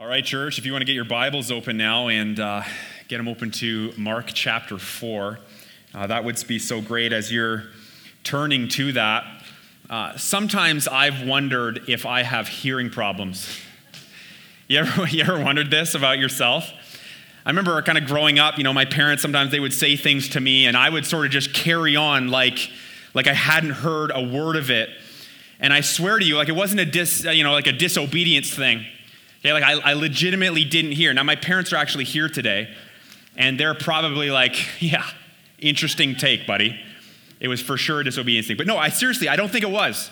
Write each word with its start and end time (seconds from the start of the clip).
All 0.00 0.06
right, 0.06 0.24
church, 0.24 0.58
if 0.58 0.64
you 0.64 0.72
want 0.72 0.80
to 0.80 0.86
get 0.86 0.94
your 0.94 1.04
Bibles 1.04 1.50
open 1.50 1.76
now 1.76 2.08
and 2.08 2.40
uh, 2.40 2.62
get 3.08 3.18
them 3.18 3.28
open 3.28 3.50
to 3.50 3.92
Mark 3.98 4.30
chapter 4.32 4.78
4, 4.78 5.38
uh, 5.94 6.06
that 6.06 6.24
would 6.24 6.42
be 6.48 6.58
so 6.58 6.80
great 6.80 7.12
as 7.12 7.30
you're 7.30 7.64
turning 8.24 8.66
to 8.68 8.92
that. 8.92 9.24
Uh, 9.90 10.16
sometimes 10.16 10.88
I've 10.88 11.28
wondered 11.28 11.82
if 11.86 12.06
I 12.06 12.22
have 12.22 12.48
hearing 12.48 12.88
problems. 12.88 13.60
You 14.68 14.78
ever, 14.78 15.06
you 15.10 15.20
ever 15.22 15.38
wondered 15.38 15.70
this 15.70 15.94
about 15.94 16.18
yourself? 16.18 16.72
I 17.44 17.50
remember 17.50 17.82
kind 17.82 17.98
of 17.98 18.06
growing 18.06 18.38
up, 18.38 18.56
you 18.56 18.64
know, 18.64 18.72
my 18.72 18.86
parents 18.86 19.20
sometimes 19.20 19.50
they 19.50 19.60
would 19.60 19.74
say 19.74 19.96
things 19.96 20.30
to 20.30 20.40
me 20.40 20.64
and 20.64 20.78
I 20.78 20.88
would 20.88 21.04
sort 21.04 21.26
of 21.26 21.30
just 21.30 21.52
carry 21.52 21.94
on 21.94 22.28
like, 22.28 22.70
like 23.12 23.26
I 23.26 23.34
hadn't 23.34 23.72
heard 23.72 24.12
a 24.14 24.22
word 24.22 24.56
of 24.56 24.70
it. 24.70 24.88
And 25.58 25.74
I 25.74 25.82
swear 25.82 26.18
to 26.18 26.24
you, 26.24 26.36
like 26.36 26.48
it 26.48 26.56
wasn't 26.56 26.80
a 26.80 26.86
dis, 26.86 27.22
you 27.22 27.44
know, 27.44 27.52
like 27.52 27.66
a 27.66 27.72
disobedience 27.72 28.48
thing. 28.48 28.86
Okay, 29.40 29.54
like 29.54 29.62
I, 29.62 29.72
I 29.80 29.92
legitimately 29.94 30.64
didn't 30.64 30.92
hear. 30.92 31.14
Now, 31.14 31.22
my 31.22 31.36
parents 31.36 31.72
are 31.72 31.76
actually 31.76 32.04
here 32.04 32.28
today, 32.28 32.68
and 33.36 33.58
they're 33.58 33.74
probably 33.74 34.30
like, 34.30 34.56
yeah, 34.80 35.04
interesting 35.58 36.14
take, 36.14 36.46
buddy. 36.46 36.78
It 37.40 37.48
was 37.48 37.62
for 37.62 37.78
sure 37.78 38.00
a 38.00 38.04
disobedience 38.04 38.48
thing. 38.48 38.58
But 38.58 38.66
no, 38.66 38.76
I 38.76 38.90
seriously, 38.90 39.28
I 39.28 39.36
don't 39.36 39.50
think 39.50 39.64
it 39.64 39.70
was. 39.70 40.10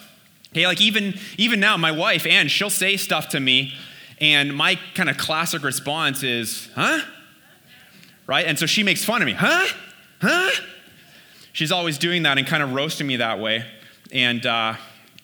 Okay, 0.52 0.66
like 0.66 0.80
even, 0.80 1.14
even 1.36 1.60
now, 1.60 1.76
my 1.76 1.92
wife, 1.92 2.26
Anne, 2.26 2.48
she'll 2.48 2.70
say 2.70 2.96
stuff 2.96 3.28
to 3.30 3.40
me, 3.40 3.74
and 4.18 4.54
my 4.54 4.78
kind 4.94 5.10
of 5.10 5.18
classic 5.18 5.62
response 5.62 6.22
is, 6.22 6.70
huh? 6.74 7.00
Right? 8.26 8.46
And 8.46 8.58
so 8.58 8.64
she 8.64 8.82
makes 8.82 9.04
fun 9.04 9.20
of 9.20 9.26
me, 9.26 9.34
huh? 9.34 9.66
Huh? 10.22 10.50
She's 11.52 11.70
always 11.70 11.98
doing 11.98 12.22
that 12.22 12.38
and 12.38 12.46
kind 12.46 12.62
of 12.62 12.72
roasting 12.72 13.06
me 13.06 13.16
that 13.16 13.40
way. 13.40 13.64
And 14.10 14.44
uh, 14.46 14.74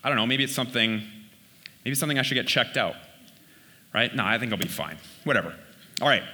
I 0.03 0.09
don't 0.09 0.17
know, 0.17 0.27
maybe 0.27 0.45
it's 0.45 0.55
something, 0.55 0.91
maybe 0.91 1.93
it's 1.93 2.01
something 2.01 2.19
I 2.19 2.23
should 2.23 2.35
get 2.35 2.47
checked 2.47 2.77
out 2.77 2.97
right? 3.95 4.15
No, 4.15 4.25
I 4.25 4.39
think 4.39 4.53
I'll 4.53 4.59
be 4.59 4.69
fine. 4.69 4.99
Whatever. 5.23 5.55
All 6.03 6.09
right. 6.09 6.25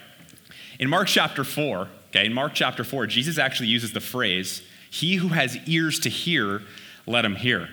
In 0.79 0.89
Mark 0.89 1.09
chapter 1.09 1.45
4, 1.45 1.89
okay, 2.09 2.27
in 2.27 2.33
Mark 2.33 2.55
chapter 2.55 2.83
4, 2.83 3.07
Jesus 3.07 3.39
actually 3.39 3.69
uses 3.69 3.93
the 3.93 4.01
phrase, 4.01 4.63
He 4.91 5.17
who 5.17 5.29
has 5.29 5.57
ears 5.69 6.01
to 6.01 6.09
hear, 6.09 6.63
let 7.07 7.25
him 7.25 7.37
hear. 7.37 7.69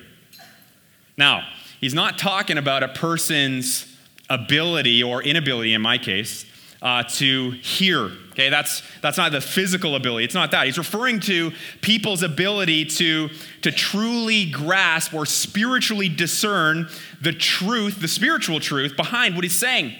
Now, 1.18 1.48
he's 1.80 1.94
not 1.94 2.18
talking 2.18 2.58
about 2.58 2.84
a 2.84 2.90
person's 2.90 3.92
ability 4.30 5.02
or 5.02 5.24
inability, 5.24 5.74
in 5.74 5.82
my 5.82 5.98
case, 5.98 6.46
uh, 6.82 7.04
to 7.04 7.52
hear. 7.52 8.12
Okay, 8.38 8.50
that's 8.50 8.84
that's 9.02 9.18
not 9.18 9.32
the 9.32 9.42
physical 9.42 9.96
ability. 9.96 10.24
It's 10.24 10.36
not 10.36 10.52
that. 10.52 10.68
He's 10.68 10.78
referring 10.78 11.20
to 11.22 11.52
people's 11.82 12.22
ability 12.22 12.86
to 12.86 13.30
to 13.64 13.72
truly 13.72 14.46
grasp 14.46 15.12
or 15.16 15.26
spiritually 15.26 16.08
discern 16.08 16.88
the 17.20 17.34
truth, 17.34 18.00
the 18.00 18.08
spiritual 18.08 18.60
truth 18.60 18.96
behind 18.96 19.34
what 19.34 19.44
he's 19.44 19.58
saying. 19.58 19.96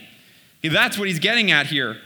That's 0.62 1.00
what 1.00 1.08
he's 1.08 1.18
getting 1.18 1.50
at 1.50 1.66
here. 1.66 1.98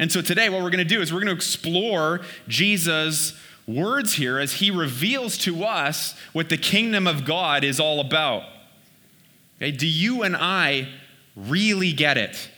And 0.00 0.10
so 0.10 0.20
today, 0.20 0.48
what 0.48 0.62
we're 0.62 0.70
going 0.70 0.78
to 0.78 0.84
do 0.84 1.00
is 1.00 1.12
we're 1.12 1.20
going 1.20 1.28
to 1.28 1.36
explore 1.36 2.22
Jesus' 2.48 3.38
words 3.68 4.14
here 4.14 4.40
as 4.40 4.54
he 4.54 4.72
reveals 4.72 5.38
to 5.38 5.62
us 5.62 6.18
what 6.32 6.48
the 6.48 6.56
kingdom 6.56 7.06
of 7.06 7.24
God 7.24 7.62
is 7.62 7.78
all 7.78 8.00
about. 8.00 8.42
Okay, 9.58 9.70
do 9.70 9.86
you 9.86 10.24
and 10.24 10.36
I 10.36 10.88
really 11.36 11.92
get 11.92 12.18
it? 12.18 12.50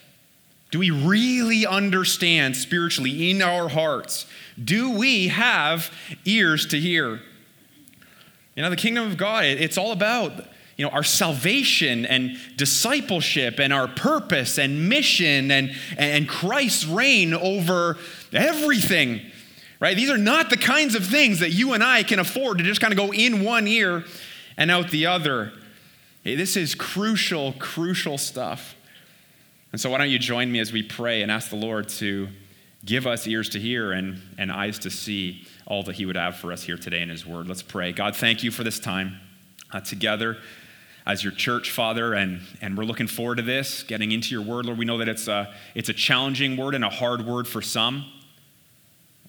Do 0.71 0.79
we 0.79 0.91
really 0.91 1.67
understand 1.67 2.57
spiritually 2.57 3.31
in 3.31 3.43
our 3.43 3.69
hearts? 3.69 4.27
Do 4.63 4.91
we 4.91 5.29
have 5.29 5.91
ears 6.25 6.67
to 6.67 6.79
hear? 6.79 7.21
You 8.55 8.63
know, 8.63 8.71
the 8.71 8.77
kingdom 8.77 9.07
of 9.07 9.17
God, 9.17 9.45
it's 9.45 9.79
all 9.79 9.93
about 9.93 10.45
you 10.77 10.87
know, 10.87 10.93
our 10.93 11.03
salvation 11.03 12.07
and 12.07 12.39
discipleship 12.57 13.61
and 13.61 13.71
our 13.71 13.87
purpose 13.87 14.59
and 14.59 14.89
mission 14.89 15.51
and, 15.51 15.77
and 15.99 16.27
Christ's 16.27 16.87
reign 16.87 17.35
over 17.35 17.99
everything, 18.33 19.21
right? 19.79 19.95
These 19.95 20.09
are 20.09 20.17
not 20.17 20.49
the 20.49 20.57
kinds 20.57 20.95
of 20.95 21.05
things 21.05 21.41
that 21.41 21.51
you 21.51 21.75
and 21.75 21.85
I 21.85 22.03
can 22.03 22.19
afford 22.19 22.59
to 22.59 22.65
just 22.65 22.81
kind 22.81 22.95
of 22.95 22.97
go 22.97 23.13
in 23.13 23.45
one 23.45 23.69
ear 23.69 24.05
and 24.57 24.71
out 24.71 24.91
the 24.91 25.05
other. 25.05 25.53
Hey, 26.25 26.35
this 26.35 26.57
is 26.57 26.75
crucial, 26.75 27.53
crucial 27.59 28.17
stuff. 28.17 28.75
And 29.73 29.81
so, 29.81 29.91
why 29.91 29.99
don't 29.99 30.11
you 30.11 30.19
join 30.19 30.51
me 30.51 30.59
as 30.59 30.73
we 30.73 30.83
pray 30.83 31.23
and 31.23 31.31
ask 31.31 31.51
the 31.51 31.57
Lord 31.57 31.89
to 31.91 32.29
give 32.85 33.07
us 33.07 33.27
ears 33.27 33.49
to 33.51 33.61
hear 33.61 33.93
and, 33.93 34.21
and 34.37 34.51
eyes 34.51 34.79
to 34.81 34.91
see 34.91 35.47
all 35.67 35.83
that 35.85 35.95
He 35.95 36.07
would 36.07 36.17
have 36.17 36.37
for 36.37 36.53
us 36.53 36.63
here 36.63 36.77
today 36.77 37.03
in 37.03 37.09
His 37.09 37.25
Word? 37.25 37.47
Let's 37.47 37.63
pray. 37.63 37.93
God, 37.93 38.17
thank 38.17 38.43
you 38.43 38.51
for 38.51 38.65
this 38.65 38.81
time 38.81 39.21
uh, 39.73 39.81
together 39.81 40.39
as 41.07 41.23
your 41.23 41.33
church, 41.33 41.71
Father, 41.71 42.15
and, 42.15 42.41
and 42.61 42.77
we're 42.77 42.85
looking 42.85 43.07
forward 43.07 43.37
to 43.37 43.43
this, 43.43 43.85
getting 43.85 44.13
into 44.13 44.35
your 44.35 44.43
Word. 44.43 44.67
Lord, 44.67 44.79
we 44.79 44.85
know 44.85 44.99
that 44.99 45.09
it's 45.09 45.29
a, 45.29 45.55
it's 45.75 45.89
a 45.89 45.95
challenging 45.95 46.57
word 46.57 46.75
and 46.75 46.85
a 46.85 46.91
hard 46.91 47.25
word 47.25 47.47
for 47.47 47.63
some. 47.63 48.05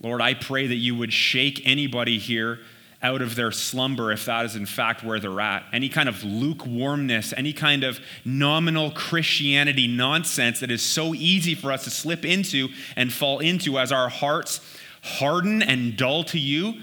Lord, 0.02 0.22
I 0.22 0.34
pray 0.34 0.66
that 0.68 0.76
you 0.76 0.96
would 0.96 1.14
shake 1.14 1.62
anybody 1.66 2.18
here 2.18 2.60
out 3.04 3.22
of 3.22 3.36
their 3.36 3.52
slumber 3.52 4.12
if 4.12 4.26
that 4.26 4.46
is 4.46 4.56
in 4.56 4.66
fact 4.66 5.04
where 5.04 5.20
they're 5.20 5.42
at. 5.42 5.66
Any 5.74 5.90
kind 5.90 6.08
of 6.08 6.24
lukewarmness, 6.24 7.34
any 7.36 7.54
kind 7.54 7.84
of 7.84 8.00
nominal 8.24 8.92
Christianity 8.92 9.88
nonsense 9.88 10.60
that 10.60 10.72
is 10.72 10.82
so 10.82 11.14
easy 11.16 11.56
for 11.56 11.72
us 11.72 11.84
to 11.86 11.90
slip 11.90 12.26
into 12.26 12.70
and 12.96 13.12
fall 13.12 13.40
into 13.40 13.80
as 13.80 13.92
our 13.92 14.10
hearts 14.10 14.62
harden 15.04 15.64
and 15.64 15.98
dull 15.98 16.24
to 16.26 16.38
you. 16.38 16.82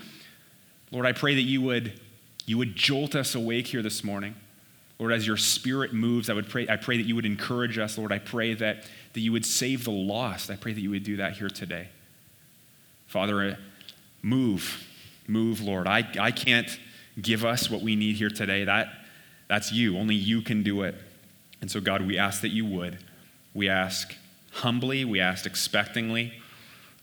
Lord, 0.91 1.06
I 1.06 1.12
pray 1.12 1.34
that 1.37 1.43
you 1.43 1.62
would, 1.62 2.01
you 2.47 2.59
would 2.59 2.75
jolt 2.75 3.15
us 3.15 3.35
awake 3.35 3.69
here 3.69 3.83
this 3.83 4.03
morning. 4.03 4.35
Lord, 4.99 5.12
as 5.12 5.25
your 5.25 5.37
spirit 5.37 5.93
moves, 5.93 6.29
I 6.29 6.33
would 6.33 6.49
pray, 6.49 6.67
I 6.69 6.75
pray 6.75 6.97
that 6.97 7.06
you 7.06 7.15
would 7.15 7.27
encourage 7.27 7.79
us. 7.79 7.97
Lord, 7.97 8.11
I 8.11 8.19
pray 8.19 8.55
that, 8.55 8.85
that 9.12 9.21
you 9.21 9.31
would 9.31 9.47
save 9.47 9.85
the 9.85 9.93
lost. 9.93 10.50
I 10.50 10.56
pray 10.56 10.73
that 10.73 10.81
you 10.81 10.91
would 10.91 11.05
do 11.05 11.19
that 11.19 11.35
here 11.35 11.49
today. 11.49 11.89
Father, 13.06 13.50
uh, 13.50 13.55
move 14.23 14.88
Move, 15.28 15.61
Lord. 15.61 15.87
I, 15.87 16.09
I 16.19 16.33
can't 16.33 16.78
give 17.21 17.44
us 17.44 17.71
what 17.71 17.83
we 17.83 17.94
need 17.94 18.16
here 18.16 18.31
today. 18.31 18.65
That, 18.65 18.89
that's 19.47 19.71
you. 19.71 19.97
Only 19.97 20.16
you 20.16 20.43
can 20.43 20.65
do 20.65 20.83
it. 20.83 20.97
And 21.61 21.71
so, 21.71 21.81
God, 21.81 22.06
we 22.06 22.19
ask 22.19 22.41
that 22.41 22.49
you 22.49 22.65
would. 22.66 22.99
We 23.55 23.69
ask 23.69 24.15
humbly, 24.53 25.05
we 25.05 25.21
ask 25.21 25.44
expectingly. 25.44 26.33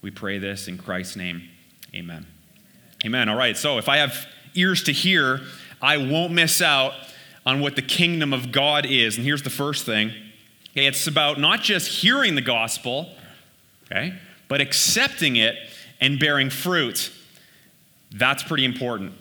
We 0.02 0.12
pray 0.12 0.38
this 0.40 0.68
in 0.68 0.78
Christ's 0.78 1.16
name. 1.16 1.44
Amen. 1.94 2.26
Amen. 3.06 3.30
All 3.30 3.36
right, 3.36 3.56
so 3.56 3.78
if 3.78 3.88
I 3.88 3.98
have 3.98 4.26
ears 4.54 4.84
to 4.84 4.92
hear, 4.92 5.42
I 5.82 5.98
won't 5.98 6.34
miss 6.34 6.62
out 6.62 6.94
on 7.46 7.60
what 7.60 7.76
the 7.76 7.82
kingdom 7.82 8.34
of 8.34 8.52
God 8.52 8.86
is. 8.86 9.18
And 9.18 9.26
here's 9.26 9.44
the 9.44 9.50
first 9.50 9.86
thing 9.86 10.10
okay, 10.72 10.88
it's 10.88 11.08
about 11.08 11.40
not 11.40 11.62
just 11.62 11.88
hearing 12.02 12.36
the 12.36 12.42
gospel, 12.42 13.10
okay, 13.86 14.14
but 14.48 14.62
accepting 14.62 15.36
it 15.36 15.56
and 16.02 16.20
bearing 16.20 16.50
fruit. 16.50 17.12
That's 18.16 18.44
pretty 18.44 18.66
important. 18.66 19.14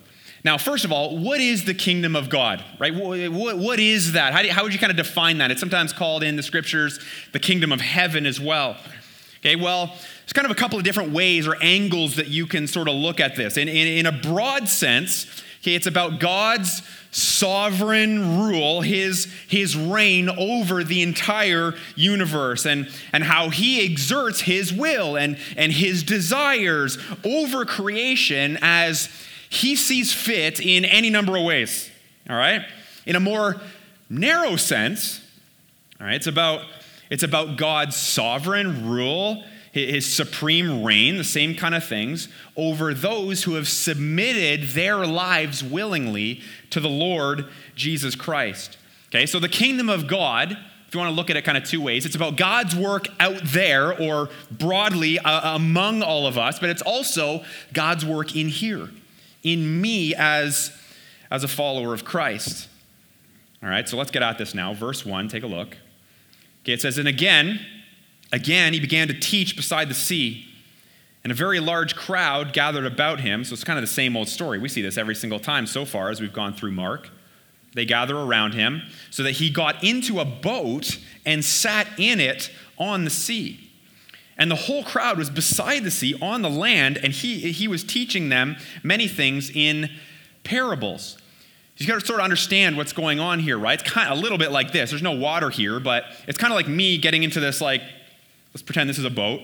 Now, 0.45 0.59
first 0.59 0.85
of 0.85 0.91
all, 0.91 1.17
what 1.17 1.41
is 1.41 1.65
the 1.65 1.73
kingdom 1.73 2.15
of 2.15 2.29
God, 2.29 2.63
right? 2.79 2.93
what, 2.93 3.57
what 3.57 3.79
is 3.79 4.13
that? 4.13 4.31
How, 4.31 4.43
do, 4.43 4.49
how 4.49 4.63
would 4.63 4.73
you 4.73 4.79
kind 4.79 4.91
of 4.91 4.97
define 4.97 5.39
that? 5.39 5.49
It's 5.49 5.59
sometimes 5.59 5.91
called 5.91 6.21
in 6.23 6.35
the 6.35 6.43
scriptures 6.43 6.99
the 7.31 7.39
kingdom 7.39 7.71
of 7.71 7.81
heaven 7.81 8.27
as 8.27 8.39
well. 8.39 8.77
Okay, 9.39 9.55
well, 9.55 9.87
there's 9.87 10.33
kind 10.33 10.45
of 10.45 10.51
a 10.51 10.55
couple 10.55 10.77
of 10.77 10.83
different 10.83 11.11
ways 11.11 11.47
or 11.47 11.55
angles 11.61 12.15
that 12.15 12.27
you 12.27 12.45
can 12.45 12.67
sort 12.67 12.87
of 12.87 12.93
look 12.93 13.19
at 13.19 13.35
this. 13.35 13.57
In, 13.57 13.67
in, 13.67 13.87
in 13.87 14.05
a 14.05 14.11
broad 14.11 14.69
sense, 14.69 15.25
okay, 15.61 15.73
it's 15.73 15.87
about 15.87 16.19
God's 16.19 16.81
sovereign 17.15 18.37
rule, 18.37 18.81
his, 18.81 19.31
his 19.47 19.77
reign 19.77 20.29
over 20.29 20.83
the 20.83 21.01
entire 21.01 21.73
universe, 21.95 22.65
and, 22.65 22.89
and 23.13 23.23
how 23.23 23.49
he 23.49 23.85
exerts 23.85 24.41
his 24.41 24.73
will 24.73 25.15
and, 25.15 25.37
and 25.55 25.71
his 25.71 26.03
desires 26.03 26.97
over 27.23 27.63
creation 27.63 28.57
as 28.61 29.07
he 29.49 29.77
sees 29.77 30.13
fit 30.13 30.59
in 30.59 30.83
any 30.83 31.09
number 31.09 31.37
of 31.37 31.45
ways. 31.45 31.89
All 32.29 32.35
right? 32.35 32.65
In 33.05 33.15
a 33.15 33.21
more 33.21 33.61
narrow 34.09 34.57
sense, 34.57 35.21
all 36.01 36.07
right, 36.07 36.15
it's 36.15 36.27
about, 36.27 36.63
it's 37.09 37.23
about 37.23 37.55
God's 37.55 37.95
sovereign 37.95 38.89
rule 38.89 39.41
his 39.83 40.05
supreme 40.05 40.85
reign, 40.85 41.17
the 41.17 41.23
same 41.23 41.53
kind 41.53 41.75
of 41.75 41.83
things, 41.83 42.29
over 42.55 42.93
those 42.93 43.43
who 43.43 43.55
have 43.55 43.67
submitted 43.67 44.69
their 44.69 45.05
lives 45.05 45.61
willingly 45.61 46.41
to 46.71 46.79
the 46.79 46.89
Lord 46.89 47.45
Jesus 47.75 48.15
Christ. 48.15 48.77
Okay, 49.09 49.25
so 49.25 49.39
the 49.39 49.49
kingdom 49.49 49.89
of 49.89 50.07
God, 50.07 50.51
if 50.87 50.93
you 50.93 50.99
want 50.99 51.09
to 51.09 51.15
look 51.15 51.29
at 51.29 51.37
it 51.37 51.43
kind 51.43 51.57
of 51.57 51.63
two 51.63 51.81
ways, 51.81 52.05
it's 52.05 52.15
about 52.15 52.37
God's 52.37 52.75
work 52.75 53.07
out 53.19 53.41
there 53.43 53.99
or 53.99 54.29
broadly 54.51 55.19
uh, 55.19 55.55
among 55.55 56.01
all 56.01 56.27
of 56.27 56.37
us, 56.37 56.59
but 56.59 56.69
it's 56.69 56.81
also 56.81 57.43
God's 57.73 58.05
work 58.05 58.35
in 58.35 58.49
here, 58.49 58.89
in 59.43 59.81
me 59.81 60.13
as, 60.15 60.71
as 61.31 61.43
a 61.43 61.47
follower 61.47 61.93
of 61.93 62.03
Christ. 62.05 62.67
All 63.63 63.69
right, 63.69 63.87
so 63.87 63.97
let's 63.97 64.11
get 64.11 64.21
at 64.21 64.37
this 64.37 64.53
now. 64.53 64.73
Verse 64.73 65.05
1, 65.05 65.27
take 65.29 65.43
a 65.43 65.47
look. 65.47 65.77
Okay, 66.63 66.73
it 66.73 66.81
says, 66.81 66.97
And 66.97 67.07
again, 67.07 67.59
Again, 68.31 68.73
he 68.73 68.79
began 68.79 69.07
to 69.07 69.13
teach 69.13 69.55
beside 69.55 69.89
the 69.89 69.93
sea, 69.93 70.45
and 71.25 71.31
a 71.31 71.35
very 71.35 71.59
large 71.59 71.95
crowd 71.95 72.53
gathered 72.53 72.85
about 72.85 73.19
him. 73.19 73.43
So 73.43 73.53
it's 73.53 73.63
kind 73.63 73.79
of 73.79 73.83
the 73.83 73.91
same 73.91 74.15
old 74.15 74.29
story. 74.29 74.59
We 74.59 74.69
see 74.69 74.83
this 74.83 74.95
every 74.95 75.15
single 75.15 75.39
time 75.39 75.65
so 75.65 75.83
far 75.83 76.11
as 76.11 76.21
we've 76.21 76.31
gone 76.31 76.53
through 76.53 76.73
Mark. 76.73 77.09
They 77.73 77.83
gather 77.83 78.15
around 78.15 78.53
him 78.53 78.83
so 79.09 79.23
that 79.23 79.31
he 79.31 79.49
got 79.49 79.83
into 79.83 80.19
a 80.19 80.25
boat 80.25 80.99
and 81.25 81.43
sat 81.43 81.87
in 81.97 82.19
it 82.19 82.51
on 82.77 83.05
the 83.05 83.09
sea. 83.09 83.71
And 84.37 84.51
the 84.51 84.55
whole 84.55 84.83
crowd 84.83 85.17
was 85.17 85.31
beside 85.31 85.83
the 85.83 85.89
sea 85.89 86.15
on 86.21 86.43
the 86.43 86.49
land, 86.49 86.99
and 87.01 87.11
he, 87.11 87.51
he 87.51 87.67
was 87.67 87.83
teaching 87.83 88.29
them 88.29 88.57
many 88.83 89.07
things 89.07 89.49
in 89.49 89.89
parables. 90.43 91.17
You 91.77 91.87
got 91.87 91.99
to 91.99 92.05
sort 92.05 92.19
of 92.19 92.23
understand 92.23 92.77
what's 92.77 92.93
going 92.93 93.19
on 93.19 93.39
here, 93.39 93.57
right? 93.57 93.81
It's 93.81 93.89
kind 93.89 94.11
of 94.11 94.19
a 94.19 94.21
little 94.21 94.37
bit 94.37 94.51
like 94.51 94.73
this. 94.73 94.91
There's 94.91 95.01
no 95.01 95.13
water 95.13 95.49
here, 95.49 95.79
but 95.79 96.03
it's 96.27 96.37
kind 96.37 96.53
of 96.53 96.55
like 96.55 96.67
me 96.67 96.99
getting 96.99 97.23
into 97.23 97.39
this, 97.39 97.61
like, 97.61 97.81
let's 98.53 98.61
pretend 98.61 98.87
this 98.87 98.99
is 98.99 99.05
a 99.05 99.09
boat, 99.09 99.41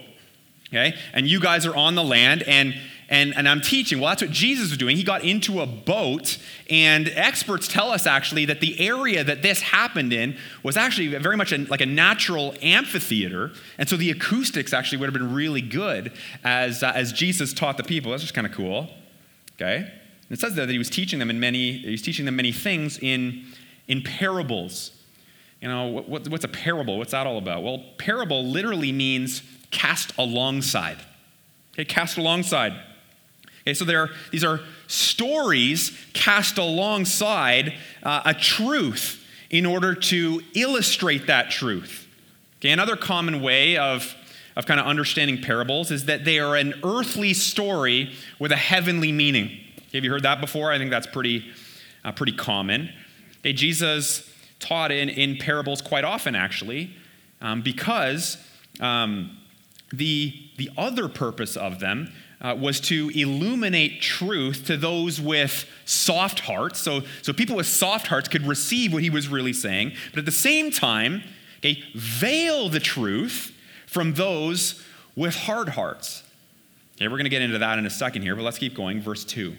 okay? 0.72 0.98
And 1.14 1.28
you 1.28 1.40
guys 1.40 1.66
are 1.66 1.76
on 1.76 1.96
the 1.96 2.04
land, 2.04 2.44
and 2.44 2.76
and, 3.12 3.36
and 3.36 3.48
I'm 3.48 3.60
teaching. 3.60 4.00
Well, 4.00 4.08
that's 4.08 4.22
what 4.22 4.32
Jesus 4.32 4.70
was 4.70 4.78
doing. 4.78 4.96
He 4.96 5.04
got 5.04 5.26
into 5.26 5.60
a 5.60 5.66
boat, 5.66 6.38
and 6.70 7.10
experts 7.10 7.68
tell 7.68 7.92
us 7.92 8.08
actually 8.08 8.46
that 8.46 8.62
the 8.62 8.80
area 8.80 9.22
that 9.22 9.42
this 9.42 9.60
happened 9.60 10.14
in 10.14 10.38
was 10.64 10.78
actually 10.78 11.08
very 11.18 11.36
much 11.36 11.52
a, 11.52 11.58
like 11.66 11.82
a 11.82 11.86
natural 11.86 12.56
amphitheater. 12.62 13.52
And 13.78 13.90
so 13.90 13.98
the 13.98 14.12
acoustics 14.12 14.72
actually 14.72 15.00
would 15.00 15.08
have 15.08 15.14
been 15.14 15.34
really 15.34 15.62
good 15.62 16.14
as, 16.46 16.84
uh, 16.84 16.94
as 16.96 17.12
Jesus 17.12 17.52
taught 17.52 17.76
the 17.76 17.84
people. 17.84 18.12
That's 18.12 18.24
just 18.24 18.34
kind 18.34 18.48
of 18.48 18.54
cool. 18.54 18.88
Okay? 19.56 19.76
And 19.76 20.32
it 20.32 20.40
says 20.40 20.56
there 20.56 20.66
that 20.66 20.72
he 20.72 20.78
was 20.78 20.90
teaching 20.90 21.20
them 21.20 21.30
in 21.30 21.38
many, 21.38 21.80
he 21.80 21.92
was 21.92 22.02
teaching 22.02 22.26
them 22.26 22.38
many 22.38 22.54
things 22.54 22.98
in, 22.98 23.46
in 23.90 24.04
parables. 24.04 24.92
You 25.60 25.68
know, 25.68 25.88
what, 25.88 26.30
what's 26.30 26.46
a 26.46 26.48
parable? 26.48 26.98
What's 26.98 27.12
that 27.12 27.28
all 27.28 27.38
about? 27.38 27.62
Well, 27.62 27.84
parable 27.98 28.46
literally 28.46 28.94
means 28.94 29.44
cast 29.72 30.16
alongside. 30.18 30.98
Okay, 31.74 31.86
cast 31.86 32.18
alongside. 32.18 32.74
Okay, 33.62 33.74
so 33.74 33.86
there, 33.86 34.02
are, 34.02 34.10
these 34.32 34.44
are 34.44 34.60
stories 34.88 35.98
cast 36.14 36.58
alongside 36.58 37.74
uh, 38.04 38.22
a 38.26 38.34
truth 38.34 39.26
in 39.50 39.66
order 39.66 39.94
to 39.94 40.42
illustrate 40.54 41.28
that 41.28 41.52
truth. 41.52 42.08
Okay, 42.60 42.72
another 42.72 42.96
common 42.96 43.42
way 43.42 43.78
of, 43.78 44.16
of 44.56 44.66
kind 44.66 44.80
of 44.80 44.86
understanding 44.86 45.42
parables 45.42 45.92
is 45.92 46.06
that 46.06 46.26
they 46.26 46.40
are 46.40 46.56
an 46.56 46.74
earthly 46.84 47.34
story 47.34 48.14
with 48.40 48.52
a 48.52 48.58
heavenly 48.58 49.12
meaning. 49.12 49.46
Okay, 49.78 49.98
have 49.98 50.04
you 50.04 50.12
heard 50.12 50.24
that 50.24 50.42
before? 50.42 50.72
I 50.72 50.78
think 50.78 50.92
that's 50.92 51.08
pretty, 51.08 51.52
uh, 52.04 52.12
pretty 52.12 52.34
common. 52.34 52.92
Okay, 53.40 53.54
Jesus 53.54 54.30
taught 54.60 54.92
in, 54.92 55.10
in 55.10 55.38
parables 55.38 55.82
quite 55.82 56.04
often, 56.04 56.36
actually, 56.36 56.96
um, 57.42 57.62
because 57.62 58.38
um, 58.80 59.38
the, 59.92 60.34
the 60.58 60.70
other 60.78 61.08
purpose 61.08 61.58
of 61.58 61.80
them 61.80 62.12
uh, 62.42 62.56
was 62.60 62.80
to 62.80 63.12
illuminate 63.14 64.02
truth 64.02 64.66
to 64.66 64.78
those 64.78 65.22
with 65.22 65.66
soft 65.86 66.42
hearts. 66.42 66.80
So, 66.80 67.02
so 67.22 67.34
people 67.34 67.56
with 67.56 67.68
soft 67.68 68.08
hearts 68.08 68.28
could 68.28 68.46
receive 68.48 68.94
what 68.94 69.04
he 69.04 69.10
was 69.10 69.28
really 69.28 69.54
saying, 69.54 69.94
but 70.12 70.20
at 70.20 70.26
the 70.26 70.32
same 70.32 70.72
time, 70.72 71.24
okay, 71.60 71.84
veil 71.94 72.70
the 72.70 72.80
truth 72.80 73.56
from 73.86 74.14
those 74.14 74.84
with 75.16 75.36
hard 75.36 75.70
hearts. 75.70 76.24
Okay, 76.96 77.08
we're 77.08 77.18
going 77.18 77.26
to 77.26 77.30
get 77.30 77.42
into 77.42 77.60
that 77.60 77.78
in 77.78 77.86
a 77.86 77.90
second 77.90 78.22
here, 78.22 78.36
but 78.36 78.44
let's 78.44 78.58
keep 78.58 78.76
going. 78.76 79.02
Verse 79.02 79.26
2. 79.26 79.56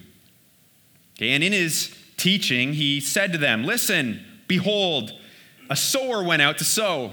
Okay, 1.16 1.30
and 1.30 1.44
in 1.44 1.52
his 1.52 1.96
teaching, 2.16 2.72
he 2.72 3.00
said 3.00 3.32
to 3.32 3.38
them, 3.38 3.64
Listen, 3.64 4.24
behold, 4.48 5.12
a 5.68 5.76
sower 5.76 6.22
went 6.22 6.42
out 6.42 6.58
to 6.58 6.64
sow. 6.64 7.12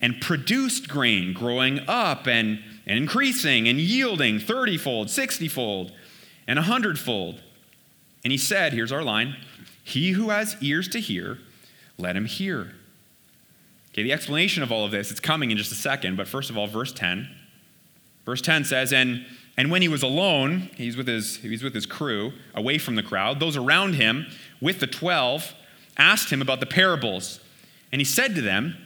and 0.00 0.20
produced 0.20 0.88
grain, 0.88 1.32
growing 1.32 1.80
up 1.88 2.26
and 2.26 2.60
and 2.86 2.98
increasing 2.98 3.66
and 3.68 3.80
yielding 3.80 4.38
30 4.38 4.78
fold, 4.78 5.10
60 5.10 5.48
fold, 5.48 5.92
and 6.46 6.56
100 6.56 6.98
fold. 6.98 7.42
And 8.24 8.30
he 8.30 8.38
said, 8.38 8.72
here's 8.72 8.92
our 8.92 9.02
line 9.02 9.36
He 9.82 10.10
who 10.10 10.30
has 10.30 10.56
ears 10.60 10.88
to 10.88 11.00
hear, 11.00 11.38
let 11.98 12.16
him 12.16 12.26
hear. 12.26 12.74
Okay, 13.92 14.02
the 14.02 14.12
explanation 14.12 14.62
of 14.62 14.70
all 14.70 14.84
of 14.84 14.90
this, 14.90 15.10
it's 15.10 15.20
coming 15.20 15.50
in 15.50 15.56
just 15.56 15.72
a 15.72 15.76
second, 15.76 16.16
but 16.16 16.28
first 16.28 16.50
of 16.50 16.58
all, 16.58 16.66
verse 16.66 16.92
10. 16.92 17.28
Verse 18.24 18.42
10 18.42 18.64
says, 18.64 18.92
And 18.92 19.24
and 19.56 19.70
when 19.70 19.80
he 19.80 19.88
was 19.88 20.02
alone, 20.02 20.70
he's 20.76 20.96
with 20.96 21.08
his, 21.08 21.36
he's 21.36 21.62
with 21.62 21.74
his 21.74 21.86
crew, 21.86 22.34
away 22.54 22.76
from 22.76 22.94
the 22.94 23.02
crowd, 23.02 23.40
those 23.40 23.56
around 23.56 23.94
him 23.94 24.26
with 24.60 24.80
the 24.80 24.86
twelve 24.86 25.54
asked 25.96 26.30
him 26.30 26.42
about 26.42 26.60
the 26.60 26.66
parables. 26.66 27.40
And 27.90 28.00
he 28.00 28.04
said 28.04 28.34
to 28.34 28.42
them, 28.42 28.76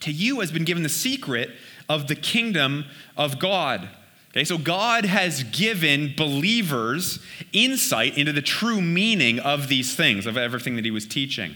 To 0.00 0.12
you 0.12 0.40
has 0.40 0.52
been 0.52 0.64
given 0.64 0.82
the 0.82 0.88
secret 0.88 1.50
of 1.88 2.08
the 2.08 2.14
kingdom 2.14 2.84
of 3.16 3.38
God. 3.38 3.88
Okay, 4.30 4.44
so 4.44 4.58
God 4.58 5.06
has 5.06 5.44
given 5.44 6.12
believers 6.14 7.20
insight 7.54 8.18
into 8.18 8.32
the 8.32 8.42
true 8.42 8.82
meaning 8.82 9.38
of 9.38 9.68
these 9.68 9.96
things, 9.96 10.26
of 10.26 10.36
everything 10.36 10.76
that 10.76 10.84
he 10.84 10.90
was 10.90 11.06
teaching. 11.06 11.54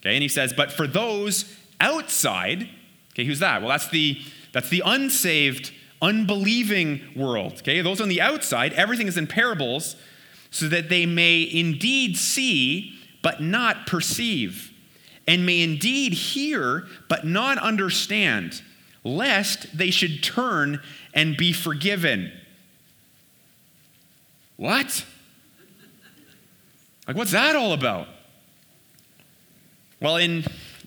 Okay, 0.00 0.14
and 0.14 0.22
he 0.22 0.28
says, 0.28 0.54
but 0.54 0.72
for 0.72 0.86
those 0.86 1.54
outside, 1.80 2.68
okay, 3.12 3.24
who's 3.24 3.40
that? 3.40 3.60
Well, 3.60 3.68
that's 3.68 3.88
the 3.88 4.18
that's 4.52 4.70
the 4.70 4.82
unsaved, 4.86 5.72
unbelieving 6.00 7.02
world. 7.14 7.54
Okay, 7.58 7.82
those 7.82 8.00
on 8.00 8.08
the 8.08 8.20
outside, 8.22 8.72
everything 8.72 9.06
is 9.06 9.18
in 9.18 9.26
parables, 9.26 9.96
so 10.50 10.68
that 10.68 10.88
they 10.88 11.04
may 11.04 11.42
indeed 11.42 12.16
see, 12.16 12.94
but 13.20 13.42
not 13.42 13.86
perceive, 13.86 14.72
and 15.26 15.46
may 15.46 15.62
indeed 15.62 16.12
hear, 16.12 16.86
but 17.08 17.24
not 17.26 17.58
understand 17.58 18.62
lest 19.04 19.76
they 19.76 19.90
should 19.90 20.22
turn 20.22 20.80
and 21.12 21.36
be 21.36 21.52
forgiven. 21.52 22.32
What? 24.56 25.04
Like, 27.06 27.16
what's 27.16 27.32
that 27.32 27.54
all 27.54 27.72
about? 27.72 28.08
Well, 30.00 30.16
in, 30.16 30.44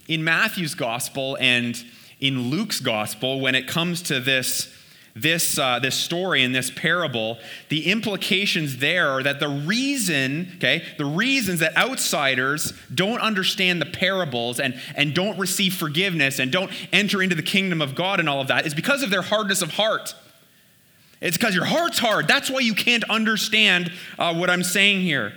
in 0.08 0.24
Matthew's 0.24 0.74
gospel 0.74 1.36
and 1.40 1.82
in 2.20 2.50
Luke's 2.50 2.80
gospel, 2.80 3.40
when 3.40 3.54
it 3.54 3.68
comes 3.68 4.02
to 4.02 4.20
this 4.20 4.72
this, 5.20 5.58
uh, 5.58 5.78
this 5.78 5.94
story 5.94 6.42
and 6.42 6.54
this 6.54 6.70
parable, 6.70 7.38
the 7.68 7.90
implications 7.90 8.78
there 8.78 9.10
are 9.10 9.22
that 9.22 9.40
the 9.40 9.48
reason, 9.48 10.52
okay, 10.56 10.84
the 10.96 11.04
reasons 11.04 11.60
that 11.60 11.76
outsiders 11.76 12.72
don't 12.94 13.20
understand 13.20 13.80
the 13.80 13.86
parables 13.86 14.60
and, 14.60 14.78
and 14.94 15.14
don't 15.14 15.38
receive 15.38 15.74
forgiveness 15.74 16.38
and 16.38 16.52
don't 16.52 16.70
enter 16.92 17.22
into 17.22 17.34
the 17.34 17.42
kingdom 17.42 17.82
of 17.82 17.94
God 17.94 18.20
and 18.20 18.28
all 18.28 18.40
of 18.40 18.48
that 18.48 18.66
is 18.66 18.74
because 18.74 19.02
of 19.02 19.10
their 19.10 19.22
hardness 19.22 19.62
of 19.62 19.72
heart. 19.72 20.14
It's 21.20 21.36
because 21.36 21.54
your 21.54 21.64
heart's 21.64 21.98
hard. 21.98 22.28
That's 22.28 22.48
why 22.48 22.60
you 22.60 22.74
can't 22.74 23.04
understand 23.10 23.92
uh, 24.18 24.34
what 24.34 24.50
I'm 24.50 24.62
saying 24.62 25.00
here. 25.00 25.32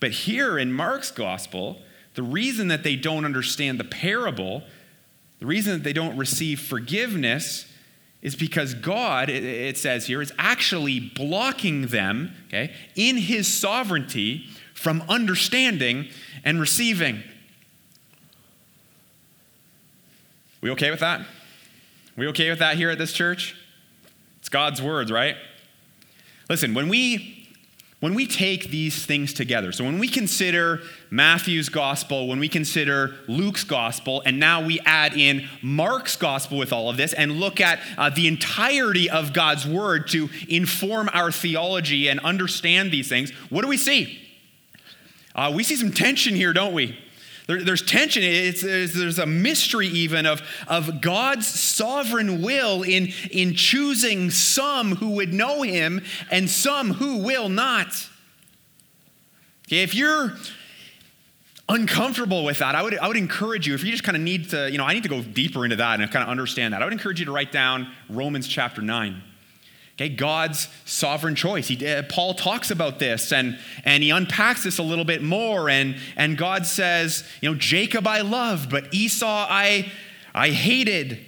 But 0.00 0.12
here 0.12 0.58
in 0.58 0.72
Mark's 0.72 1.10
gospel, 1.10 1.80
the 2.14 2.22
reason 2.22 2.68
that 2.68 2.82
they 2.82 2.96
don't 2.96 3.24
understand 3.24 3.80
the 3.80 3.84
parable, 3.84 4.62
the 5.38 5.46
reason 5.46 5.72
that 5.72 5.84
they 5.84 5.92
don't 5.92 6.16
receive 6.16 6.60
forgiveness 6.60 7.66
is 8.22 8.36
because 8.36 8.74
God, 8.74 9.30
it 9.30 9.78
says 9.78 10.06
here, 10.06 10.20
is 10.20 10.32
actually 10.38 11.00
blocking 11.00 11.86
them, 11.86 12.34
okay, 12.48 12.72
in 12.94 13.16
his 13.16 13.48
sovereignty 13.48 14.46
from 14.74 15.02
understanding 15.08 16.08
and 16.44 16.60
receiving. 16.60 17.22
We 20.60 20.70
okay 20.72 20.90
with 20.90 21.00
that? 21.00 21.26
We 22.16 22.26
okay 22.28 22.50
with 22.50 22.58
that 22.58 22.76
here 22.76 22.90
at 22.90 22.98
this 22.98 23.12
church? 23.12 23.56
It's 24.38 24.50
God's 24.50 24.82
words, 24.82 25.10
right? 25.10 25.36
Listen, 26.50 26.74
when 26.74 26.88
we 26.88 27.39
when 28.00 28.14
we 28.14 28.26
take 28.26 28.70
these 28.70 29.04
things 29.04 29.34
together, 29.34 29.72
so 29.72 29.84
when 29.84 29.98
we 29.98 30.08
consider 30.08 30.80
Matthew's 31.10 31.68
gospel, 31.68 32.28
when 32.28 32.40
we 32.40 32.48
consider 32.48 33.14
Luke's 33.28 33.62
gospel, 33.62 34.22
and 34.24 34.40
now 34.40 34.64
we 34.64 34.80
add 34.80 35.14
in 35.14 35.46
Mark's 35.62 36.16
gospel 36.16 36.56
with 36.56 36.72
all 36.72 36.88
of 36.88 36.96
this 36.96 37.12
and 37.12 37.32
look 37.32 37.60
at 37.60 37.78
uh, 37.98 38.08
the 38.08 38.26
entirety 38.26 39.10
of 39.10 39.34
God's 39.34 39.66
word 39.66 40.08
to 40.08 40.30
inform 40.48 41.10
our 41.12 41.30
theology 41.30 42.08
and 42.08 42.18
understand 42.20 42.90
these 42.90 43.08
things, 43.08 43.32
what 43.50 43.62
do 43.62 43.68
we 43.68 43.76
see? 43.76 44.18
Uh, 45.34 45.52
we 45.54 45.62
see 45.62 45.76
some 45.76 45.92
tension 45.92 46.34
here, 46.34 46.54
don't 46.54 46.72
we? 46.72 46.98
There, 47.50 47.64
there's 47.64 47.82
tension. 47.82 48.22
It's, 48.22 48.62
there's, 48.62 48.94
there's, 48.94 49.18
a 49.18 49.26
mystery, 49.26 49.88
even, 49.88 50.24
of, 50.24 50.40
of 50.68 51.00
God's 51.00 51.48
sovereign 51.48 52.42
will 52.42 52.84
in, 52.84 53.08
in 53.32 53.54
choosing 53.54 54.30
some 54.30 54.94
who 54.94 55.10
would 55.16 55.34
know 55.34 55.62
Him 55.62 56.04
and 56.30 56.48
some 56.48 56.92
who 56.92 57.16
will 57.16 57.48
not. 57.48 58.08
Okay, 59.66 59.82
if 59.82 59.96
you're 59.96 60.36
uncomfortable 61.68 62.44
with 62.44 62.60
that, 62.60 62.76
I 62.76 62.84
would, 62.84 62.96
I 62.96 63.08
would 63.08 63.16
encourage 63.16 63.66
you, 63.66 63.74
if 63.74 63.82
you 63.82 63.90
just 63.90 64.04
kind 64.04 64.16
of 64.16 64.22
need 64.22 64.50
to, 64.50 64.70
you 64.70 64.78
know, 64.78 64.84
I 64.84 64.94
need 64.94 65.02
to 65.02 65.08
go 65.08 65.20
deeper 65.20 65.64
into 65.64 65.74
that 65.74 66.00
and 66.00 66.08
kind 66.08 66.22
of 66.22 66.28
understand 66.28 66.72
that, 66.72 66.82
I 66.82 66.84
would 66.84 66.92
encourage 66.92 67.18
you 67.18 67.26
to 67.26 67.32
write 67.32 67.50
down 67.50 67.90
Romans 68.08 68.46
chapter 68.46 68.80
9. 68.80 69.24
Okay, 70.00 70.08
God's 70.08 70.68
sovereign 70.86 71.34
choice. 71.34 71.68
He, 71.68 71.86
uh, 71.86 72.04
Paul 72.08 72.32
talks 72.32 72.70
about 72.70 72.98
this 72.98 73.34
and, 73.34 73.58
and 73.84 74.02
he 74.02 74.08
unpacks 74.08 74.64
this 74.64 74.78
a 74.78 74.82
little 74.82 75.04
bit 75.04 75.22
more. 75.22 75.68
And, 75.68 75.94
and 76.16 76.38
God 76.38 76.64
says, 76.64 77.22
you 77.42 77.50
know, 77.50 77.54
Jacob 77.54 78.06
I 78.06 78.22
loved, 78.22 78.70
but 78.70 78.94
Esau 78.94 79.26
I, 79.26 79.92
I 80.34 80.48
hated. 80.52 81.20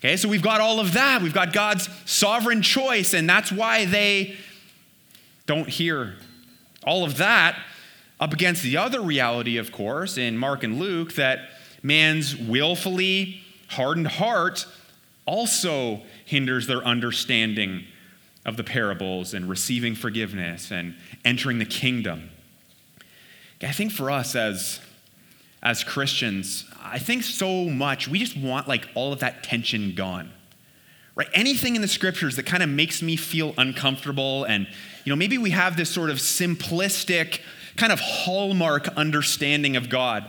Okay, 0.00 0.16
so 0.16 0.28
we've 0.28 0.42
got 0.42 0.60
all 0.60 0.80
of 0.80 0.94
that. 0.94 1.22
We've 1.22 1.32
got 1.32 1.52
God's 1.52 1.88
sovereign 2.06 2.60
choice, 2.60 3.14
and 3.14 3.30
that's 3.30 3.52
why 3.52 3.84
they 3.84 4.34
don't 5.46 5.68
hear 5.68 6.16
all 6.84 7.04
of 7.04 7.18
that 7.18 7.56
up 8.18 8.32
against 8.32 8.64
the 8.64 8.78
other 8.78 9.00
reality, 9.00 9.58
of 9.58 9.70
course, 9.70 10.18
in 10.18 10.36
Mark 10.36 10.64
and 10.64 10.80
Luke, 10.80 11.14
that 11.14 11.50
man's 11.84 12.36
willfully 12.36 13.42
hardened 13.68 14.08
heart 14.08 14.66
also 15.26 16.02
hinders 16.24 16.66
their 16.66 16.84
understanding 16.84 17.84
of 18.44 18.56
the 18.56 18.64
parables 18.64 19.32
and 19.34 19.48
receiving 19.48 19.94
forgiveness 19.94 20.70
and 20.70 20.94
entering 21.24 21.58
the 21.58 21.64
kingdom. 21.64 22.30
I 23.62 23.72
think 23.72 23.92
for 23.92 24.10
us 24.10 24.36
as, 24.36 24.80
as 25.62 25.82
Christians, 25.82 26.66
I 26.82 26.98
think 26.98 27.22
so 27.22 27.64
much 27.64 28.08
we 28.08 28.18
just 28.18 28.36
want 28.36 28.68
like 28.68 28.86
all 28.94 29.12
of 29.12 29.20
that 29.20 29.42
tension 29.42 29.94
gone. 29.94 30.30
Right? 31.16 31.28
Anything 31.32 31.76
in 31.76 31.82
the 31.82 31.88
scriptures 31.88 32.36
that 32.36 32.44
kind 32.44 32.62
of 32.62 32.68
makes 32.68 33.00
me 33.00 33.16
feel 33.16 33.54
uncomfortable 33.56 34.44
and 34.44 34.66
you 35.04 35.10
know 35.10 35.16
maybe 35.16 35.38
we 35.38 35.50
have 35.50 35.76
this 35.76 35.88
sort 35.88 36.10
of 36.10 36.16
simplistic 36.16 37.40
kind 37.76 37.92
of 37.92 38.00
hallmark 38.00 38.88
understanding 38.88 39.76
of 39.76 39.88
God 39.88 40.28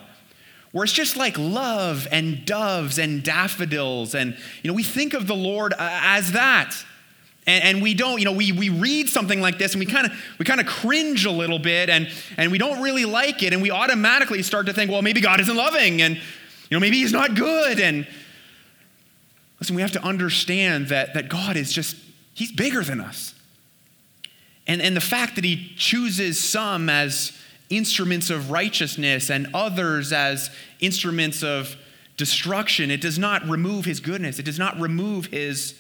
where 0.76 0.84
it's 0.84 0.92
just 0.92 1.16
like 1.16 1.38
love 1.38 2.06
and 2.12 2.44
doves 2.44 3.00
and 3.00 3.24
daffodils. 3.24 4.14
And, 4.14 4.36
you 4.62 4.70
know, 4.70 4.74
we 4.74 4.84
think 4.84 5.14
of 5.14 5.26
the 5.26 5.34
Lord 5.34 5.74
as 5.80 6.34
that. 6.34 6.76
And, 7.48 7.64
and, 7.64 7.82
we 7.82 7.94
don't, 7.94 8.20
you 8.20 8.26
know, 8.26 8.34
we, 8.34 8.52
we 8.52 8.68
read 8.68 9.08
something 9.08 9.40
like 9.40 9.58
this 9.58 9.74
and 9.74 9.80
we 9.80 9.86
kind 9.86 10.06
of 10.06 10.12
we 10.38 10.44
kind 10.44 10.60
of 10.60 10.68
cringe 10.68 11.24
a 11.24 11.32
little 11.32 11.60
bit 11.60 11.90
and, 11.90 12.12
and 12.36 12.52
we 12.52 12.58
don't 12.58 12.82
really 12.82 13.06
like 13.06 13.42
it. 13.42 13.54
And 13.54 13.62
we 13.62 13.72
automatically 13.72 14.44
start 14.44 14.66
to 14.66 14.74
think, 14.74 14.92
well, 14.92 15.02
maybe 15.02 15.22
God 15.22 15.40
isn't 15.40 15.56
loving 15.56 16.02
and, 16.02 16.16
you 16.18 16.22
know, 16.72 16.82
maybe 16.82 16.98
he's 16.98 17.14
not 17.14 17.36
good. 17.36 17.80
And 17.80 18.06
listen, 19.62 19.78
we 19.78 19.82
have 19.82 19.94
to 19.94 20.04
understand 20.04 20.90
that, 20.90 21.14
that 21.14 21.30
God 21.30 21.56
is 21.56 21.72
just, 21.72 21.96
he's 22.34 22.52
bigger 22.52 22.84
than 22.84 23.00
us. 23.00 23.34
And, 24.68 24.82
and 24.82 24.94
the 24.94 25.00
fact 25.00 25.36
that 25.36 25.46
he 25.46 25.72
chooses 25.78 26.38
some 26.38 26.90
as 26.90 27.32
instruments 27.70 28.30
of 28.30 28.52
righteousness 28.52 29.30
and 29.30 29.48
others 29.54 30.14
as 30.14 30.50
instruments 30.80 31.44
of 31.44 31.76
destruction. 32.18 32.92
It 32.92 33.02
does 33.02 33.20
not 33.20 33.48
remove 33.48 33.86
his 33.86 34.00
goodness, 34.00 34.40
it 34.40 34.46
does 34.46 34.60
not 34.60 34.80
remove 34.80 35.28
his, 35.28 35.76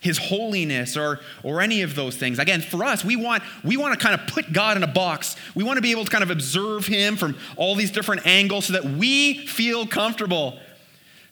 his 0.00 0.18
holiness 0.18 0.96
or, 0.96 1.20
or 1.42 1.60
any 1.60 1.82
of 1.82 1.94
those 1.94 2.16
things. 2.16 2.38
Again, 2.38 2.60
for 2.60 2.84
us, 2.84 3.04
we 3.04 3.16
want, 3.16 3.42
we 3.64 3.76
want 3.76 3.98
to 3.98 4.04
kind 4.04 4.20
of 4.20 4.26
put 4.26 4.52
God 4.52 4.76
in 4.76 4.82
a 4.82 4.88
box. 4.88 5.36
We 5.54 5.64
want 5.64 5.76
to 5.76 5.82
be 5.82 5.90
able 5.90 6.04
to 6.04 6.10
kind 6.10 6.24
of 6.24 6.30
observe 6.30 6.86
him 6.86 7.16
from 7.16 7.36
all 7.56 7.74
these 7.74 7.90
different 7.90 8.26
angles 8.26 8.66
so 8.66 8.72
that 8.74 8.84
we 8.84 9.46
feel 9.46 9.86
comfortable. 9.86 10.58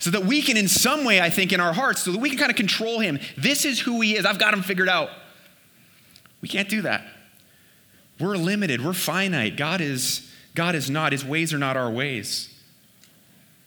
So 0.01 0.11
that 0.11 0.25
we 0.25 0.43
can, 0.43 0.59
in 0.59 0.69
some 0.69 1.05
way, 1.05 1.21
I 1.21 1.31
think, 1.31 1.53
in 1.53 1.61
our 1.61 1.73
hearts, 1.73 2.03
so 2.03 2.13
that 2.13 2.19
we 2.19 2.29
can 2.29 2.39
kind 2.39 2.51
of 2.51 2.57
control 2.57 2.99
him. 2.99 3.19
This 3.39 3.65
is 3.65 3.81
who 3.81 4.03
he 4.03 4.17
is. 4.17 4.27
I've 4.27 4.39
got 4.39 4.53
him 4.53 4.61
figured 4.61 4.89
out. 4.89 5.09
We 6.43 6.49
can't 6.49 6.69
do 6.69 6.83
that. 6.83 7.07
We're 8.21 8.37
limited, 8.37 8.85
we're 8.85 8.93
finite. 8.93 9.57
God 9.57 9.81
is, 9.81 10.31
God 10.55 10.75
is 10.75 10.89
not. 10.89 11.13
His 11.13 11.25
ways 11.25 11.53
are 11.53 11.59
not 11.59 11.77
our 11.77 11.91
ways. 11.91 12.51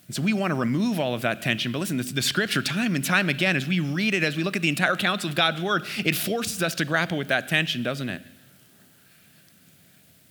And 0.06 0.14
so 0.14 0.22
we 0.22 0.32
want 0.32 0.52
to 0.52 0.54
remove 0.54 0.98
all 0.98 1.14
of 1.14 1.20
that 1.22 1.42
tension. 1.42 1.70
But 1.70 1.80
listen, 1.80 1.98
the, 1.98 2.02
the, 2.02 2.22
scripture, 2.22 2.62
time 2.62 2.94
and 2.94 3.04
time 3.04 3.28
again, 3.28 3.56
as 3.56 3.66
we 3.66 3.78
read 3.78 4.14
it, 4.14 4.24
as 4.24 4.36
we 4.36 4.42
look 4.42 4.56
at 4.56 4.62
the 4.62 4.70
entire 4.70 4.96
counsel 4.96 5.28
of 5.28 5.36
God's 5.36 5.60
word, 5.60 5.84
it 5.98 6.16
forces 6.16 6.62
us 6.62 6.74
to 6.76 6.86
grapple 6.86 7.18
with 7.18 7.28
that 7.28 7.48
tension, 7.48 7.82
doesn't 7.82 8.08
it? 8.08 8.22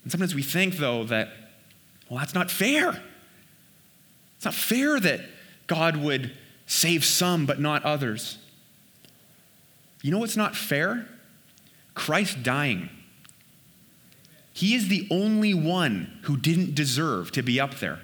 And 0.04 0.12
sometimes 0.12 0.34
we 0.34 0.42
think, 0.42 0.78
though, 0.78 1.04
that, 1.06 1.30
well, 2.10 2.20
that's 2.20 2.34
not 2.34 2.50
fair. 2.50 3.04
It's 4.38 4.46
not 4.46 4.56
fair 4.56 5.00
that 5.00 5.22
God 5.68 5.98
would 5.98 6.32
save 6.66 7.06
some 7.06 7.46
but 7.46 7.60
not 7.60 7.84
others. 7.84 8.40
You 10.02 10.12
know 10.12 10.20
what's 10.20 10.38
not 10.38 10.56
fair? 10.56 11.08
Christ 11.94 12.42
dying. 12.42 12.90
He 14.58 14.74
is 14.74 14.88
the 14.88 15.08
only 15.12 15.54
one 15.54 16.18
who 16.24 16.36
didn't 16.36 16.74
deserve 16.74 17.32
to 17.34 17.44
be 17.44 17.60
up 17.60 17.76
there. 17.76 18.00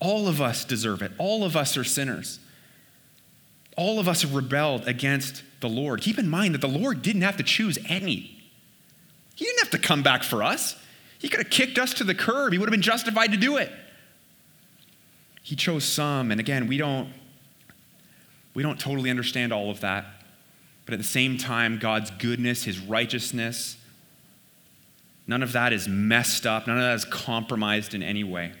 All 0.00 0.26
of 0.26 0.40
us 0.40 0.64
deserve 0.64 1.02
it. 1.02 1.12
All 1.18 1.44
of 1.44 1.54
us 1.54 1.76
are 1.76 1.84
sinners. 1.84 2.40
All 3.76 4.00
of 4.00 4.08
us 4.08 4.22
have 4.22 4.34
rebelled 4.34 4.88
against 4.88 5.42
the 5.60 5.68
Lord. 5.68 6.00
Keep 6.00 6.18
in 6.18 6.30
mind 6.30 6.54
that 6.54 6.62
the 6.62 6.66
Lord 6.66 7.02
didn't 7.02 7.20
have 7.20 7.36
to 7.36 7.42
choose 7.42 7.76
any. 7.90 8.42
He 9.34 9.44
didn't 9.44 9.58
have 9.58 9.70
to 9.72 9.86
come 9.86 10.02
back 10.02 10.22
for 10.22 10.42
us. 10.42 10.82
He 11.18 11.28
could 11.28 11.40
have 11.40 11.50
kicked 11.50 11.78
us 11.78 11.92
to 11.92 12.04
the 12.04 12.14
curb. 12.14 12.54
He 12.54 12.58
would 12.58 12.66
have 12.66 12.72
been 12.72 12.80
justified 12.80 13.32
to 13.32 13.36
do 13.36 13.58
it. 13.58 13.70
He 15.42 15.56
chose 15.56 15.84
some, 15.84 16.30
and 16.30 16.40
again, 16.40 16.68
we 16.68 16.78
don't 16.78 17.12
we 18.54 18.62
don't 18.62 18.80
totally 18.80 19.10
understand 19.10 19.52
all 19.52 19.70
of 19.70 19.80
that. 19.80 20.06
But 20.86 20.94
at 20.94 21.00
the 21.00 21.04
same 21.04 21.36
time, 21.36 21.78
God's 21.78 22.10
goodness, 22.12 22.64
his 22.64 22.78
righteousness, 22.78 23.76
None 25.26 25.42
of 25.42 25.52
that 25.52 25.72
is 25.72 25.88
messed 25.88 26.46
up. 26.46 26.66
None 26.66 26.76
of 26.76 26.82
that 26.82 26.94
is 26.94 27.04
compromised 27.04 27.94
in 27.94 28.02
any 28.02 28.24
way. 28.24 28.52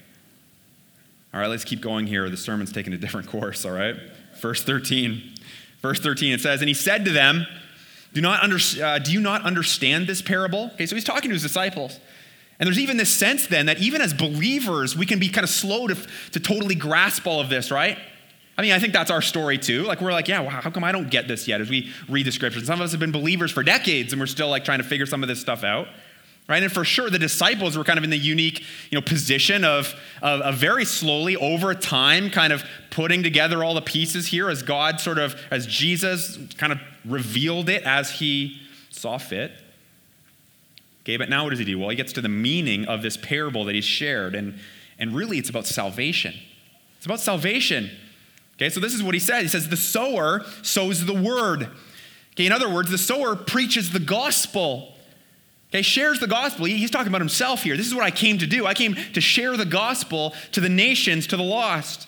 All 1.32 1.40
right, 1.40 1.48
let's 1.48 1.64
keep 1.64 1.80
going 1.80 2.06
here. 2.06 2.30
The 2.30 2.36
sermon's 2.36 2.72
taking 2.72 2.92
a 2.92 2.96
different 2.96 3.28
course, 3.28 3.64
all 3.64 3.72
right? 3.72 3.96
Verse 4.40 4.62
13. 4.62 5.34
Verse 5.82 6.00
13, 6.00 6.32
it 6.32 6.40
says, 6.40 6.62
And 6.62 6.68
he 6.68 6.74
said 6.74 7.04
to 7.04 7.10
them, 7.10 7.46
Do, 8.12 8.20
not 8.20 8.42
under, 8.42 8.58
uh, 8.82 8.98
do 8.98 9.12
you 9.12 9.20
not 9.20 9.42
understand 9.42 10.06
this 10.06 10.22
parable? 10.22 10.70
Okay, 10.74 10.86
so 10.86 10.94
he's 10.94 11.04
talking 11.04 11.30
to 11.30 11.34
his 11.34 11.42
disciples. 11.42 11.98
And 12.58 12.66
there's 12.66 12.78
even 12.78 12.96
this 12.96 13.12
sense 13.12 13.48
then 13.48 13.66
that 13.66 13.80
even 13.80 14.00
as 14.00 14.14
believers, 14.14 14.96
we 14.96 15.06
can 15.06 15.18
be 15.18 15.28
kind 15.28 15.42
of 15.42 15.50
slow 15.50 15.88
to, 15.88 15.96
to 16.32 16.40
totally 16.40 16.76
grasp 16.76 17.26
all 17.26 17.40
of 17.40 17.48
this, 17.48 17.70
right? 17.70 17.98
I 18.56 18.62
mean, 18.62 18.70
I 18.70 18.78
think 18.78 18.92
that's 18.92 19.10
our 19.10 19.20
story 19.20 19.58
too. 19.58 19.82
Like, 19.82 20.00
we're 20.00 20.12
like, 20.12 20.28
yeah, 20.28 20.40
well, 20.40 20.50
how 20.50 20.70
come 20.70 20.84
I 20.84 20.92
don't 20.92 21.10
get 21.10 21.26
this 21.26 21.48
yet 21.48 21.60
as 21.60 21.68
we 21.68 21.92
read 22.08 22.24
the 22.26 22.32
scriptures? 22.32 22.64
Some 22.66 22.80
of 22.80 22.84
us 22.84 22.92
have 22.92 23.00
been 23.00 23.10
believers 23.10 23.50
for 23.50 23.64
decades 23.64 24.12
and 24.12 24.20
we're 24.20 24.26
still 24.26 24.48
like 24.48 24.64
trying 24.64 24.78
to 24.78 24.84
figure 24.84 25.06
some 25.06 25.24
of 25.24 25.28
this 25.28 25.40
stuff 25.40 25.64
out 25.64 25.88
right? 26.48 26.62
And 26.62 26.72
for 26.72 26.84
sure 26.84 27.10
the 27.10 27.18
disciples 27.18 27.76
were 27.76 27.84
kind 27.84 27.98
of 27.98 28.04
in 28.04 28.10
the 28.10 28.18
unique 28.18 28.60
you 28.90 28.98
know 28.98 29.02
position 29.02 29.64
of, 29.64 29.94
of, 30.22 30.40
of, 30.40 30.56
very 30.56 30.84
slowly 30.84 31.36
over 31.36 31.74
time 31.74 32.30
kind 32.30 32.52
of 32.52 32.64
putting 32.90 33.22
together 33.22 33.64
all 33.64 33.74
the 33.74 33.82
pieces 33.82 34.28
here 34.28 34.48
as 34.48 34.62
god 34.62 35.00
sort 35.00 35.18
of 35.18 35.34
as 35.50 35.66
jesus 35.66 36.38
kind 36.56 36.72
of 36.72 36.80
revealed 37.04 37.68
it 37.68 37.82
as 37.84 38.10
he 38.10 38.60
saw 38.90 39.18
fit. 39.18 39.52
Okay 41.02 41.16
but 41.16 41.28
now 41.28 41.44
what 41.44 41.50
does 41.50 41.58
he 41.58 41.64
do? 41.64 41.78
Well 41.78 41.90
he 41.90 41.96
gets 41.96 42.12
to 42.14 42.20
the 42.20 42.28
meaning 42.28 42.84
of 42.86 43.02
this 43.02 43.16
parable 43.16 43.64
that 43.64 43.74
he's 43.74 43.84
shared 43.84 44.34
and 44.34 44.58
and 44.98 45.14
really 45.14 45.38
it's 45.38 45.50
about 45.50 45.66
salvation. 45.66 46.34
It's 46.96 47.06
about 47.06 47.20
salvation. 47.20 47.90
Okay 48.56 48.68
so 48.68 48.80
this 48.80 48.94
is 48.94 49.02
what 49.02 49.14
he 49.14 49.20
says. 49.20 49.42
He 49.42 49.48
says 49.48 49.68
the 49.68 49.76
sower 49.76 50.44
sows 50.62 51.04
the 51.06 51.14
word. 51.14 51.68
Okay 52.32 52.46
in 52.46 52.52
other 52.52 52.68
words 52.68 52.90
the 52.90 52.98
sower 52.98 53.34
preaches 53.34 53.92
the 53.92 54.00
gospel 54.00 54.93
Okay, 55.74 55.82
shares 55.82 56.20
the 56.20 56.28
gospel. 56.28 56.66
He's 56.66 56.90
talking 56.90 57.08
about 57.08 57.20
himself 57.20 57.64
here. 57.64 57.76
This 57.76 57.88
is 57.88 57.94
what 57.96 58.04
I 58.04 58.12
came 58.12 58.38
to 58.38 58.46
do. 58.46 58.64
I 58.64 58.74
came 58.74 58.94
to 58.94 59.20
share 59.20 59.56
the 59.56 59.64
gospel 59.64 60.32
to 60.52 60.60
the 60.60 60.68
nations, 60.68 61.26
to 61.26 61.36
the 61.36 61.42
lost. 61.42 62.06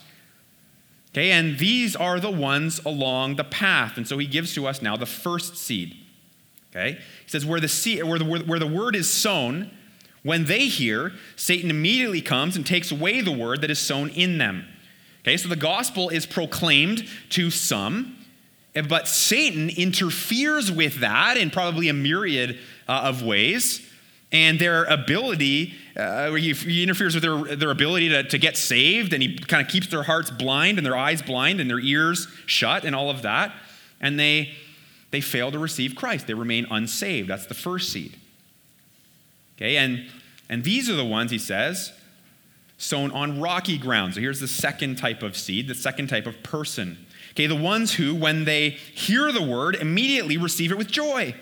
Okay, 1.10 1.32
and 1.32 1.58
these 1.58 1.96
are 1.96 2.20
the 2.20 2.30
ones 2.30 2.80
along 2.86 3.34
the 3.34 3.42
path. 3.42 3.96
And 3.96 4.06
so 4.06 4.18
he 4.18 4.26
gives 4.28 4.54
to 4.54 4.68
us 4.68 4.82
now 4.82 4.96
the 4.96 5.04
first 5.04 5.56
seed. 5.56 5.96
Okay, 6.70 6.92
he 7.24 7.28
says, 7.28 7.44
where 7.44 7.58
the, 7.58 7.66
seed, 7.66 8.04
where 8.04 8.20
the, 8.20 8.24
where 8.24 8.60
the 8.60 8.68
word 8.68 8.94
is 8.94 9.12
sown, 9.12 9.72
when 10.22 10.44
they 10.44 10.66
hear, 10.66 11.12
Satan 11.34 11.68
immediately 11.68 12.20
comes 12.20 12.54
and 12.54 12.64
takes 12.64 12.92
away 12.92 13.20
the 13.20 13.32
word 13.32 13.62
that 13.62 13.70
is 13.70 13.80
sown 13.80 14.10
in 14.10 14.38
them. 14.38 14.64
Okay, 15.22 15.36
so 15.36 15.48
the 15.48 15.56
gospel 15.56 16.08
is 16.08 16.24
proclaimed 16.24 17.08
to 17.30 17.50
some, 17.50 18.15
but 18.84 19.08
Satan 19.08 19.70
interferes 19.70 20.70
with 20.70 21.00
that 21.00 21.36
in 21.36 21.50
probably 21.50 21.88
a 21.88 21.94
myriad 21.94 22.58
uh, 22.86 23.02
of 23.04 23.22
ways. 23.22 23.82
And 24.32 24.58
their 24.58 24.84
ability, 24.84 25.74
uh, 25.96 26.32
he, 26.32 26.52
he, 26.52 26.82
interferes 26.82 27.14
with 27.14 27.22
their, 27.22 27.56
their 27.56 27.70
ability 27.70 28.08
to, 28.10 28.24
to 28.24 28.38
get 28.38 28.56
saved, 28.56 29.12
and 29.12 29.22
he 29.22 29.38
kind 29.38 29.64
of 29.64 29.70
keeps 29.70 29.86
their 29.86 30.02
hearts 30.02 30.30
blind 30.30 30.78
and 30.78 30.86
their 30.86 30.96
eyes 30.96 31.22
blind 31.22 31.60
and 31.60 31.70
their 31.70 31.78
ears 31.78 32.26
shut 32.44 32.84
and 32.84 32.94
all 32.94 33.08
of 33.08 33.22
that. 33.22 33.52
And 34.00 34.18
they, 34.18 34.50
they 35.10 35.20
fail 35.20 35.50
to 35.52 35.58
receive 35.58 35.94
Christ. 35.94 36.26
They 36.26 36.34
remain 36.34 36.66
unsaved. 36.70 37.28
That's 37.28 37.46
the 37.46 37.54
first 37.54 37.92
seed. 37.92 38.16
Okay, 39.56 39.78
and, 39.78 40.06
and 40.50 40.64
these 40.64 40.90
are 40.90 40.96
the 40.96 41.04
ones, 41.04 41.30
he 41.30 41.38
says, 41.38 41.92
sown 42.78 43.10
on 43.12 43.40
rocky 43.40 43.78
ground. 43.78 44.14
So 44.14 44.20
here's 44.20 44.40
the 44.40 44.48
second 44.48 44.96
type 44.96 45.22
of 45.22 45.36
seed, 45.36 45.68
the 45.68 45.74
second 45.74 46.08
type 46.08 46.26
of 46.26 46.42
person. 46.42 47.05
Okay, 47.36 47.46
the 47.46 47.54
ones 47.54 47.92
who, 47.92 48.14
when 48.14 48.46
they 48.46 48.70
hear 48.70 49.30
the 49.30 49.42
word, 49.42 49.74
immediately 49.74 50.38
receive 50.38 50.72
it 50.72 50.78
with 50.78 50.90
joy. 50.90 51.34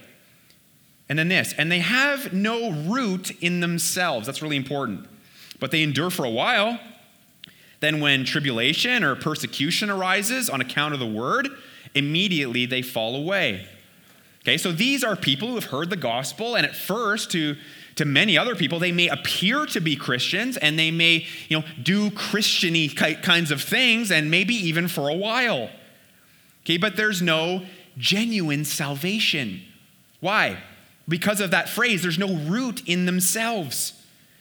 And 1.09 1.17
then 1.17 1.29
this, 1.29 1.55
and 1.57 1.71
they 1.71 1.79
have 1.79 2.33
no 2.33 2.73
root 2.73 3.31
in 3.41 3.61
themselves. 3.61 4.27
That's 4.27 4.43
really 4.43 4.57
important. 4.57 5.07
but 5.61 5.71
they 5.71 5.83
endure 5.83 6.11
for 6.11 6.25
a 6.25 6.31
while. 6.31 6.79
Then, 7.81 8.01
when 8.01 8.25
tribulation 8.25 9.05
or 9.05 9.15
persecution 9.15 9.89
arises 9.89 10.51
on 10.51 10.61
account 10.61 10.95
of 10.95 11.01
the 11.01 11.07
word, 11.07 11.49
immediately 11.95 12.67
they 12.67 12.83
fall 12.83 13.15
away. 13.15 13.67
Okay, 14.43 14.59
so 14.59 14.73
these 14.73 15.05
are 15.05 15.17
people 15.17 15.49
who 15.49 15.55
have 15.55 15.65
heard 15.65 15.91
the 15.91 15.97
gospel, 15.97 16.55
and 16.55 16.67
at 16.67 16.75
first, 16.75 17.31
to, 17.31 17.57
to 17.97 18.05
many 18.05 18.37
other 18.37 18.55
people, 18.55 18.79
they 18.79 18.93
may 18.93 19.09
appear 19.09 19.65
to 19.67 19.81
be 19.81 19.97
Christians 19.97 20.57
and 20.57 20.79
they 20.79 20.91
may, 20.91 21.27
you 21.49 21.61
know, 21.61 21.65
do 21.83 22.11
Christiany 22.11 22.95
kinds 23.23 23.51
of 23.51 23.63
things, 23.63 24.11
and 24.11 24.31
maybe 24.31 24.55
even 24.55 24.89
for 24.89 25.09
a 25.09 25.15
while. 25.15 25.71
Okay, 26.65 26.79
but 26.79 26.97
there's 26.97 27.21
no 27.21 27.65
genuine 27.99 28.65
salvation. 28.65 29.63
Why? 30.21 30.59
Because 31.07 31.41
of 31.41 31.51
that 31.51 31.69
phrase, 31.69 32.03
there's 32.03 32.19
no 32.19 32.35
root 32.35 32.83
in 32.89 33.07
themselves. 33.07 33.93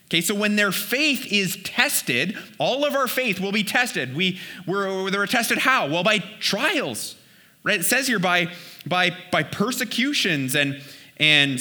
Okay, 0.06 0.22
so 0.22 0.36
when 0.36 0.56
their 0.56 0.72
faith 0.72 1.26
is 1.32 1.58
tested, 1.64 2.38
all 2.58 2.86
of 2.86 2.96
our 2.96 3.08
faith 3.08 3.40
will 3.40 3.52
be 3.52 3.64
tested. 3.64 4.16
We, 4.16 4.40
we're, 4.66 5.10
they're 5.10 5.26
tested 5.26 5.58
how? 5.58 5.90
Well, 5.90 6.04
by 6.04 6.20
trials. 6.40 7.16
Right? 7.64 7.80
It 7.80 7.84
says 7.84 8.08
here 8.08 8.20
by, 8.20 8.50
by, 8.86 9.12
by 9.32 9.44
persecutions 9.44 10.56
and, 10.56 10.82
and 11.18 11.60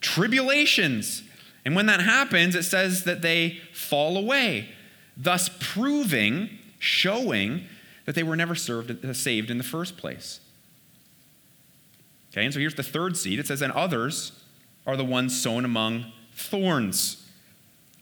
tribulations. 0.00 1.22
And 1.64 1.76
when 1.76 1.86
that 1.86 2.00
happens, 2.00 2.54
it 2.54 2.64
says 2.64 3.04
that 3.04 3.22
they 3.22 3.60
fall 3.72 4.16
away, 4.16 4.70
thus 5.16 5.50
proving, 5.60 6.50
showing 6.78 7.64
that 8.10 8.16
they 8.16 8.24
were 8.24 8.34
never 8.34 8.56
served, 8.56 9.04
uh, 9.04 9.12
saved 9.12 9.52
in 9.52 9.58
the 9.58 9.62
first 9.62 9.96
place. 9.96 10.40
Okay, 12.32 12.44
and 12.44 12.52
so 12.52 12.58
here's 12.58 12.74
the 12.74 12.82
third 12.82 13.16
seed. 13.16 13.38
It 13.38 13.46
says, 13.46 13.62
and 13.62 13.72
others 13.72 14.32
are 14.84 14.96
the 14.96 15.04
ones 15.04 15.40
sown 15.40 15.64
among 15.64 16.06
thorns. 16.34 17.24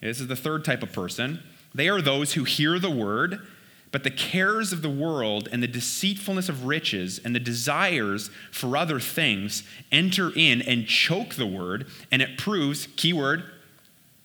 This 0.00 0.18
is 0.18 0.26
the 0.26 0.34
third 0.34 0.64
type 0.64 0.82
of 0.82 0.94
person. 0.94 1.42
They 1.74 1.90
are 1.90 2.00
those 2.00 2.32
who 2.32 2.44
hear 2.44 2.78
the 2.78 2.90
word, 2.90 3.46
but 3.92 4.02
the 4.02 4.10
cares 4.10 4.72
of 4.72 4.80
the 4.80 4.88
world 4.88 5.46
and 5.52 5.62
the 5.62 5.68
deceitfulness 5.68 6.48
of 6.48 6.64
riches 6.64 7.20
and 7.22 7.34
the 7.34 7.38
desires 7.38 8.30
for 8.50 8.78
other 8.78 9.00
things 9.00 9.62
enter 9.92 10.32
in 10.34 10.62
and 10.62 10.86
choke 10.86 11.34
the 11.34 11.46
word, 11.46 11.86
and 12.10 12.22
it 12.22 12.38
proves, 12.38 12.88
keyword, 12.96 13.44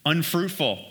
unfruitful 0.06 0.82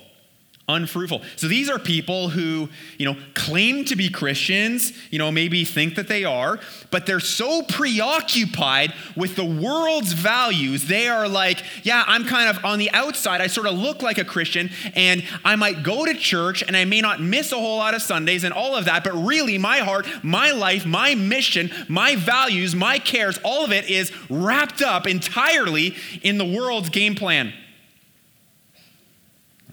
unfruitful. 0.66 1.20
So 1.36 1.46
these 1.46 1.68
are 1.68 1.78
people 1.78 2.30
who, 2.30 2.70
you 2.96 3.04
know, 3.04 3.16
claim 3.34 3.84
to 3.84 3.96
be 3.96 4.08
Christians, 4.08 4.92
you 5.10 5.18
know, 5.18 5.30
maybe 5.30 5.64
think 5.64 5.94
that 5.96 6.08
they 6.08 6.24
are, 6.24 6.58
but 6.90 7.04
they're 7.04 7.20
so 7.20 7.62
preoccupied 7.62 8.94
with 9.14 9.36
the 9.36 9.44
world's 9.44 10.12
values. 10.12 10.88
They 10.88 11.08
are 11.08 11.28
like, 11.28 11.62
yeah, 11.82 12.02
I'm 12.06 12.24
kind 12.24 12.48
of 12.48 12.64
on 12.64 12.78
the 12.78 12.90
outside. 12.92 13.42
I 13.42 13.46
sort 13.46 13.66
of 13.66 13.74
look 13.74 14.00
like 14.00 14.16
a 14.16 14.24
Christian 14.24 14.70
and 14.94 15.22
I 15.44 15.56
might 15.56 15.82
go 15.82 16.06
to 16.06 16.14
church 16.14 16.62
and 16.62 16.76
I 16.76 16.86
may 16.86 17.02
not 17.02 17.20
miss 17.20 17.52
a 17.52 17.56
whole 17.56 17.76
lot 17.76 17.92
of 17.92 18.00
Sundays 18.00 18.42
and 18.42 18.54
all 18.54 18.74
of 18.74 18.86
that, 18.86 19.04
but 19.04 19.12
really 19.12 19.58
my 19.58 19.78
heart, 19.78 20.06
my 20.22 20.50
life, 20.52 20.86
my 20.86 21.14
mission, 21.14 21.70
my 21.88 22.16
values, 22.16 22.74
my 22.74 22.98
cares, 22.98 23.38
all 23.44 23.66
of 23.66 23.72
it 23.72 23.90
is 23.90 24.10
wrapped 24.30 24.80
up 24.80 25.06
entirely 25.06 25.94
in 26.22 26.38
the 26.38 26.44
world's 26.46 26.88
game 26.88 27.14
plan. 27.14 27.52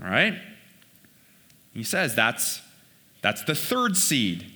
All 0.04 0.10
right? 0.10 0.38
He 1.74 1.84
says 1.84 2.16
that's, 2.16 2.62
that's 3.22 3.44
the 3.44 3.56
third 3.56 3.96
seed. 3.96 4.52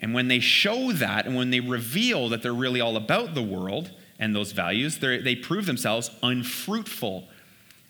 And 0.00 0.14
when 0.14 0.28
they 0.28 0.40
show 0.40 0.92
that 0.92 1.26
and 1.26 1.36
when 1.36 1.50
they 1.50 1.60
reveal 1.60 2.28
that 2.28 2.42
they're 2.42 2.54
really 2.54 2.80
all 2.80 2.96
about 2.96 3.34
the 3.34 3.42
world 3.42 3.90
and 4.18 4.34
those 4.34 4.52
values, 4.52 4.98
they 4.98 5.34
prove 5.34 5.66
themselves 5.66 6.10
unfruitful. 6.22 7.24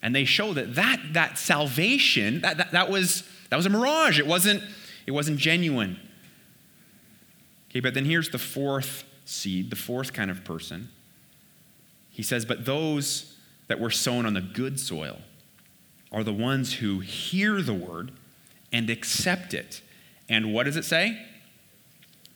And 0.02 0.14
they 0.14 0.24
show 0.24 0.52
that 0.54 0.74
that, 0.76 1.00
that 1.12 1.38
salvation, 1.38 2.40
that, 2.40 2.58
that, 2.58 2.72
that, 2.72 2.90
was, 2.90 3.24
that 3.50 3.56
was 3.56 3.66
a 3.66 3.70
mirage. 3.70 4.18
It 4.18 4.26
wasn't, 4.26 4.62
it 5.06 5.10
wasn't 5.10 5.38
genuine. 5.38 5.98
Okay, 7.70 7.80
but 7.80 7.94
then 7.94 8.04
here's 8.04 8.30
the 8.30 8.38
fourth 8.38 9.04
seed, 9.24 9.70
the 9.70 9.76
fourth 9.76 10.12
kind 10.12 10.30
of 10.30 10.44
person. 10.44 10.88
He 12.10 12.22
says, 12.22 12.44
But 12.44 12.64
those 12.64 13.36
that 13.66 13.78
were 13.78 13.90
sown 13.90 14.24
on 14.24 14.34
the 14.34 14.40
good 14.40 14.80
soil, 14.80 15.18
are 16.12 16.24
the 16.24 16.32
ones 16.32 16.74
who 16.74 17.00
hear 17.00 17.60
the 17.62 17.74
word 17.74 18.12
and 18.72 18.90
accept 18.90 19.54
it. 19.54 19.82
And 20.28 20.52
what 20.52 20.64
does 20.64 20.76
it 20.76 20.84
say? 20.84 21.24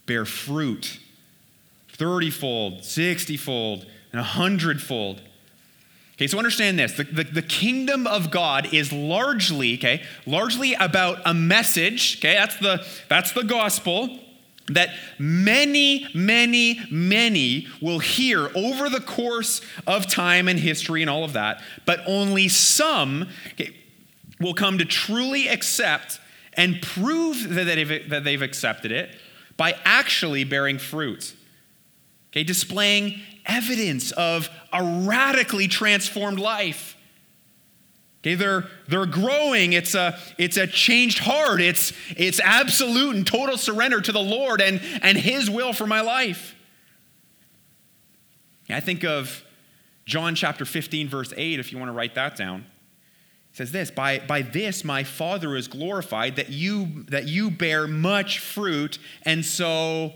Bear 0.07 0.25
fruit 0.25 0.99
30 1.95 2.31
fold, 2.31 2.85
60 2.85 3.37
fold, 3.37 3.87
and 4.13 4.19
100 4.19 4.83
fold. 4.83 5.23
Okay, 6.15 6.27
so 6.27 6.39
understand 6.39 6.79
this. 6.79 6.93
The, 6.97 7.05
the, 7.05 7.25
the, 7.25 7.43
kingdom 7.43 8.07
of 8.07 8.31
God 8.31 8.73
is 8.73 8.93
largely, 8.93 9.75
okay, 9.75 10.03
largely 10.27 10.75
about 10.75 11.19
a 11.25 11.35
message, 11.35 12.19
okay, 12.19 12.35
that's 12.35 12.57
the, 12.59 12.87
that's 13.09 13.33
the 13.33 13.45
gospel, 13.45 14.19
that 14.69 14.91
many, 15.19 16.07
many, 16.15 16.81
many 16.91 17.67
will 17.81 17.99
hear 17.99 18.51
over 18.55 18.89
the 18.89 19.01
course 19.01 19.61
of 19.87 20.07
time 20.07 20.49
and 20.49 20.59
history 20.59 21.03
and 21.03 21.11
all 21.11 21.25
of 21.25 21.33
that, 21.33 21.61
but 21.85 22.01
only 22.07 22.49
some 22.49 23.29
will 24.41 24.55
come 24.55 24.79
to 24.79 24.85
truly 24.85 25.49
accept 25.49 26.21
and 26.55 26.81
prove 26.83 27.55
that 27.55 27.65
they've, 27.65 28.11
that 28.11 28.25
they've 28.25 28.43
accepted 28.43 28.93
it 28.93 29.17
by 29.57 29.75
actually 29.85 30.45
bearing 30.45 30.79
fruit. 30.79 31.35
Okay, 32.31 32.45
displaying 32.45 33.21
evidence 33.47 34.13
of 34.13 34.49
a 34.73 34.83
radically 34.83 35.69
transformed 35.69 36.39
life. 36.39 36.97
Okay, 38.23 38.37
they're, 38.37 38.69
they're 38.87 39.07
growing. 39.07 39.73
It's 39.73 39.97
a, 39.97 40.17
it's 40.39 40.57
a 40.57 40.69
changed 40.69 41.19
heart. 41.19 41.61
It's, 41.61 41.93
it's 42.17 42.39
absolute 42.39 43.17
and 43.17 43.27
total 43.27 43.59
surrender 43.59 44.01
to 44.01 44.13
the 44.13 44.21
Lord 44.21 44.61
and, 44.61 44.81
and 45.03 45.19
His 45.19 45.51
will 45.51 45.73
for 45.73 45.89
my 45.89 46.03
life. 46.03 46.55
I 48.71 48.79
think 48.79 49.05
of 49.05 49.45
John 50.07 50.37
chapter 50.37 50.65
15, 50.65 51.09
verse 51.09 51.35
8, 51.37 51.59
if 51.59 51.73
you 51.73 51.79
want 51.79 51.89
to 51.89 51.93
write 51.93 52.15
that 52.15 52.37
down. 52.37 52.61
It 53.51 53.57
says 53.57 53.73
this 53.73 53.91
by, 53.91 54.21
by 54.21 54.43
this 54.43 54.85
my 54.85 55.03
Father 55.03 55.57
is 55.57 55.67
glorified, 55.67 56.37
that 56.37 56.49
you, 56.49 57.05
that 57.09 57.27
you 57.27 57.51
bear 57.51 57.89
much 57.89 58.39
fruit, 58.39 58.99
and 59.25 59.45
so 59.45 60.13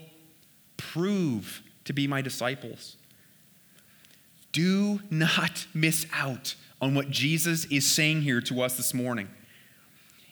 prove 0.77 1.61
to 1.85 1.93
be 1.93 2.07
my 2.07 2.23
disciples. 2.23 2.97
Do 4.53 5.01
not 5.11 5.67
miss 5.75 6.07
out 6.15 6.55
on 6.81 6.95
what 6.95 7.11
Jesus 7.11 7.65
is 7.67 7.87
saying 7.87 8.23
here 8.23 8.41
to 8.43 8.61
us 8.61 8.77
this 8.77 8.93
morning. 8.93 9.29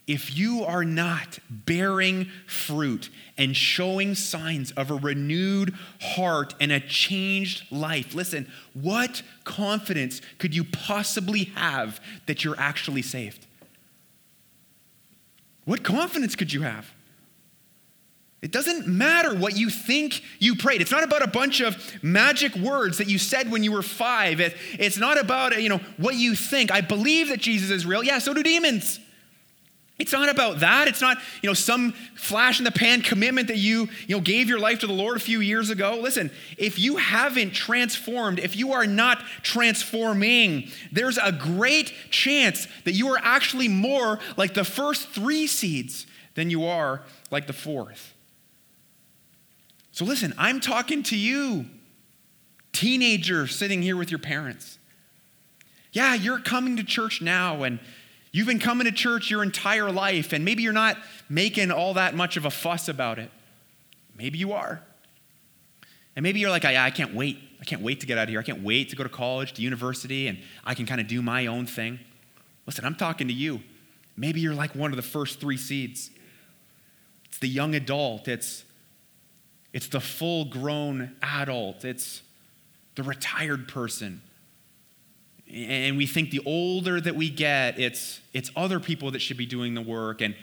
If 0.07 0.37
you 0.37 0.64
are 0.64 0.85
not 0.85 1.38
bearing 1.48 2.26
fruit 2.46 3.09
and 3.38 3.57
showing 3.57 4.14
signs 4.14 4.70
of 4.72 4.90
a 4.90 4.96
renewed 4.96 5.74
heart 6.00 6.54
and 6.61 6.70
a 6.70 6.80
changed 6.80 7.72
life, 7.72 8.14
listen, 8.14 8.46
what 8.74 9.22
confidence 9.44 10.20
could 10.38 10.54
you 10.54 10.64
possibly 10.64 11.44
have 11.54 12.00
that 12.26 12.44
you're 12.44 12.59
actually 12.59 13.00
saved? 13.00 13.46
What 15.64 15.83
confidence 15.83 16.37
could 16.37 16.52
you 16.52 16.61
have? 16.62 16.92
It 18.44 18.52
doesn't 18.52 18.87
matter 18.87 19.35
what 19.35 19.57
you 19.57 19.70
think 19.70 20.22
you 20.38 20.54
prayed. 20.54 20.83
It's 20.83 20.90
not 20.90 21.02
about 21.02 21.22
a 21.22 21.26
bunch 21.26 21.62
of 21.62 21.83
magic 22.04 22.54
words 22.54 22.98
that 22.98 23.09
you 23.09 23.16
said 23.16 23.50
when 23.50 23.64
you 23.64 23.72
were 23.72 23.80
five. 23.80 24.38
It, 24.38 24.54
it's 24.78 24.98
not 24.98 25.18
about 25.18 25.62
you 25.62 25.70
know 25.70 25.80
what 25.96 26.16
you 26.16 26.35
think. 26.35 26.70
I 26.70 26.83
believe 26.83 27.28
that 27.28 27.40
Jesus 27.40 27.70
is 27.70 27.87
real. 27.87 28.04
Yeah, 28.04 28.18
so 28.18 28.35
do 28.35 28.42
demons. 28.42 29.00
It's 29.98 30.12
not 30.12 30.28
about 30.28 30.61
that. 30.61 30.88
It's 30.88 31.00
not, 31.00 31.16
you 31.40 31.48
know, 31.48 31.54
some 31.54 31.92
flash 32.16 32.59
in 32.59 32.64
the 32.64 32.70
pan 32.70 33.00
commitment 33.00 33.48
that 33.48 33.57
you, 33.57 33.88
you 34.07 34.16
know, 34.16 34.20
gave 34.20 34.48
your 34.48 34.59
life 34.59 34.80
to 34.80 34.87
the 34.87 34.92
Lord 34.92 35.16
a 35.16 35.20
few 35.20 35.40
years 35.40 35.70
ago. 35.70 35.98
Listen, 36.02 36.30
if 36.59 36.78
you 36.78 36.96
haven't 36.96 37.52
transformed, 37.54 38.40
if 38.40 38.57
you 38.57 38.72
are 38.72 38.87
not 38.87 39.20
transforming, 39.42 40.68
there's 40.92 41.16
a 41.16 41.33
great 41.33 41.94
chance 42.11 42.66
that 42.85 42.92
you 42.92 43.09
are 43.09 43.20
actually 43.22 43.68
more 43.68 44.18
like 44.37 44.52
the 44.52 44.64
first 44.64 45.09
three 45.09 45.46
seeds 45.46 46.07
than 46.35 46.50
you 46.50 46.66
are 46.66 47.00
like 47.30 47.46
the 47.46 47.54
fourth. 47.54 48.13
So 49.94 50.04
listen, 50.04 50.35
I'm 50.37 50.59
talking 50.59 51.04
to 51.04 51.16
you, 51.16 51.66
teenager 52.72 53.46
sitting 53.46 53.80
here 53.80 53.96
with 53.96 54.11
your 54.11 54.18
parents. 54.18 54.76
Yeah, 55.92 56.14
you're 56.14 56.40
coming 56.40 56.78
to 56.78 56.83
church 56.83 57.22
now 57.22 57.62
and 57.62 57.78
you've 58.33 58.48
been 58.48 58.59
coming 58.59 58.87
to 58.87 58.92
church 58.92 59.30
your 59.30 59.44
entire 59.44 59.92
life, 59.92 60.33
and 60.33 60.44
maybe 60.44 60.64
you're 60.64 60.72
not 60.72 60.96
making 61.28 61.70
all 61.70 61.94
that 61.94 62.16
much 62.16 62.37
of 62.37 62.44
a 62.44 62.50
fuss 62.50 62.88
about 62.88 63.20
it. 63.20 63.30
Maybe 64.18 64.37
you 64.37 64.52
are. 64.52 64.83
And 66.16 66.24
maybe 66.24 66.40
you're 66.40 66.50
like, 66.50 66.64
I, 66.64 66.87
I 66.87 66.90
can't 66.90 67.14
wait. 67.14 67.38
I 67.61 67.64
can't 67.64 67.80
wait 67.80 68.00
to 68.00 68.07
get 68.07 68.18
out 68.18 68.24
of 68.24 68.30
here. 68.30 68.40
I 68.40 68.42
can't 68.42 68.64
wait 68.64 68.88
to 68.90 68.96
go 68.96 69.04
to 69.04 69.09
college, 69.09 69.52
to 69.52 69.62
university, 69.62 70.26
and 70.26 70.38
I 70.64 70.74
can 70.74 70.87
kind 70.87 71.00
of 71.00 71.07
do 71.07 71.22
my 71.22 71.46
own 71.46 71.66
thing. 71.66 72.00
Listen, 72.66 72.85
I'm 72.85 72.96
talking 72.96 73.28
to 73.28 73.35
you. 73.35 73.61
Maybe 74.16 74.40
you're 74.40 74.54
like 74.54 74.74
one 74.74 74.90
of 74.90 74.96
the 74.96 75.02
first 75.02 75.38
three 75.38 75.57
seeds. 75.57 76.11
It's 77.26 77.38
the 77.38 77.48
young 77.48 77.76
adult, 77.76 78.26
it's 78.26 78.63
it's 79.75 79.89
the 79.89 80.01
full 80.01 80.45
grown 80.45 81.17
adult, 81.21 81.85
it's 81.85 82.23
the 82.95 83.03
retired 83.03 83.67
person. 83.67 84.23
And 85.53 85.97
we 85.97 86.07
think 86.07 86.31
the 86.31 86.41
older 86.47 87.01
that 87.01 87.17
we 87.17 87.29
get, 87.29 87.79
it's, 87.79 88.21
it's 88.33 88.51
other 88.57 88.79
people 88.79 89.11
that 89.11 89.19
should 89.19 89.37
be 89.37 89.47
doing 89.47 89.75
the 89.75 89.83
work. 89.83 90.23
And, 90.23 90.35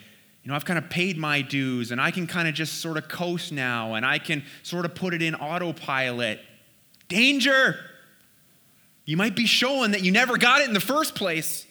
you 0.42 0.48
know, 0.48 0.54
I've 0.54 0.66
kind 0.66 0.78
of 0.78 0.90
paid 0.90 1.16
my 1.16 1.40
dues 1.40 1.90
and 1.90 2.00
I 2.00 2.10
can 2.10 2.26
kind 2.26 2.46
of 2.46 2.54
just 2.54 2.80
sort 2.80 2.98
of 2.98 3.08
coast 3.08 3.52
now 3.52 3.94
and 3.94 4.04
I 4.04 4.18
can 4.18 4.44
sort 4.62 4.84
of 4.84 4.94
put 4.94 5.14
it 5.14 5.22
in 5.22 5.34
autopilot. 5.34 6.38
Danger! 7.08 7.76
You 9.06 9.16
might 9.16 9.34
be 9.34 9.46
showing 9.46 9.92
that 9.92 10.02
you 10.02 10.12
never 10.12 10.36
got 10.36 10.60
it 10.60 10.68
in 10.68 10.74
the 10.74 10.80
first 10.80 11.14
place. 11.14 11.66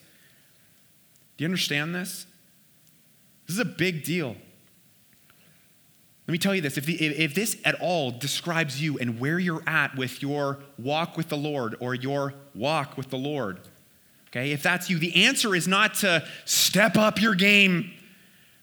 Do 1.37 1.43
you 1.43 1.45
understand 1.45 1.93
this? 1.93 2.25
This 3.45 3.55
is 3.55 3.59
a 3.59 3.65
big 3.65 4.03
deal. 4.03 4.35
Let 6.27 6.31
me 6.31 6.37
tell 6.37 6.53
you 6.55 6.61
this 6.61 6.77
if, 6.77 6.85
the, 6.85 6.93
if 6.93 7.33
this 7.33 7.57
at 7.65 7.75
all 7.81 8.11
describes 8.11 8.81
you 8.81 8.97
and 8.99 9.19
where 9.19 9.39
you're 9.39 9.63
at 9.67 9.95
with 9.97 10.21
your 10.21 10.59
walk 10.77 11.17
with 11.17 11.29
the 11.29 11.37
Lord 11.37 11.75
or 11.79 11.95
your 11.95 12.33
walk 12.53 12.97
with 12.97 13.09
the 13.09 13.17
Lord, 13.17 13.59
okay, 14.29 14.51
if 14.51 14.63
that's 14.63 14.89
you, 14.89 14.99
the 14.99 15.25
answer 15.25 15.55
is 15.55 15.67
not 15.67 15.95
to 15.95 16.25
step 16.45 16.95
up 16.95 17.21
your 17.21 17.35
game, 17.35 17.91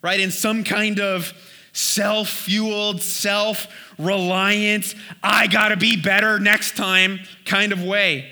right, 0.03 0.21
in 0.21 0.31
some 0.31 0.65
kind 0.65 1.01
of 1.01 1.33
self 1.73 2.29
fueled, 2.29 3.03
self 3.03 3.67
reliant, 3.99 4.95
I 5.23 5.47
gotta 5.49 5.77
be 5.77 6.01
better 6.01 6.39
next 6.39 6.77
time 6.77 7.21
kind 7.45 7.73
of 7.73 7.83
way. 7.83 8.31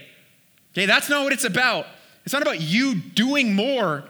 Okay, 0.73 0.87
that's 0.87 1.09
not 1.09 1.25
what 1.25 1.33
it's 1.33 1.45
about. 1.45 1.87
It's 2.25 2.33
not 2.33 2.43
about 2.43 2.61
you 2.61 2.95
doing 2.95 3.55
more. 3.55 4.05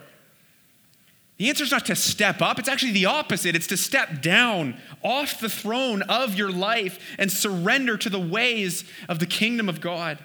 The 1.37 1.51
answer 1.51 1.65
is 1.65 1.71
not 1.71 1.85
to 1.87 1.97
step 1.97 2.41
up, 2.41 2.59
it's 2.59 2.69
actually 2.69 2.93
the 2.93 3.07
opposite. 3.07 3.55
It's 3.55 3.67
to 3.67 3.77
step 3.77 4.23
down 4.23 4.77
off 5.03 5.39
the 5.39 5.51
throne 5.51 6.03
of 6.03 6.35
your 6.35 6.51
life 6.51 6.99
and 7.19 7.31
surrender 7.31 7.99
to 7.99 8.09
the 8.09 8.21
ways 8.21 8.85
of 9.09 9.19
the 9.19 9.27
kingdom 9.27 9.69
of 9.69 9.81
God. 9.81 10.19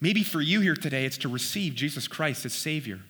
Maybe 0.00 0.22
for 0.22 0.40
you 0.40 0.60
here 0.60 0.76
today, 0.76 1.04
it's 1.04 1.18
to 1.18 1.28
receive 1.28 1.74
Jesus 1.74 2.08
Christ 2.08 2.46
as 2.46 2.52
Savior. 2.52 3.00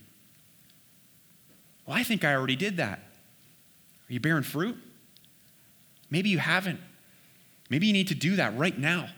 Well, 1.86 1.96
I 1.96 2.02
think 2.02 2.24
I 2.24 2.34
already 2.34 2.56
did 2.56 2.78
that. 2.78 2.98
Are 2.98 4.12
you 4.12 4.20
bearing 4.20 4.42
fruit? 4.42 4.76
Maybe 6.10 6.30
you 6.30 6.38
haven't. 6.38 6.80
Maybe 7.70 7.86
you 7.86 7.92
need 7.92 8.08
to 8.08 8.14
do 8.14 8.36
that 8.36 8.56
right 8.56 8.76
now. 8.76 9.10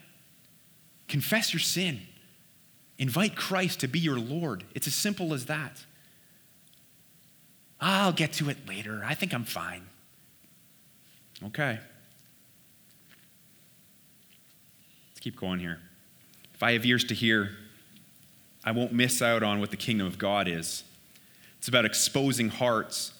Confess 1.09 1.53
your 1.53 1.61
sin. 1.61 2.01
Invite 2.99 3.35
Christ 3.35 3.81
to 3.81 3.89
be 3.89 3.99
your 3.99 4.19
Lord. 4.19 4.65
It's 4.75 4.87
as 4.87 4.95
simple 4.95 5.33
as 5.33 5.47
that. 5.47 5.85
I'll 7.81 8.13
get 8.13 8.33
to 8.35 8.51
it 8.51 8.69
later. 8.69 9.03
I 9.05 9.15
think 9.15 9.33
I'm 9.33 9.45
fine. 9.45 9.83
Okay. 11.47 11.79
Let's 15.11 15.21
keep 15.21 15.37
going 15.37 15.61
here. 15.61 15.79
If 16.55 16.63
I 16.63 16.73
have 16.73 16.85
ears 16.85 17.05
to 17.05 17.15
hear, 17.15 17.53
I 18.65 18.73
won't 18.73 18.93
miss 18.93 19.23
out 19.23 19.43
on 19.43 19.61
what 19.61 19.71
the 19.71 19.77
kingdom 19.77 20.07
of 20.07 20.19
God 20.19 20.47
is. 20.47 20.85
It's 21.59 21.69
about 21.69 21.87
exposing 21.87 22.51
hearts, 22.51 23.15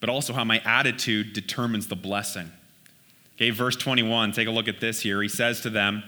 but 0.00 0.08
also 0.08 0.32
how 0.32 0.44
my 0.44 0.60
attitude 0.64 1.32
determines 1.32 1.88
the 1.88 1.96
blessing. 1.96 2.50
Okay, 3.34 3.50
verse 3.50 3.76
21, 3.76 4.32
take 4.32 4.48
a 4.48 4.50
look 4.50 4.68
at 4.68 4.80
this 4.80 5.00
here. 5.00 5.22
He 5.22 5.28
says 5.28 5.60
to 5.62 5.70
them, 5.70 6.04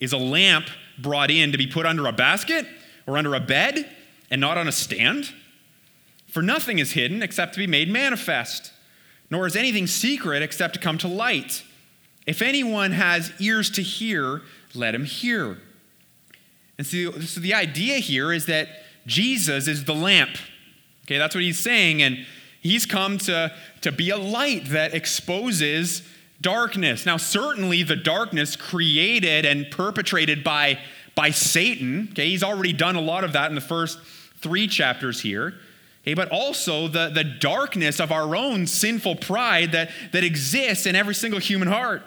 Is 0.00 0.12
a 0.12 0.18
lamp 0.18 0.66
brought 0.98 1.30
in 1.30 1.52
to 1.52 1.58
be 1.58 1.66
put 1.66 1.86
under 1.86 2.06
a 2.06 2.12
basket 2.12 2.66
or 3.06 3.18
under 3.18 3.34
a 3.34 3.40
bed 3.40 3.88
and 4.30 4.40
not 4.40 4.58
on 4.58 4.68
a 4.68 4.72
stand? 4.72 5.32
For 6.38 6.42
nothing 6.42 6.78
is 6.78 6.92
hidden 6.92 7.20
except 7.20 7.54
to 7.54 7.58
be 7.58 7.66
made 7.66 7.90
manifest, 7.90 8.72
nor 9.28 9.48
is 9.48 9.56
anything 9.56 9.88
secret 9.88 10.40
except 10.40 10.74
to 10.74 10.78
come 10.78 10.96
to 10.98 11.08
light. 11.08 11.64
If 12.28 12.42
anyone 12.42 12.92
has 12.92 13.32
ears 13.40 13.70
to 13.70 13.82
hear, 13.82 14.42
let 14.72 14.94
him 14.94 15.04
hear. 15.04 15.58
And 16.78 16.86
so, 16.86 17.10
so 17.22 17.40
the 17.40 17.54
idea 17.54 17.96
here 17.96 18.32
is 18.32 18.46
that 18.46 18.68
Jesus 19.04 19.66
is 19.66 19.82
the 19.82 19.96
lamp. 19.96 20.30
Okay, 21.06 21.18
that's 21.18 21.34
what 21.34 21.42
he's 21.42 21.58
saying. 21.58 22.02
And 22.02 22.24
he's 22.60 22.86
come 22.86 23.18
to, 23.18 23.52
to 23.80 23.90
be 23.90 24.10
a 24.10 24.16
light 24.16 24.66
that 24.66 24.94
exposes 24.94 26.02
darkness. 26.40 27.04
Now, 27.04 27.16
certainly 27.16 27.82
the 27.82 27.96
darkness 27.96 28.54
created 28.54 29.44
and 29.44 29.68
perpetrated 29.72 30.44
by, 30.44 30.78
by 31.16 31.30
Satan. 31.30 32.10
Okay, 32.12 32.28
he's 32.28 32.44
already 32.44 32.74
done 32.74 32.94
a 32.94 33.00
lot 33.00 33.24
of 33.24 33.32
that 33.32 33.48
in 33.50 33.56
the 33.56 33.60
first 33.60 33.98
three 34.40 34.68
chapters 34.68 35.20
here. 35.20 35.54
Okay, 36.02 36.14
but 36.14 36.28
also 36.30 36.88
the, 36.88 37.10
the 37.10 37.24
darkness 37.24 38.00
of 38.00 38.10
our 38.12 38.34
own 38.34 38.66
sinful 38.66 39.16
pride 39.16 39.72
that, 39.72 39.90
that 40.12 40.24
exists 40.24 40.86
in 40.86 40.96
every 40.96 41.14
single 41.14 41.40
human 41.40 41.68
heart. 41.68 42.02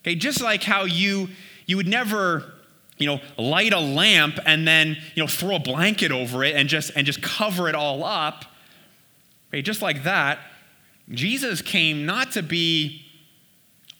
Okay, 0.00 0.14
just 0.14 0.42
like 0.42 0.62
how 0.62 0.84
you, 0.84 1.28
you 1.66 1.76
would 1.76 1.88
never 1.88 2.52
you 2.98 3.06
know, 3.06 3.20
light 3.36 3.72
a 3.72 3.78
lamp 3.78 4.38
and 4.44 4.66
then, 4.66 4.96
you 5.14 5.22
know, 5.22 5.26
throw 5.26 5.56
a 5.56 5.60
blanket 5.60 6.10
over 6.10 6.42
it 6.44 6.56
and 6.56 6.68
just 6.68 6.90
and 6.96 7.06
just 7.06 7.22
cover 7.22 7.68
it 7.68 7.74
all 7.74 8.04
up. 8.04 8.44
Okay, 9.48 9.62
just 9.62 9.80
like 9.80 10.02
that, 10.02 10.40
Jesus 11.10 11.62
came 11.62 12.04
not 12.04 12.32
to 12.32 12.42
be 12.42 13.02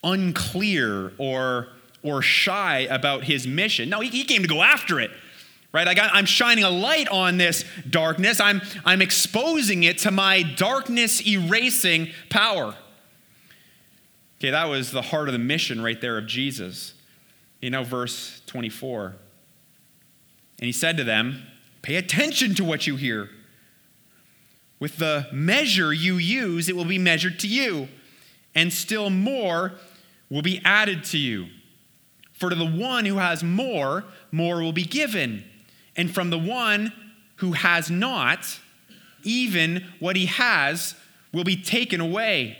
unclear 0.03 1.13
or 1.17 1.67
or 2.03 2.21
shy 2.21 2.79
about 2.89 3.23
his 3.23 3.47
mission. 3.47 3.89
No, 3.89 4.01
he, 4.01 4.09
he 4.09 4.23
came 4.23 4.41
to 4.41 4.47
go 4.47 4.61
after 4.61 4.99
it 4.99 5.11
right? 5.71 5.85
Like 5.85 5.99
I'm 6.01 6.25
shining 6.25 6.63
a 6.63 6.69
light 6.69 7.07
on 7.09 7.37
this 7.37 7.63
darkness. 7.89 8.39
I'm, 8.39 8.61
I'm 8.85 9.01
exposing 9.01 9.83
it 9.83 9.99
to 9.99 10.11
my 10.11 10.43
darkness 10.43 11.25
erasing 11.25 12.09
power. 12.29 12.75
Okay, 14.39 14.51
that 14.51 14.65
was 14.65 14.91
the 14.91 15.01
heart 15.01 15.27
of 15.27 15.33
the 15.33 15.39
mission 15.39 15.81
right 15.81 15.99
there 15.99 16.17
of 16.17 16.25
Jesus. 16.25 16.93
You 17.61 17.69
know, 17.69 17.83
verse 17.83 18.41
24. 18.45 19.15
And 20.59 20.65
he 20.65 20.71
said 20.71 20.97
to 20.97 21.03
them, 21.03 21.43
Pay 21.81 21.95
attention 21.95 22.55
to 22.55 22.63
what 22.63 22.87
you 22.87 22.95
hear. 22.95 23.29
With 24.79 24.97
the 24.97 25.27
measure 25.31 25.91
you 25.91 26.15
use, 26.15 26.69
it 26.69 26.75
will 26.75 26.85
be 26.85 26.97
measured 26.97 27.39
to 27.39 27.47
you, 27.47 27.89
and 28.55 28.71
still 28.71 29.09
more 29.09 29.73
will 30.29 30.41
be 30.41 30.61
added 30.63 31.03
to 31.05 31.17
you. 31.17 31.47
For 32.31 32.49
to 32.49 32.55
the 32.55 32.65
one 32.65 33.05
who 33.05 33.15
has 33.15 33.43
more, 33.43 34.05
more 34.31 34.61
will 34.61 34.71
be 34.71 34.85
given 34.85 35.43
and 35.99 36.09
from 36.09 36.29
the 36.29 36.39
one 36.39 36.93
who 37.35 37.51
has 37.51 37.91
not, 37.91 38.57
even 39.23 39.85
what 39.99 40.15
he 40.15 40.27
has 40.27 40.95
will 41.33 41.43
be 41.43 41.61
taken 41.61 41.99
away. 41.99 42.57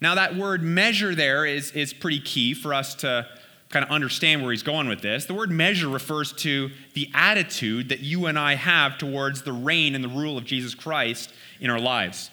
Now, 0.00 0.14
that 0.14 0.36
word 0.36 0.62
measure 0.62 1.16
there 1.16 1.44
is, 1.44 1.72
is 1.72 1.92
pretty 1.92 2.20
key 2.20 2.54
for 2.54 2.72
us 2.74 2.94
to 2.96 3.26
kind 3.70 3.84
of 3.84 3.90
understand 3.90 4.40
where 4.40 4.52
he's 4.52 4.62
going 4.62 4.86
with 4.86 5.00
this. 5.00 5.24
The 5.24 5.34
word 5.34 5.50
measure 5.50 5.88
refers 5.88 6.32
to 6.34 6.70
the 6.94 7.10
attitude 7.12 7.88
that 7.88 7.98
you 8.00 8.26
and 8.26 8.38
I 8.38 8.54
have 8.54 8.98
towards 8.98 9.42
the 9.42 9.52
reign 9.52 9.96
and 9.96 10.04
the 10.04 10.08
rule 10.08 10.38
of 10.38 10.44
Jesus 10.44 10.76
Christ 10.76 11.32
in 11.58 11.70
our 11.70 11.80
lives. 11.80 12.30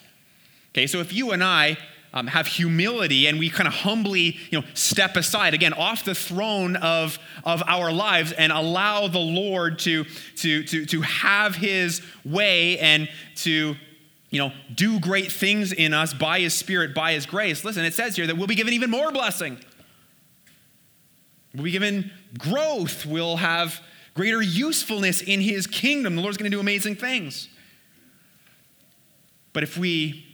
Okay, 0.72 0.86
so 0.86 1.00
if 1.00 1.12
you 1.12 1.32
and 1.32 1.44
I 1.44 1.78
um, 2.14 2.28
have 2.28 2.48
humility 2.48 3.28
and 3.28 3.40
we 3.40 3.50
kind 3.50 3.68
of 3.68 3.74
humbly 3.74 4.38
you 4.50 4.60
know, 4.60 4.66
step 4.74 5.16
aside, 5.16 5.54
again, 5.54 5.74
off 5.74 6.04
the 6.06 6.16
throne 6.16 6.76
of, 6.78 7.20
of 7.44 7.62
our 7.68 7.92
lives 7.92 8.32
and 8.32 8.52
allow 8.52 9.08
the 9.08 9.20
Lord 9.20 9.80
to, 9.80 10.06
to, 10.38 10.64
to, 10.64 10.86
to 10.86 11.02
have 11.02 11.56
his 11.56 12.02
way 12.26 12.80
and 12.80 13.10
to 13.38 13.76
you 14.32 14.40
know, 14.40 14.52
do 14.74 15.00
great 15.00 15.32
things 15.32 15.72
in 15.72 15.94
us 15.94 16.14
by 16.14 16.40
his 16.40 16.54
spirit, 16.54 16.94
by 16.94 17.14
his 17.14 17.26
grace. 17.26 17.64
Listen, 17.64 17.84
it 17.84 17.94
says 17.94 18.16
here 18.16 18.28
that 18.28 18.38
we'll 18.38 18.48
be 18.48 18.56
given 18.56 18.74
even 18.74 18.90
more 18.90 19.12
blessing. 19.12 19.58
We'll 21.54 21.64
be 21.64 21.72
given 21.72 22.12
growth. 22.38 23.06
We'll 23.06 23.38
have 23.38 23.82
greater 24.14 24.42
usefulness 24.42 25.22
in 25.22 25.42
his 25.42 25.66
kingdom. 25.66 26.16
The 26.16 26.22
Lord's 26.22 26.38
going 26.38 26.50
to 26.50 26.56
do 26.56 26.60
amazing 26.60 26.96
things. 26.96 27.50
But 29.52 29.64
if 29.64 29.78
we 29.78 30.29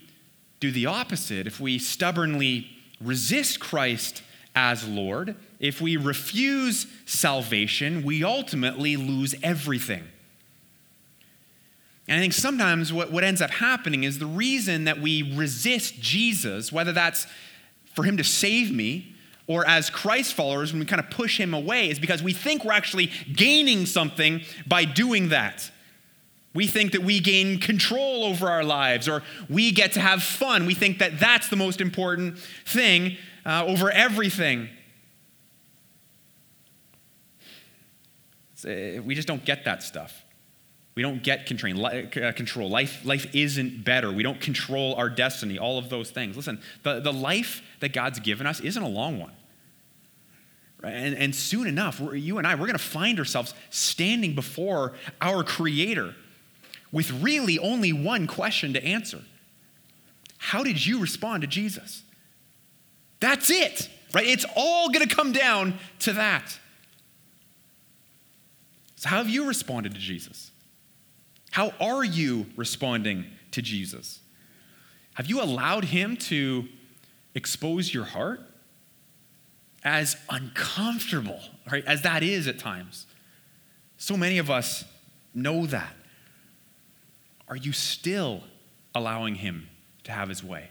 do 0.65 0.71
the 0.71 0.87
opposite, 0.87 1.45
if 1.47 1.59
we 1.59 1.77
stubbornly 1.77 2.69
resist 2.99 3.59
Christ 3.59 4.23
as 4.55 4.87
Lord, 4.87 5.35
if 5.59 5.81
we 5.81 5.97
refuse 5.97 6.87
salvation, 7.05 8.03
we 8.03 8.23
ultimately 8.23 8.95
lose 8.95 9.35
everything. 9.43 10.03
And 12.07 12.17
I 12.17 12.21
think 12.21 12.33
sometimes 12.33 12.93
what, 12.93 13.11
what 13.11 13.23
ends 13.23 13.41
up 13.41 13.51
happening 13.51 14.03
is 14.03 14.19
the 14.19 14.25
reason 14.25 14.85
that 14.85 14.99
we 14.99 15.35
resist 15.35 15.99
Jesus, 15.99 16.71
whether 16.71 16.91
that's 16.91 17.27
for 17.93 18.03
him 18.03 18.17
to 18.17 18.23
save 18.23 18.71
me 18.71 19.15
or 19.47 19.67
as 19.67 19.91
Christ 19.91 20.33
followers, 20.33 20.73
when 20.73 20.79
we 20.79 20.87
kind 20.87 20.99
of 20.99 21.11
push 21.11 21.39
him 21.39 21.53
away, 21.53 21.89
is 21.89 21.99
because 21.99 22.23
we 22.23 22.33
think 22.33 22.65
we're 22.65 22.73
actually 22.73 23.11
gaining 23.31 23.85
something 23.85 24.41
by 24.65 24.85
doing 24.85 25.29
that. 25.29 25.69
We 26.55 26.67
think 26.67 26.93
that 26.93 27.03
we 27.03 27.19
gain 27.19 27.59
control 27.59 28.23
over 28.23 28.49
our 28.49 28.63
lives 28.63 29.09
or 29.09 29.23
we 29.49 29.73
get 29.73 29.91
to 29.91 29.99
have 29.99 30.23
fun. 30.23 30.65
We 30.65 30.73
think 30.73 30.99
that 30.99 31.19
that's 31.19 31.49
the 31.49 31.57
most 31.57 31.81
important 31.81 32.39
thing 32.65 33.17
uh, 33.45 33.65
over 33.65 33.91
everything. 33.91 34.69
Uh, 38.65 39.01
we 39.03 39.13
just 39.13 39.27
don't 39.27 39.43
get 39.43 39.65
that 39.65 39.83
stuff. 39.83 40.23
We 40.95 41.01
don't 41.01 41.21
get 41.21 41.41
uh, 41.41 42.31
control. 42.31 42.69
Life, 42.69 43.03
life 43.03 43.35
isn't 43.35 43.83
better. 43.83 44.09
We 44.09 44.23
don't 44.23 44.39
control 44.39 44.95
our 44.95 45.09
destiny, 45.09 45.59
all 45.59 45.77
of 45.77 45.89
those 45.89 46.09
things. 46.09 46.37
Listen, 46.37 46.61
the, 46.83 47.01
the 47.01 47.11
life 47.11 47.61
that 47.81 47.91
God's 47.91 48.19
given 48.21 48.47
us 48.47 48.61
isn't 48.61 48.81
a 48.81 48.87
long 48.87 49.19
one. 49.19 49.33
And, 50.83 51.15
and 51.15 51.35
soon 51.35 51.67
enough, 51.67 52.01
you 52.13 52.37
and 52.37 52.47
I, 52.47 52.55
we're 52.55 52.67
going 52.67 52.73
to 52.73 52.79
find 52.79 53.19
ourselves 53.19 53.53
standing 53.71 54.35
before 54.35 54.93
our 55.19 55.43
Creator 55.43 56.15
with 56.95 57.11
really 57.21 57.59
only 57.59 57.91
one 57.91 58.25
question 58.25 58.71
to 58.71 58.81
answer 58.83 59.19
How 60.37 60.63
did 60.63 60.83
you 60.83 60.99
respond 60.99 61.41
to 61.41 61.47
Jesus? 61.47 62.03
That's 63.19 63.49
it, 63.49 63.89
right? 64.13 64.25
It's 64.25 64.45
all 64.55 64.89
going 64.89 65.05
to 65.05 65.13
come 65.13 65.33
down 65.33 65.77
to 65.99 66.13
that. 66.13 66.57
So, 68.95 69.09
how 69.09 69.17
have 69.17 69.27
you 69.27 69.45
responded 69.45 69.93
to 69.93 69.99
Jesus? 69.99 70.51
How 71.51 71.73
are 71.81 72.05
you 72.05 72.45
responding 72.55 73.25
to 73.51 73.61
Jesus? 73.61 74.21
Have 75.15 75.25
you 75.25 75.41
allowed 75.41 75.83
Him 75.85 76.15
to 76.17 76.65
expose 77.33 77.93
your 77.93 78.05
heart? 78.05 78.39
As 79.83 80.15
uncomfortable, 80.29 81.41
right, 81.69 81.83
as 81.85 82.03
that 82.03 82.23
is 82.23 82.47
at 82.47 82.57
times. 82.57 83.05
So 83.97 84.15
many 84.15 84.37
of 84.37 84.49
us 84.49 84.85
know 85.33 85.65
that. 85.65 85.93
Are 87.47 87.55
you 87.55 87.73
still 87.73 88.43
allowing 88.93 89.35
Him 89.35 89.67
to 90.03 90.11
have 90.11 90.29
His 90.29 90.43
way? 90.43 90.69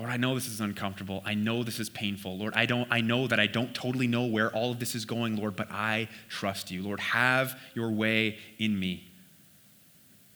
Lord, 0.00 0.10
I 0.10 0.16
know 0.16 0.34
this 0.34 0.48
is 0.48 0.62
uncomfortable. 0.62 1.22
I 1.26 1.34
know 1.34 1.62
this 1.62 1.78
is 1.78 1.90
painful. 1.90 2.38
Lord, 2.38 2.54
I 2.56 2.64
don't 2.64 2.88
I 2.90 3.02
know 3.02 3.26
that 3.26 3.38
I 3.38 3.46
don't 3.46 3.74
totally 3.74 4.06
know 4.06 4.24
where 4.24 4.50
all 4.50 4.70
of 4.70 4.80
this 4.80 4.94
is 4.94 5.04
going, 5.04 5.36
Lord, 5.36 5.56
but 5.56 5.70
I 5.70 6.08
trust 6.30 6.70
you. 6.70 6.82
Lord, 6.82 7.00
have 7.00 7.60
your 7.74 7.90
way 7.90 8.38
in 8.58 8.80
me. 8.80 9.06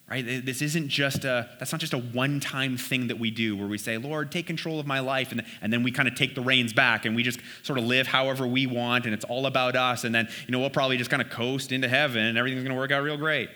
Right? 0.07 0.45
This 0.45 0.61
isn't 0.61 0.89
just 0.89 1.25
a 1.25 1.49
that's 1.57 1.71
not 1.71 1.81
just 1.81 1.93
a 1.93 1.97
one-time 1.97 2.77
thing 2.77 3.07
that 3.07 3.17
we 3.17 3.31
do 3.31 3.57
where 3.57 3.67
we 3.67 3.79
say, 3.79 3.97
"Lord, 3.97 4.31
take 4.31 4.45
control 4.45 4.79
of 4.79 4.85
my 4.85 4.99
life." 4.99 5.31
And, 5.31 5.43
and 5.63 5.73
then 5.73 5.81
we 5.81 5.91
kind 5.91 6.07
of 6.07 6.13
take 6.13 6.35
the 6.35 6.41
reins 6.41 6.71
back 6.71 7.05
and 7.05 7.15
we 7.15 7.23
just 7.23 7.39
sort 7.63 7.79
of 7.79 7.85
live 7.85 8.05
however 8.05 8.45
we 8.45 8.67
want 8.67 9.05
and 9.05 9.15
it's 9.15 9.25
all 9.25 9.47
about 9.47 9.75
us 9.75 10.03
and 10.03 10.13
then, 10.13 10.29
you 10.45 10.51
know, 10.51 10.59
we'll 10.59 10.69
probably 10.69 10.97
just 10.97 11.09
kind 11.09 11.23
of 11.23 11.31
coast 11.31 11.71
into 11.71 11.87
heaven 11.87 12.23
and 12.23 12.37
everything's 12.37 12.61
going 12.61 12.75
to 12.75 12.79
work 12.79 12.91
out 12.91 13.01
real 13.01 13.17
great. 13.17 13.49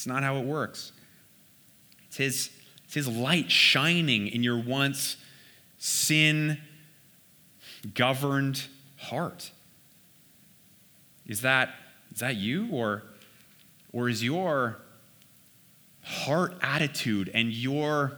It's 0.00 0.06
not 0.06 0.22
how 0.22 0.38
it 0.38 0.46
works. 0.46 0.92
It's 2.06 2.16
his 2.16 2.50
it's 2.86 2.94
his 2.94 3.06
light 3.06 3.50
shining 3.50 4.28
in 4.28 4.42
your 4.42 4.58
once 4.58 5.18
sin 5.76 6.56
governed 7.92 8.64
heart. 8.96 9.50
Is 11.26 11.42
that, 11.42 11.74
is 12.14 12.20
that 12.20 12.36
you? 12.36 12.68
Or, 12.72 13.02
or 13.92 14.08
is 14.08 14.24
your 14.24 14.78
heart 16.02 16.56
attitude 16.62 17.30
and 17.34 17.52
your 17.52 18.16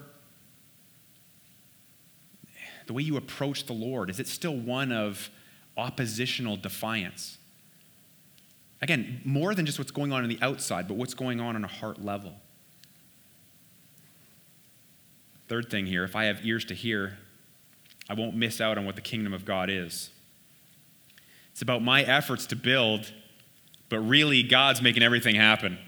the 2.86 2.92
way 2.92 3.02
you 3.02 3.16
approach 3.16 3.66
the 3.66 3.72
Lord, 3.72 4.08
is 4.08 4.20
it 4.20 4.28
still 4.28 4.56
one 4.56 4.92
of 4.92 5.30
oppositional 5.76 6.56
defiance? 6.56 7.38
Again, 8.82 9.20
more 9.24 9.54
than 9.54 9.64
just 9.64 9.78
what's 9.78 9.92
going 9.92 10.12
on 10.12 10.24
on 10.24 10.28
the 10.28 10.38
outside, 10.42 10.88
but 10.88 10.96
what's 10.96 11.14
going 11.14 11.40
on 11.40 11.54
on 11.54 11.64
a 11.64 11.68
heart 11.68 12.04
level. 12.04 12.34
Third 15.48 15.70
thing 15.70 15.86
here 15.86 16.02
if 16.02 16.16
I 16.16 16.24
have 16.24 16.44
ears 16.44 16.64
to 16.66 16.74
hear, 16.74 17.16
I 18.10 18.14
won't 18.14 18.34
miss 18.34 18.60
out 18.60 18.76
on 18.76 18.84
what 18.84 18.96
the 18.96 19.00
kingdom 19.00 19.32
of 19.32 19.44
God 19.44 19.70
is. 19.70 20.10
It's 21.52 21.62
about 21.62 21.82
my 21.82 22.02
efforts 22.02 22.46
to 22.46 22.56
build, 22.56 23.12
but 23.88 24.00
really 24.00 24.42
God's 24.42 24.82
making 24.82 25.02
everything 25.02 25.36
happen. 25.36 25.78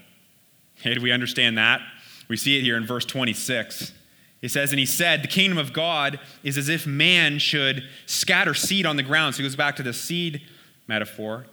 Hey, 0.75 0.93
do 0.93 1.01
we 1.01 1.11
understand 1.11 1.57
that? 1.57 1.81
We 2.29 2.37
see 2.37 2.57
it 2.57 2.61
here 2.61 2.77
in 2.77 2.85
verse 2.85 3.05
26. 3.05 3.91
He 4.39 4.47
says, 4.47 4.71
And 4.71 4.79
he 4.79 4.85
said, 4.85 5.21
The 5.21 5.27
kingdom 5.27 5.57
of 5.57 5.73
God 5.73 6.19
is 6.43 6.57
as 6.57 6.69
if 6.69 6.87
man 6.87 7.39
should 7.39 7.83
scatter 8.05 8.53
seed 8.53 8.85
on 8.85 8.95
the 8.95 9.03
ground. 9.03 9.35
So 9.35 9.39
he 9.39 9.43
goes 9.43 9.55
back 9.55 9.75
to 9.77 9.83
the 9.83 9.93
seed 9.93 10.41
metaphor. 10.87 11.47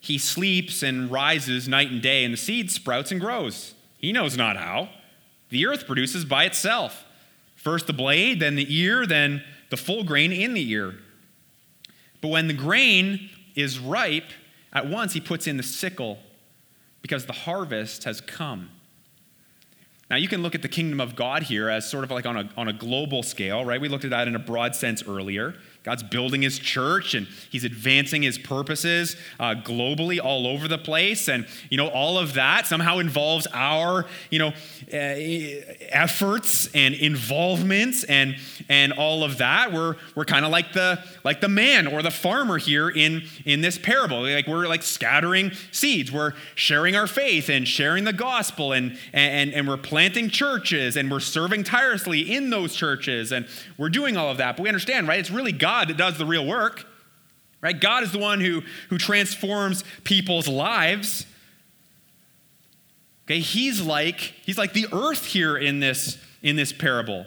He 0.00 0.16
sleeps 0.18 0.82
and 0.82 1.10
rises 1.10 1.68
night 1.68 1.90
and 1.90 2.00
day, 2.00 2.24
and 2.24 2.32
the 2.32 2.38
seed 2.38 2.70
sprouts 2.70 3.12
and 3.12 3.20
grows. 3.20 3.74
He 3.98 4.12
knows 4.12 4.36
not 4.36 4.56
how. 4.56 4.88
The 5.50 5.66
earth 5.66 5.86
produces 5.86 6.24
by 6.24 6.44
itself. 6.44 7.04
First 7.54 7.86
the 7.86 7.92
blade, 7.92 8.40
then 8.40 8.56
the 8.56 8.74
ear, 8.74 9.06
then 9.06 9.44
the 9.68 9.76
full 9.76 10.02
grain 10.02 10.32
in 10.32 10.54
the 10.54 10.70
ear. 10.70 10.94
But 12.22 12.28
when 12.28 12.48
the 12.48 12.54
grain 12.54 13.28
is 13.54 13.78
ripe, 13.78 14.30
at 14.72 14.88
once 14.88 15.12
he 15.12 15.20
puts 15.20 15.46
in 15.46 15.56
the 15.56 15.62
sickle 15.62 16.18
because 17.02 17.26
the 17.26 17.32
harvest 17.32 18.04
has 18.04 18.20
come. 18.20 18.70
Now, 20.08 20.16
you 20.16 20.28
can 20.28 20.42
look 20.42 20.54
at 20.54 20.62
the 20.62 20.68
kingdom 20.68 21.00
of 21.00 21.14
God 21.14 21.44
here 21.44 21.68
as 21.68 21.88
sort 21.88 22.02
of 22.02 22.10
like 22.10 22.26
on 22.26 22.36
a, 22.36 22.50
on 22.56 22.66
a 22.66 22.72
global 22.72 23.22
scale, 23.22 23.64
right? 23.64 23.80
We 23.80 23.88
looked 23.88 24.04
at 24.04 24.10
that 24.10 24.26
in 24.26 24.34
a 24.34 24.40
broad 24.40 24.74
sense 24.74 25.04
earlier. 25.06 25.54
God's 25.82 26.02
building 26.02 26.42
his 26.42 26.58
church 26.58 27.14
and 27.14 27.26
he's 27.48 27.64
advancing 27.64 28.20
his 28.20 28.36
purposes 28.36 29.16
uh, 29.38 29.54
globally 29.54 30.22
all 30.22 30.46
over 30.46 30.68
the 30.68 30.76
place. 30.76 31.26
And, 31.26 31.46
you 31.70 31.78
know, 31.78 31.88
all 31.88 32.18
of 32.18 32.34
that 32.34 32.66
somehow 32.66 32.98
involves 32.98 33.46
our, 33.54 34.04
you 34.30 34.38
know, 34.38 34.48
uh, 34.48 35.16
efforts 35.88 36.68
and 36.74 36.94
involvements 36.94 38.04
and, 38.04 38.36
and 38.68 38.92
all 38.92 39.24
of 39.24 39.38
that. 39.38 39.72
We're, 39.72 39.96
we're 40.14 40.26
kind 40.26 40.44
of 40.44 40.50
like 40.50 40.74
the, 40.74 41.02
like 41.24 41.40
the 41.40 41.48
man 41.48 41.86
or 41.86 42.02
the 42.02 42.10
farmer 42.10 42.58
here 42.58 42.90
in, 42.90 43.22
in 43.46 43.62
this 43.62 43.78
parable. 43.78 44.24
Like 44.24 44.46
we're 44.46 44.68
like 44.68 44.82
scattering 44.82 45.52
seeds. 45.72 46.12
We're 46.12 46.34
sharing 46.56 46.94
our 46.94 47.06
faith 47.06 47.48
and 47.48 47.66
sharing 47.66 48.04
the 48.04 48.12
gospel 48.12 48.72
and, 48.72 48.98
and, 49.14 49.54
and 49.54 49.66
we're 49.66 49.78
planting 49.78 50.28
churches 50.28 50.98
and 50.98 51.10
we're 51.10 51.20
serving 51.20 51.64
tirelessly 51.64 52.20
in 52.20 52.50
those 52.50 52.74
churches 52.74 53.32
and 53.32 53.48
we're 53.78 53.88
doing 53.88 54.18
all 54.18 54.30
of 54.30 54.36
that. 54.36 54.58
But 54.58 54.64
we 54.64 54.68
understand, 54.68 55.08
right? 55.08 55.18
It's 55.18 55.30
really 55.30 55.52
God 55.52 55.69
God 55.70 55.88
that 55.88 55.96
does 55.96 56.18
the 56.18 56.26
real 56.26 56.44
work, 56.44 56.84
right? 57.60 57.80
God 57.80 58.02
is 58.02 58.10
the 58.10 58.18
one 58.18 58.40
who, 58.40 58.62
who 58.88 58.98
transforms 58.98 59.84
people's 60.02 60.48
lives. 60.48 61.26
Okay, 63.24 63.38
he's 63.38 63.80
like, 63.80 64.18
he's 64.18 64.58
like 64.58 64.72
the 64.72 64.88
earth 64.92 65.24
here 65.24 65.56
in 65.56 65.78
this, 65.78 66.18
in 66.42 66.56
this 66.56 66.72
parable. 66.72 67.24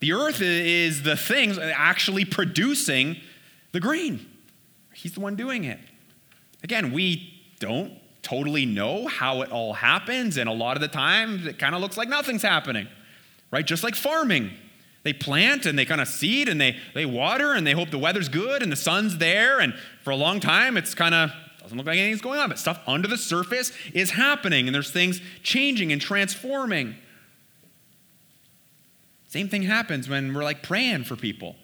The 0.00 0.14
earth 0.14 0.40
is 0.42 1.04
the 1.04 1.16
things 1.16 1.58
actually 1.58 2.24
producing 2.24 3.18
the 3.70 3.78
grain. 3.78 4.26
He's 4.92 5.12
the 5.12 5.20
one 5.20 5.36
doing 5.36 5.62
it. 5.62 5.78
Again, 6.64 6.92
we 6.92 7.40
don't 7.60 7.92
totally 8.22 8.66
know 8.66 9.06
how 9.06 9.42
it 9.42 9.52
all 9.52 9.74
happens, 9.74 10.38
and 10.38 10.48
a 10.48 10.52
lot 10.52 10.76
of 10.76 10.80
the 10.80 10.88
time 10.88 11.46
it 11.46 11.60
kind 11.60 11.76
of 11.76 11.80
looks 11.80 11.96
like 11.96 12.08
nothing's 12.08 12.42
happening, 12.42 12.88
right? 13.52 13.64
Just 13.64 13.84
like 13.84 13.94
farming. 13.94 14.50
They 15.06 15.12
plant 15.12 15.66
and 15.66 15.78
they 15.78 15.84
kind 15.84 16.00
of 16.00 16.08
seed 16.08 16.48
and 16.48 16.60
they, 16.60 16.76
they 16.92 17.06
water 17.06 17.52
and 17.52 17.64
they 17.64 17.74
hope 17.74 17.90
the 17.90 17.98
weather's 17.98 18.28
good 18.28 18.60
and 18.60 18.72
the 18.72 18.76
sun's 18.76 19.18
there. 19.18 19.60
And 19.60 19.72
for 20.02 20.10
a 20.10 20.16
long 20.16 20.40
time, 20.40 20.76
it's 20.76 20.96
kind 20.96 21.14
of 21.14 21.30
doesn't 21.60 21.78
look 21.78 21.86
like 21.86 21.96
anything's 21.96 22.20
going 22.20 22.40
on, 22.40 22.48
but 22.48 22.58
stuff 22.58 22.80
under 22.88 23.06
the 23.06 23.16
surface 23.16 23.70
is 23.94 24.10
happening 24.10 24.66
and 24.66 24.74
there's 24.74 24.90
things 24.90 25.20
changing 25.44 25.92
and 25.92 26.02
transforming. 26.02 26.96
Same 29.28 29.48
thing 29.48 29.62
happens 29.62 30.08
when 30.08 30.34
we're 30.34 30.42
like 30.42 30.64
praying 30.64 31.04
for 31.04 31.14
people. 31.14 31.54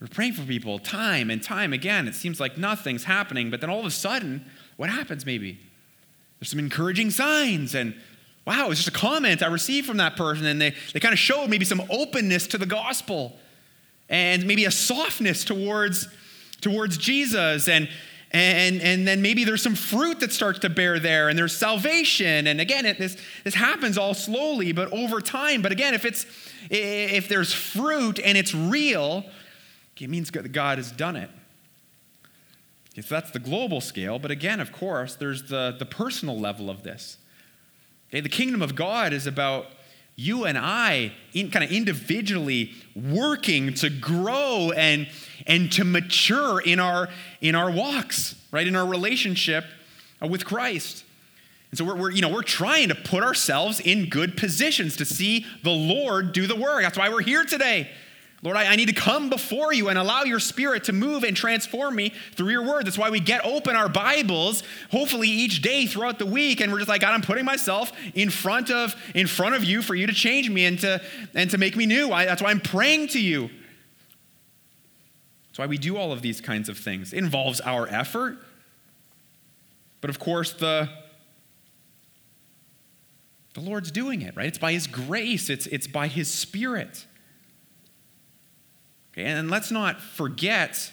We're 0.00 0.08
praying 0.08 0.32
for 0.32 0.42
people 0.42 0.80
time 0.80 1.30
and 1.30 1.40
time 1.40 1.72
again. 1.72 2.08
It 2.08 2.16
seems 2.16 2.40
like 2.40 2.58
nothing's 2.58 3.04
happening, 3.04 3.48
but 3.48 3.60
then 3.60 3.70
all 3.70 3.78
of 3.78 3.86
a 3.86 3.92
sudden, 3.92 4.44
what 4.76 4.90
happens 4.90 5.24
maybe? 5.24 5.60
There's 6.40 6.50
some 6.50 6.58
encouraging 6.58 7.10
signs 7.10 7.76
and 7.76 7.94
wow, 8.46 8.66
it 8.66 8.68
was 8.68 8.78
just 8.78 8.88
a 8.88 8.98
comment 8.98 9.42
I 9.42 9.46
received 9.46 9.86
from 9.86 9.98
that 9.98 10.16
person, 10.16 10.46
and 10.46 10.60
they, 10.60 10.74
they 10.92 11.00
kind 11.00 11.12
of 11.12 11.18
showed 11.18 11.48
maybe 11.48 11.64
some 11.64 11.82
openness 11.90 12.46
to 12.48 12.58
the 12.58 12.66
gospel 12.66 13.36
and 14.08 14.44
maybe 14.46 14.64
a 14.64 14.70
softness 14.70 15.44
towards, 15.44 16.08
towards 16.60 16.98
Jesus. 16.98 17.68
And, 17.68 17.88
and, 18.32 18.80
and 18.80 19.06
then 19.06 19.22
maybe 19.22 19.44
there's 19.44 19.62
some 19.62 19.74
fruit 19.74 20.20
that 20.20 20.32
starts 20.32 20.58
to 20.60 20.70
bear 20.70 20.98
there, 20.98 21.28
and 21.28 21.38
there's 21.38 21.56
salvation. 21.56 22.46
And 22.46 22.60
again, 22.60 22.86
it, 22.86 22.98
this, 22.98 23.16
this 23.44 23.54
happens 23.54 23.98
all 23.98 24.14
slowly, 24.14 24.72
but 24.72 24.92
over 24.92 25.20
time. 25.20 25.62
But 25.62 25.72
again, 25.72 25.94
if, 25.94 26.04
it's, 26.04 26.26
if 26.70 27.28
there's 27.28 27.52
fruit 27.52 28.18
and 28.18 28.36
it's 28.36 28.54
real, 28.54 29.24
it 30.00 30.08
means 30.08 30.30
God 30.30 30.78
has 30.78 30.90
done 30.90 31.16
it. 31.16 31.30
So 32.96 33.14
that's 33.14 33.30
the 33.30 33.38
global 33.38 33.80
scale. 33.80 34.18
But 34.18 34.30
again, 34.30 34.60
of 34.60 34.72
course, 34.72 35.14
there's 35.14 35.44
the, 35.44 35.74
the 35.78 35.86
personal 35.86 36.38
level 36.38 36.68
of 36.68 36.82
this. 36.82 37.16
Okay, 38.10 38.20
the 38.20 38.28
kingdom 38.28 38.60
of 38.60 38.74
God 38.74 39.12
is 39.12 39.28
about 39.28 39.66
you 40.16 40.44
and 40.44 40.58
I 40.58 41.12
in, 41.32 41.50
kind 41.50 41.64
of 41.64 41.70
individually 41.70 42.72
working 42.94 43.72
to 43.74 43.88
grow 43.88 44.72
and, 44.76 45.08
and 45.46 45.70
to 45.72 45.84
mature 45.84 46.60
in 46.60 46.80
our, 46.80 47.08
in 47.40 47.54
our 47.54 47.70
walks, 47.70 48.34
right? 48.50 48.66
In 48.66 48.74
our 48.74 48.86
relationship 48.86 49.64
uh, 50.20 50.26
with 50.26 50.44
Christ. 50.44 51.04
And 51.70 51.78
so 51.78 51.84
we're, 51.84 51.94
we're, 51.94 52.10
you 52.10 52.20
know, 52.20 52.28
we're 52.28 52.42
trying 52.42 52.88
to 52.88 52.96
put 52.96 53.22
ourselves 53.22 53.78
in 53.78 54.08
good 54.08 54.36
positions 54.36 54.96
to 54.96 55.04
see 55.04 55.46
the 55.62 55.70
Lord 55.70 56.32
do 56.32 56.48
the 56.48 56.56
work. 56.56 56.82
That's 56.82 56.98
why 56.98 57.08
we're 57.10 57.22
here 57.22 57.44
today. 57.44 57.90
Lord, 58.42 58.56
I, 58.56 58.72
I, 58.72 58.76
need 58.76 58.88
to 58.88 58.94
come 58.94 59.28
before 59.28 59.74
you 59.74 59.90
and 59.90 59.98
allow 59.98 60.22
your 60.22 60.40
spirit 60.40 60.84
to 60.84 60.94
move 60.94 61.24
and 61.24 61.36
transform 61.36 61.94
me 61.94 62.14
through 62.34 62.48
your 62.48 62.62
word. 62.62 62.86
That's 62.86 62.96
why 62.96 63.10
we 63.10 63.20
get 63.20 63.44
open 63.44 63.76
our 63.76 63.88
Bibles, 63.88 64.62
hopefully 64.90 65.28
each 65.28 65.60
day 65.60 65.86
throughout 65.86 66.18
the 66.18 66.24
week, 66.24 66.60
and 66.60 66.72
we're 66.72 66.78
just 66.78 66.88
like, 66.88 67.02
God, 67.02 67.12
I'm 67.12 67.20
putting 67.20 67.44
myself 67.44 67.92
in 68.14 68.30
front 68.30 68.70
of, 68.70 68.94
in 69.14 69.26
front 69.26 69.56
of 69.56 69.64
you 69.64 69.82
for 69.82 69.94
you 69.94 70.06
to 70.06 70.14
change 70.14 70.48
me 70.48 70.64
and 70.64 70.78
to, 70.80 71.02
and 71.34 71.50
to 71.50 71.58
make 71.58 71.76
me 71.76 71.84
new. 71.84 72.12
I, 72.12 72.24
that's 72.24 72.40
why 72.40 72.50
I'm 72.50 72.60
praying 72.60 73.08
to 73.08 73.20
you. 73.20 73.50
That's 75.48 75.58
why 75.58 75.66
we 75.66 75.76
do 75.76 75.98
all 75.98 76.10
of 76.10 76.22
these 76.22 76.40
kinds 76.40 76.70
of 76.70 76.78
things. 76.78 77.12
It 77.12 77.18
involves 77.18 77.60
our 77.60 77.86
effort. 77.88 78.38
But 80.00 80.08
of 80.08 80.18
course, 80.18 80.54
the, 80.54 80.88
the 83.52 83.60
Lord's 83.60 83.90
doing 83.90 84.22
it, 84.22 84.34
right? 84.34 84.46
It's 84.46 84.56
by 84.56 84.72
His 84.72 84.86
grace, 84.86 85.50
it's, 85.50 85.66
it's 85.66 85.86
by 85.86 86.06
His 86.06 86.32
Spirit. 86.32 87.04
And 89.24 89.50
let's 89.50 89.70
not 89.70 90.00
forget 90.00 90.92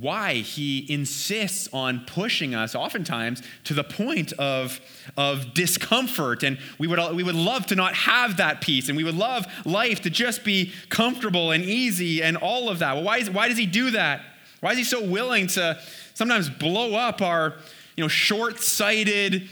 why 0.00 0.34
he 0.34 0.90
insists 0.92 1.68
on 1.72 2.04
pushing 2.06 2.54
us 2.54 2.74
oftentimes 2.74 3.42
to 3.64 3.74
the 3.74 3.84
point 3.84 4.32
of, 4.34 4.80
of 5.16 5.54
discomfort. 5.54 6.42
And 6.42 6.58
we 6.78 6.86
would, 6.86 7.14
we 7.14 7.22
would 7.22 7.34
love 7.34 7.66
to 7.66 7.76
not 7.76 7.94
have 7.94 8.38
that 8.38 8.60
peace 8.60 8.88
and 8.88 8.96
we 8.96 9.04
would 9.04 9.16
love 9.16 9.46
life 9.64 10.00
to 10.02 10.10
just 10.10 10.44
be 10.44 10.72
comfortable 10.88 11.52
and 11.52 11.64
easy 11.64 12.22
and 12.22 12.36
all 12.36 12.68
of 12.68 12.80
that. 12.80 12.94
Well 12.94 13.04
why, 13.04 13.18
is, 13.18 13.30
why 13.30 13.48
does 13.48 13.58
he 13.58 13.66
do 13.66 13.92
that? 13.92 14.22
Why 14.60 14.72
is 14.72 14.78
he 14.78 14.84
so 14.84 15.04
willing 15.04 15.46
to 15.48 15.80
sometimes 16.14 16.48
blow 16.48 16.94
up 16.94 17.20
our 17.20 17.54
you 17.96 18.02
know 18.02 18.08
short-sighted 18.08 19.48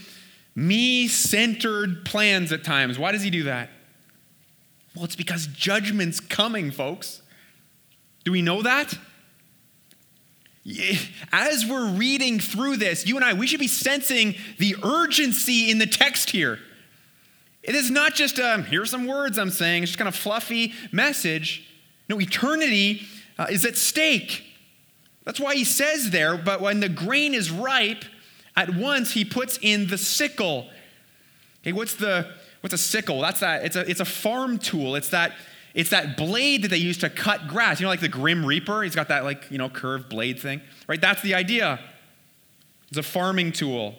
me-centered 0.55 2.05
plans 2.05 2.51
at 2.51 2.65
times? 2.65 2.99
Why 2.99 3.13
does 3.13 3.23
he 3.23 3.31
do 3.31 3.45
that? 3.45 3.71
Well 4.97 5.05
it's 5.05 5.17
because 5.17 5.47
judgment's 5.47 6.19
coming 6.19 6.71
folks 6.71 7.23
do 8.25 8.33
we 8.33 8.43
know 8.43 8.63
that 8.63 8.95
as 11.33 11.67
we're 11.67 11.89
reading 11.91 12.39
through 12.39 12.77
this, 12.77 13.07
you 13.07 13.17
and 13.17 13.25
I, 13.25 13.33
we 13.33 13.47
should 13.47 13.61
be 13.61 13.69
sensing 13.69 14.35
the 14.59 14.77
urgency 14.83 15.71
in 15.71 15.79
the 15.79 15.87
text 15.87 16.31
here. 16.31 16.59
It 17.63 17.75
is 17.75 17.91
not 17.91 18.15
just, 18.15 18.39
um, 18.39 18.65
here's 18.65 18.91
some 18.91 19.07
words 19.07 19.39
I'm 19.39 19.51
saying, 19.51 19.83
it's 19.83 19.93
just 19.93 19.99
kind 19.99 20.09
of 20.09 20.15
fluffy 20.15 20.73
message. 20.93 21.69
No, 22.09 22.21
eternity 22.21 23.03
uh, 23.39 23.47
is 23.51 23.65
at 23.65 23.77
stake. 23.77 24.45
That's 25.25 25.41
why 25.41 25.55
he 25.55 25.65
says 25.65 26.11
there, 26.11 26.37
but 26.37 26.61
when 26.61 26.81
the 26.81 26.89
grain 26.89 27.35
is 27.35 27.51
ripe, 27.51 28.05
at 28.57 28.75
once 28.75 29.13
he 29.13 29.25
puts 29.25 29.59
in 29.63 29.87
the 29.87 29.97
sickle. 29.97 30.69
Okay, 31.63 31.73
what's 31.73 31.95
the 31.95 32.31
what's 32.61 32.75
a 32.75 32.79
sickle? 32.79 33.21
That's 33.21 33.41
that, 33.41 33.65
it's 33.65 33.77
a 33.77 33.89
it's 33.89 34.01
a 34.01 34.05
farm 34.05 34.59
tool. 34.59 34.95
It's 34.95 35.09
that 35.09 35.33
it's 35.75 35.91
that 35.91 36.17
blade 36.17 36.63
that 36.63 36.69
they 36.69 36.77
use 36.77 36.99
to 36.99 37.11
cut 37.11 37.49
grass. 37.49 37.81
You 37.81 37.85
know, 37.85 37.91
like 37.91 38.01
the 38.01 38.09
Grim 38.09 38.45
Reaper? 38.45 38.83
He's 38.83 38.95
got 38.95 39.09
that, 39.09 39.25
like, 39.25 39.51
you 39.51 39.59
know, 39.59 39.69
curved 39.69 40.09
blade 40.09 40.39
thing, 40.39 40.61
right? 40.87 41.01
That's 41.01 41.23
the 41.23 41.35
idea. 41.35 41.81
It's 42.89 42.99
a 42.99 43.03
farming 43.03 43.53
tool. 43.53 43.95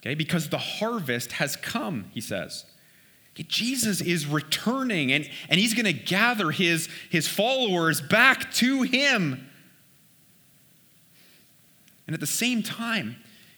Okay, 0.00 0.14
because 0.14 0.48
the 0.48 0.58
harvest 0.58 1.32
has 1.32 1.56
come, 1.56 2.06
he 2.12 2.20
says. 2.20 2.64
Okay, 3.34 3.44
Jesus 3.48 4.00
is 4.00 4.26
returning 4.26 5.12
and, 5.12 5.28
and 5.48 5.58
he's 5.58 5.74
going 5.74 5.86
to 5.86 5.92
gather 5.92 6.50
his, 6.50 6.88
his 7.08 7.28
followers 7.28 8.00
back 8.00 8.52
to 8.54 8.82
him. 8.82 9.48
And 12.06 12.14
at 12.14 12.20
the 12.20 12.26
same 12.26 12.62
time, 12.62 13.16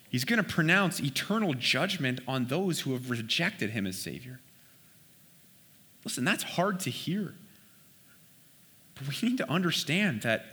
he's 0.08 0.24
going 0.24 0.36
to 0.36 0.48
pronounce 0.48 1.00
eternal 1.00 1.54
judgment 1.54 2.20
on 2.28 2.46
those 2.46 2.80
who 2.80 2.92
have 2.92 3.10
rejected 3.10 3.70
him 3.70 3.86
as 3.86 3.98
Savior. 3.98 4.40
Listen, 6.04 6.24
that's 6.24 6.42
hard 6.42 6.80
to 6.80 6.90
hear. 6.90 7.34
But 8.94 9.08
we 9.08 9.28
need 9.28 9.38
to 9.38 9.50
understand 9.50 10.22
that, 10.22 10.44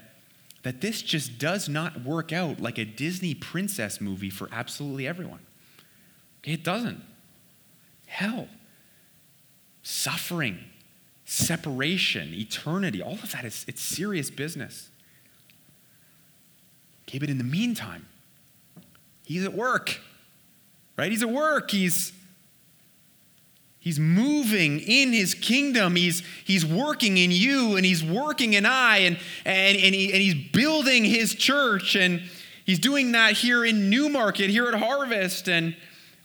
that 0.62 0.80
this 0.80 1.02
just 1.02 1.38
does 1.38 1.68
not 1.68 2.04
work 2.04 2.32
out 2.32 2.60
like 2.60 2.78
a 2.78 2.84
Disney 2.84 3.34
princess 3.34 4.00
movie 4.00 4.30
for 4.30 4.48
absolutely 4.50 5.06
everyone. 5.06 5.40
It 6.44 6.64
doesn't. 6.64 7.02
Hell, 8.06 8.48
suffering, 9.82 10.58
separation, 11.24 12.34
eternity, 12.34 13.00
all 13.00 13.14
of 13.14 13.32
that 13.32 13.44
is 13.44 13.64
it's 13.68 13.80
serious 13.80 14.30
business. 14.30 14.90
Okay, 17.08 17.18
but 17.18 17.28
in 17.28 17.38
the 17.38 17.44
meantime, 17.44 18.06
he's 19.24 19.44
at 19.44 19.52
work. 19.52 20.00
Right? 20.96 21.10
He's 21.10 21.22
at 21.22 21.30
work. 21.30 21.70
He's 21.70 22.12
He's 23.82 23.98
moving 23.98 24.78
in 24.78 25.12
his 25.12 25.34
kingdom. 25.34 25.96
He's, 25.96 26.22
he's 26.44 26.64
working 26.64 27.18
in 27.18 27.32
you 27.32 27.74
and 27.74 27.84
he's 27.84 28.04
working 28.04 28.54
in 28.54 28.64
I 28.64 28.98
and, 28.98 29.18
and, 29.44 29.76
and, 29.76 29.92
he, 29.92 30.12
and 30.12 30.22
he's 30.22 30.36
building 30.52 31.04
his 31.04 31.34
church. 31.34 31.96
And 31.96 32.22
he's 32.64 32.78
doing 32.78 33.10
that 33.10 33.32
here 33.32 33.64
in 33.64 33.90
Newmarket, 33.90 34.50
here 34.50 34.68
at 34.68 34.74
Harvest. 34.74 35.48
And 35.48 35.74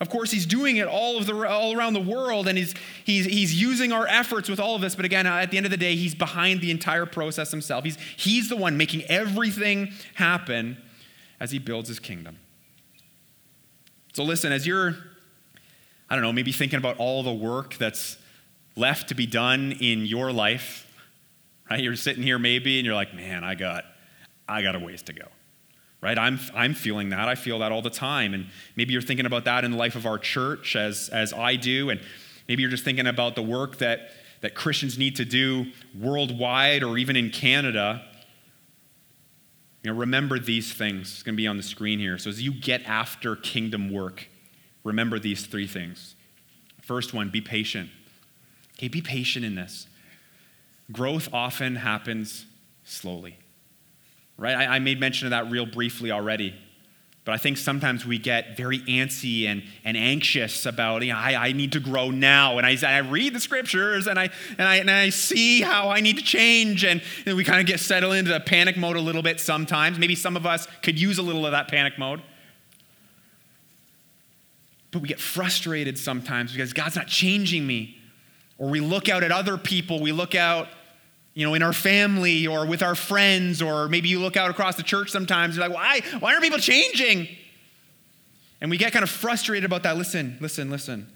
of 0.00 0.08
course, 0.08 0.30
he's 0.30 0.46
doing 0.46 0.76
it 0.76 0.86
all, 0.86 1.18
of 1.18 1.26
the, 1.26 1.34
all 1.48 1.76
around 1.76 1.94
the 1.94 2.00
world. 2.00 2.46
And 2.46 2.56
he's, 2.56 2.76
he's, 3.02 3.24
he's 3.24 3.60
using 3.60 3.90
our 3.90 4.06
efforts 4.06 4.48
with 4.48 4.60
all 4.60 4.76
of 4.76 4.80
this. 4.80 4.94
But 4.94 5.04
again, 5.04 5.26
at 5.26 5.50
the 5.50 5.56
end 5.56 5.66
of 5.66 5.72
the 5.72 5.76
day, 5.76 5.96
he's 5.96 6.14
behind 6.14 6.60
the 6.60 6.70
entire 6.70 7.06
process 7.06 7.50
himself. 7.50 7.82
He's, 7.82 7.98
he's 8.16 8.48
the 8.48 8.56
one 8.56 8.76
making 8.76 9.02
everything 9.06 9.90
happen 10.14 10.78
as 11.40 11.50
he 11.50 11.58
builds 11.58 11.88
his 11.88 11.98
kingdom. 11.98 12.38
So 14.12 14.22
listen, 14.22 14.52
as 14.52 14.64
you're 14.64 14.94
I 16.10 16.14
don't 16.14 16.22
know, 16.22 16.32
maybe 16.32 16.52
thinking 16.52 16.78
about 16.78 16.96
all 16.98 17.22
the 17.22 17.32
work 17.32 17.74
that's 17.74 18.16
left 18.76 19.08
to 19.08 19.14
be 19.14 19.26
done 19.26 19.72
in 19.80 20.06
your 20.06 20.32
life. 20.32 20.86
Right? 21.70 21.82
You're 21.82 21.96
sitting 21.96 22.22
here 22.22 22.38
maybe 22.38 22.78
and 22.78 22.86
you're 22.86 22.94
like, 22.94 23.14
man, 23.14 23.44
I 23.44 23.54
got, 23.54 23.84
I 24.48 24.62
got 24.62 24.74
a 24.74 24.78
ways 24.78 25.02
to 25.02 25.12
go. 25.12 25.26
Right? 26.00 26.18
I'm, 26.18 26.38
I'm 26.54 26.74
feeling 26.74 27.10
that. 27.10 27.28
I 27.28 27.34
feel 27.34 27.58
that 27.58 27.72
all 27.72 27.82
the 27.82 27.90
time. 27.90 28.32
And 28.32 28.46
maybe 28.76 28.92
you're 28.92 29.02
thinking 29.02 29.26
about 29.26 29.44
that 29.44 29.64
in 29.64 29.72
the 29.72 29.76
life 29.76 29.96
of 29.96 30.06
our 30.06 30.18
church 30.18 30.76
as, 30.76 31.08
as 31.10 31.32
I 31.32 31.56
do. 31.56 31.90
And 31.90 32.00
maybe 32.48 32.62
you're 32.62 32.70
just 32.70 32.84
thinking 32.84 33.06
about 33.06 33.34
the 33.34 33.42
work 33.42 33.78
that, 33.78 34.12
that 34.40 34.54
Christians 34.54 34.96
need 34.96 35.16
to 35.16 35.24
do 35.24 35.66
worldwide 35.98 36.82
or 36.84 36.96
even 36.96 37.16
in 37.16 37.30
Canada. 37.30 38.02
You 39.82 39.92
know, 39.92 39.98
remember 39.98 40.38
these 40.38 40.72
things. 40.72 41.12
It's 41.12 41.22
going 41.22 41.34
to 41.34 41.36
be 41.36 41.48
on 41.48 41.56
the 41.56 41.62
screen 41.62 41.98
here. 41.98 42.16
So 42.16 42.30
as 42.30 42.40
you 42.40 42.52
get 42.52 42.84
after 42.84 43.36
kingdom 43.36 43.92
work, 43.92 44.28
remember 44.88 45.18
these 45.18 45.46
three 45.46 45.66
things. 45.66 46.16
First 46.82 47.14
one, 47.14 47.28
be 47.30 47.40
patient. 47.40 47.90
Okay, 48.76 48.88
be 48.88 49.00
patient 49.00 49.44
in 49.44 49.54
this. 49.54 49.86
Growth 50.90 51.28
often 51.32 51.76
happens 51.76 52.46
slowly, 52.84 53.36
right? 54.36 54.56
I, 54.56 54.76
I 54.76 54.78
made 54.78 54.98
mention 54.98 55.26
of 55.26 55.30
that 55.30 55.50
real 55.50 55.66
briefly 55.66 56.10
already. 56.10 56.54
But 57.24 57.34
I 57.34 57.36
think 57.36 57.58
sometimes 57.58 58.06
we 58.06 58.16
get 58.16 58.56
very 58.56 58.78
antsy 58.78 59.44
and, 59.44 59.62
and 59.84 59.98
anxious 59.98 60.64
about, 60.64 61.02
you 61.02 61.12
know, 61.12 61.18
I, 61.18 61.48
I 61.48 61.52
need 61.52 61.72
to 61.72 61.80
grow 61.80 62.10
now. 62.10 62.56
And 62.56 62.66
I, 62.66 62.78
I 62.82 63.00
read 63.00 63.34
the 63.34 63.40
scriptures 63.40 64.06
and 64.06 64.18
I, 64.18 64.30
and, 64.56 64.66
I, 64.66 64.76
and 64.76 64.90
I 64.90 65.10
see 65.10 65.60
how 65.60 65.90
I 65.90 66.00
need 66.00 66.16
to 66.16 66.22
change. 66.24 66.86
And, 66.86 67.02
and 67.26 67.36
we 67.36 67.44
kind 67.44 67.60
of 67.60 67.66
get 67.66 67.80
settled 67.80 68.14
into 68.14 68.32
the 68.32 68.40
panic 68.40 68.78
mode 68.78 68.96
a 68.96 69.00
little 69.00 69.20
bit 69.20 69.40
sometimes. 69.40 69.98
Maybe 69.98 70.14
some 70.14 70.36
of 70.38 70.46
us 70.46 70.66
could 70.82 70.98
use 70.98 71.18
a 71.18 71.22
little 71.22 71.44
of 71.44 71.52
that 71.52 71.68
panic 71.68 71.98
mode. 71.98 72.22
We 74.98 75.08
get 75.08 75.20
frustrated 75.20 75.98
sometimes 75.98 76.52
because 76.52 76.72
God's 76.72 76.96
not 76.96 77.06
changing 77.06 77.66
me. 77.66 77.98
Or 78.58 78.68
we 78.68 78.80
look 78.80 79.08
out 79.08 79.22
at 79.22 79.30
other 79.30 79.56
people, 79.56 80.00
we 80.00 80.10
look 80.10 80.34
out, 80.34 80.68
you 81.34 81.46
know, 81.46 81.54
in 81.54 81.62
our 81.62 81.72
family 81.72 82.46
or 82.46 82.66
with 82.66 82.82
our 82.82 82.96
friends, 82.96 83.62
or 83.62 83.88
maybe 83.88 84.08
you 84.08 84.18
look 84.18 84.36
out 84.36 84.50
across 84.50 84.74
the 84.74 84.82
church 84.82 85.10
sometimes, 85.10 85.56
you're 85.56 85.68
like, 85.68 85.76
why, 85.76 86.00
why 86.18 86.32
aren't 86.32 86.42
people 86.42 86.58
changing? 86.58 87.28
And 88.60 88.70
we 88.70 88.76
get 88.76 88.92
kind 88.92 89.04
of 89.04 89.10
frustrated 89.10 89.64
about 89.64 89.84
that. 89.84 89.96
Listen, 89.96 90.36
listen, 90.40 90.70
listen. 90.70 91.08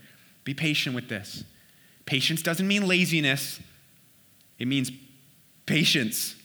Be 0.45 0.55
patient 0.55 0.95
with 0.95 1.09
this. 1.09 1.43
Patience 2.07 2.43
doesn't 2.43 2.67
mean 2.67 2.87
laziness, 2.87 3.61
it 4.59 4.69
means 4.69 4.91
patience. 5.67 6.37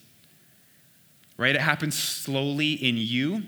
Right? 1.37 1.55
It 1.55 1.61
happens 1.61 1.95
slowly 1.95 2.73
in 2.73 2.97
you 2.97 3.43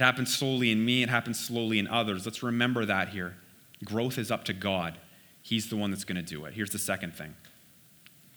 it 0.00 0.04
happens 0.04 0.34
slowly 0.34 0.70
in 0.70 0.82
me, 0.82 1.02
it 1.02 1.10
happens 1.10 1.38
slowly 1.38 1.78
in 1.78 1.86
others. 1.86 2.24
Let's 2.24 2.42
remember 2.42 2.86
that 2.86 3.10
here. 3.10 3.36
Growth 3.84 4.16
is 4.16 4.30
up 4.30 4.44
to 4.44 4.54
God, 4.54 4.96
He's 5.42 5.68
the 5.68 5.76
one 5.76 5.90
that's 5.90 6.04
going 6.04 6.16
to 6.16 6.22
do 6.22 6.44
it. 6.44 6.54
Here's 6.54 6.70
the 6.70 6.78
second 6.78 7.14
thing 7.14 7.34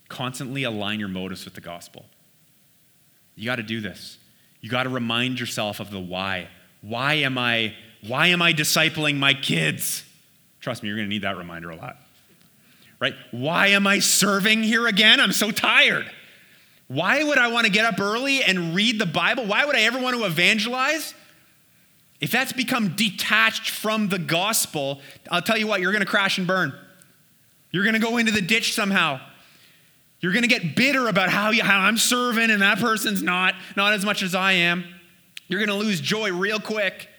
constantly 0.09 0.63
align 0.63 0.99
your 0.99 1.09
motives 1.09 1.45
with 1.45 1.53
the 1.53 1.61
gospel. 1.61 2.05
You 3.35 3.45
got 3.45 3.55
to 3.55 3.63
do 3.63 3.81
this. 3.81 4.17
You 4.61 4.69
got 4.69 4.83
to 4.83 4.89
remind 4.89 5.39
yourself 5.39 5.79
of 5.79 5.89
the 5.89 5.99
why. 5.99 6.49
Why 6.81 7.15
am 7.15 7.37
I 7.37 7.73
why 8.05 8.27
am 8.27 8.41
I 8.41 8.53
discipling 8.53 9.17
my 9.17 9.33
kids? 9.33 10.03
Trust 10.59 10.83
me, 10.83 10.89
you're 10.89 10.97
going 10.97 11.07
to 11.07 11.09
need 11.09 11.23
that 11.23 11.37
reminder 11.37 11.69
a 11.69 11.75
lot. 11.77 11.97
Right? 12.99 13.15
Why 13.31 13.67
am 13.67 13.87
I 13.87 13.99
serving 13.99 14.63
here 14.63 14.87
again? 14.87 15.19
I'm 15.21 15.31
so 15.31 15.51
tired. 15.51 16.09
Why 16.87 17.23
would 17.23 17.37
I 17.37 17.47
want 17.47 17.65
to 17.65 17.71
get 17.71 17.85
up 17.85 17.99
early 17.99 18.43
and 18.43 18.75
read 18.75 18.99
the 18.99 19.05
Bible? 19.05 19.45
Why 19.45 19.65
would 19.65 19.75
I 19.75 19.81
ever 19.81 19.99
want 19.99 20.17
to 20.17 20.25
evangelize? 20.25 21.13
If 22.21 22.31
that's 22.31 22.53
become 22.53 22.95
detached 22.95 23.69
from 23.69 24.09
the 24.09 24.19
gospel, 24.19 25.01
I'll 25.29 25.41
tell 25.41 25.57
you 25.57 25.67
what, 25.67 25.81
you're 25.81 25.91
going 25.91 26.03
to 26.03 26.09
crash 26.09 26.37
and 26.37 26.47
burn. 26.47 26.73
You're 27.71 27.83
going 27.83 27.95
to 27.95 27.99
go 27.99 28.17
into 28.17 28.31
the 28.31 28.41
ditch 28.41 28.73
somehow. 28.73 29.19
You're 30.21 30.31
going 30.31 30.43
to 30.43 30.49
get 30.49 30.75
bitter 30.75 31.09
about 31.09 31.29
how, 31.29 31.49
you, 31.49 31.63
how 31.63 31.79
I'm 31.79 31.97
serving 31.97 32.49
and 32.49 32.61
that 32.61 32.79
person's 32.79 33.21
not, 33.21 33.55
not 33.75 33.93
as 33.93 34.05
much 34.05 34.23
as 34.23 34.33
I 34.33 34.53
am. 34.53 34.85
You're 35.49 35.59
going 35.59 35.77
to 35.77 35.85
lose 35.85 35.99
joy 35.99 36.31
real 36.31 36.59
quick 36.59 37.09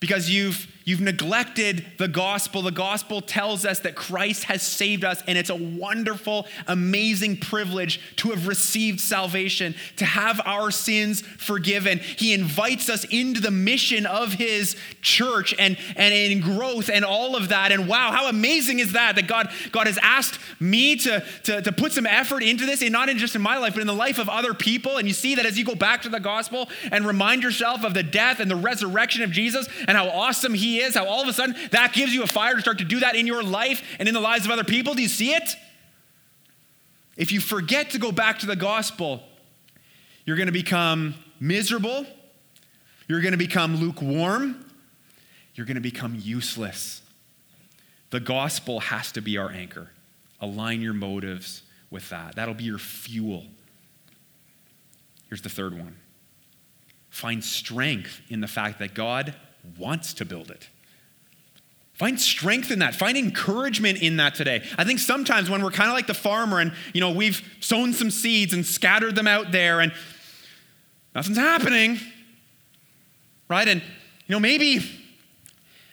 because 0.00 0.30
you've, 0.30 0.66
You've 0.84 1.00
neglected 1.00 1.86
the 1.96 2.08
gospel. 2.08 2.60
The 2.60 2.70
gospel 2.70 3.22
tells 3.22 3.64
us 3.64 3.80
that 3.80 3.94
Christ 3.94 4.44
has 4.44 4.62
saved 4.62 5.02
us, 5.02 5.22
and 5.26 5.38
it's 5.38 5.48
a 5.48 5.54
wonderful, 5.54 6.46
amazing 6.66 7.38
privilege 7.38 8.00
to 8.16 8.30
have 8.30 8.46
received 8.46 9.00
salvation, 9.00 9.74
to 9.96 10.04
have 10.04 10.42
our 10.44 10.70
sins 10.70 11.22
forgiven. 11.22 12.00
He 12.00 12.34
invites 12.34 12.90
us 12.90 13.04
into 13.04 13.40
the 13.40 13.50
mission 13.50 14.04
of 14.04 14.34
His 14.34 14.76
church 15.00 15.54
and, 15.58 15.78
and 15.96 16.12
in 16.12 16.40
growth 16.40 16.90
and 16.90 17.02
all 17.02 17.34
of 17.34 17.48
that. 17.48 17.72
And 17.72 17.88
wow, 17.88 18.12
how 18.12 18.28
amazing 18.28 18.78
is 18.78 18.92
that? 18.92 19.16
That 19.16 19.26
God, 19.26 19.50
God 19.72 19.86
has 19.86 19.98
asked 20.02 20.38
me 20.60 20.96
to, 20.96 21.24
to, 21.44 21.62
to 21.62 21.72
put 21.72 21.92
some 21.92 22.06
effort 22.06 22.42
into 22.42 22.66
this, 22.66 22.82
and 22.82 22.92
not 22.92 23.08
in 23.08 23.16
just 23.16 23.34
in 23.34 23.40
my 23.40 23.56
life, 23.56 23.72
but 23.72 23.80
in 23.80 23.86
the 23.86 23.94
life 23.94 24.18
of 24.18 24.28
other 24.28 24.52
people. 24.52 24.98
And 24.98 25.08
you 25.08 25.14
see 25.14 25.34
that 25.36 25.46
as 25.46 25.58
you 25.58 25.64
go 25.64 25.74
back 25.74 26.02
to 26.02 26.10
the 26.10 26.20
gospel 26.20 26.68
and 26.92 27.06
remind 27.06 27.42
yourself 27.42 27.84
of 27.84 27.94
the 27.94 28.02
death 28.02 28.38
and 28.38 28.50
the 28.50 28.56
resurrection 28.56 29.22
of 29.22 29.30
Jesus 29.30 29.66
and 29.88 29.96
how 29.96 30.10
awesome 30.10 30.52
He 30.52 30.73
is, 30.78 30.94
how 30.94 31.06
all 31.06 31.22
of 31.22 31.28
a 31.28 31.32
sudden 31.32 31.56
that 31.70 31.92
gives 31.92 32.12
you 32.12 32.22
a 32.22 32.26
fire 32.26 32.54
to 32.54 32.60
start 32.60 32.78
to 32.78 32.84
do 32.84 33.00
that 33.00 33.16
in 33.16 33.26
your 33.26 33.42
life 33.42 33.82
and 33.98 34.08
in 34.08 34.14
the 34.14 34.20
lives 34.20 34.44
of 34.44 34.50
other 34.50 34.64
people. 34.64 34.94
Do 34.94 35.02
you 35.02 35.08
see 35.08 35.34
it? 35.34 35.56
If 37.16 37.32
you 37.32 37.40
forget 37.40 37.90
to 37.90 37.98
go 37.98 38.10
back 38.12 38.40
to 38.40 38.46
the 38.46 38.56
gospel, 38.56 39.22
you're 40.24 40.36
going 40.36 40.46
to 40.46 40.52
become 40.52 41.14
miserable, 41.38 42.06
you're 43.08 43.20
going 43.20 43.32
to 43.32 43.38
become 43.38 43.76
lukewarm, 43.76 44.64
you're 45.54 45.66
going 45.66 45.76
to 45.76 45.80
become 45.80 46.16
useless. 46.20 47.02
The 48.10 48.20
gospel 48.20 48.80
has 48.80 49.12
to 49.12 49.20
be 49.20 49.38
our 49.38 49.50
anchor. 49.50 49.90
Align 50.40 50.80
your 50.80 50.92
motives 50.92 51.62
with 51.90 52.08
that. 52.10 52.36
That'll 52.36 52.54
be 52.54 52.64
your 52.64 52.78
fuel. 52.78 53.44
Here's 55.28 55.42
the 55.42 55.48
third 55.48 55.76
one 55.76 55.96
find 57.10 57.44
strength 57.44 58.20
in 58.28 58.40
the 58.40 58.48
fact 58.48 58.80
that 58.80 58.92
God 58.92 59.34
wants 59.78 60.14
to 60.14 60.24
build 60.24 60.50
it. 60.50 60.68
Find 61.94 62.20
strength 62.20 62.72
in 62.72 62.80
that. 62.80 62.94
Find 62.94 63.16
encouragement 63.16 64.02
in 64.02 64.16
that 64.16 64.34
today. 64.34 64.64
I 64.76 64.84
think 64.84 64.98
sometimes 64.98 65.48
when 65.48 65.62
we're 65.62 65.70
kind 65.70 65.88
of 65.88 65.94
like 65.94 66.08
the 66.08 66.14
farmer 66.14 66.58
and, 66.58 66.72
you 66.92 67.00
know, 67.00 67.12
we've 67.12 67.40
sown 67.60 67.92
some 67.92 68.10
seeds 68.10 68.52
and 68.52 68.66
scattered 68.66 69.14
them 69.14 69.28
out 69.28 69.52
there 69.52 69.80
and 69.80 69.92
nothing's 71.14 71.38
happening, 71.38 72.00
right? 73.48 73.68
And, 73.68 73.80
you 74.26 74.34
know, 74.34 74.40
maybe, 74.40 74.84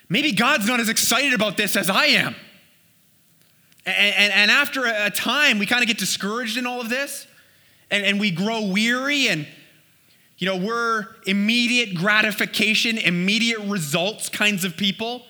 maybe 0.10 0.32
God's 0.32 0.66
not 0.66 0.80
as 0.80 0.90
excited 0.90 1.34
about 1.34 1.56
this 1.56 1.76
as 1.76 1.88
I 1.88 2.06
am. 2.06 2.36
And, 3.86 4.16
and, 4.16 4.34
and 4.34 4.52
after 4.52 4.86
a 4.86 5.12
time, 5.12 5.60
we 5.60 5.68
kind 5.68 5.84
of 5.84 5.88
get 5.88 6.00
discouraged 6.00 6.58
in 6.58 6.66
all 6.66 6.82
of 6.82 6.90
this 6.90 7.28
and, 7.92 8.04
and 8.04 8.20
we 8.20 8.32
grow 8.32 8.66
weary 8.66 9.28
and, 9.28 9.46
you 10.42 10.48
know, 10.48 10.58
we're 10.58 11.06
immediate 11.28 11.94
gratification, 11.94 12.98
immediate 12.98 13.60
results 13.60 14.28
kinds 14.28 14.66
of 14.66 14.76
people. 14.76 15.22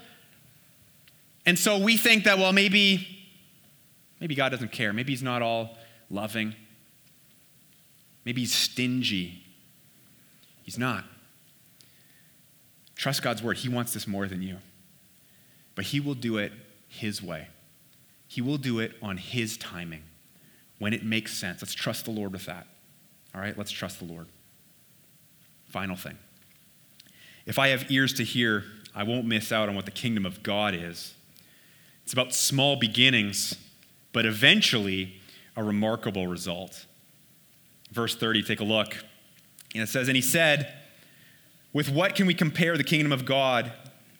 And 1.45 1.59
so 1.59 1.78
we 1.78 1.97
think 1.97 2.24
that, 2.24 2.38
well, 2.38 2.53
maybe, 2.53 3.05
maybe 4.22 4.36
God 4.36 4.49
doesn't 4.53 4.72
care. 4.72 4.93
Maybe 4.93 5.12
He's 5.12 5.22
not 5.22 5.41
all 5.41 5.78
loving. 6.09 6.55
Maybe 8.24 8.39
He's 8.39 8.53
stingy. 8.53 9.43
He's 10.64 10.78
not. 10.78 11.03
Trust 12.95 13.22
God's 13.22 13.43
word. 13.43 13.57
He 13.57 13.68
wants 13.68 13.93
this 13.93 14.07
more 14.07 14.30
than 14.30 14.41
you. 14.41 14.59
But 15.76 15.84
He 15.84 15.99
will 15.99 16.16
do 16.16 16.38
it 16.38 16.53
His 16.88 17.22
way, 17.22 17.49
He 18.30 18.41
will 18.41 18.57
do 18.57 18.80
it 18.80 18.93
on 19.01 19.18
His 19.18 19.57
timing 19.57 20.03
when 20.80 20.93
it 20.93 21.03
makes 21.03 21.38
sense. 21.38 21.62
Let's 21.62 21.74
trust 21.74 22.05
the 22.05 22.12
Lord 22.12 22.32
with 22.32 22.45
that. 22.45 22.66
All 23.36 23.41
right, 23.41 23.57
let's 23.57 23.72
trust 23.72 23.99
the 23.99 24.05
Lord. 24.05 24.28
Final 25.72 25.96
thing. 25.96 26.18
If 27.46 27.58
I 27.58 27.70
have 27.70 27.90
ears 27.90 28.14
to 28.16 28.24
hear, 28.24 28.66
I 28.94 29.04
won't 29.04 29.26
miss 29.26 29.52
out 29.54 29.70
on 29.70 29.76
what 29.76 29.86
the 29.86 29.92
kingdom 29.92 30.26
of 30.26 30.44
God 30.44 30.76
is. 30.76 31.14
It's 32.04 32.12
about 32.12 32.34
small 32.34 32.76
beginnings, 32.76 33.56
but 34.12 34.26
eventually 34.26 35.22
a 35.56 35.64
remarkable 35.64 36.28
result. 36.28 36.86
Verse 37.92 38.16
30, 38.16 38.44
take 38.44 38.60
a 38.60 38.66
look. 38.66 38.98
And 39.74 39.84
it 39.84 39.88
says, 39.88 40.10
And 40.10 40.16
he 40.18 40.22
said, 40.22 40.74
With 41.72 41.90
what 41.90 42.16
can 42.16 42.28
we 42.28 42.34
compare 42.34 42.78
the 42.78 42.84
kingdom 42.84 43.14
of 43.14 43.24
God? 43.24 43.72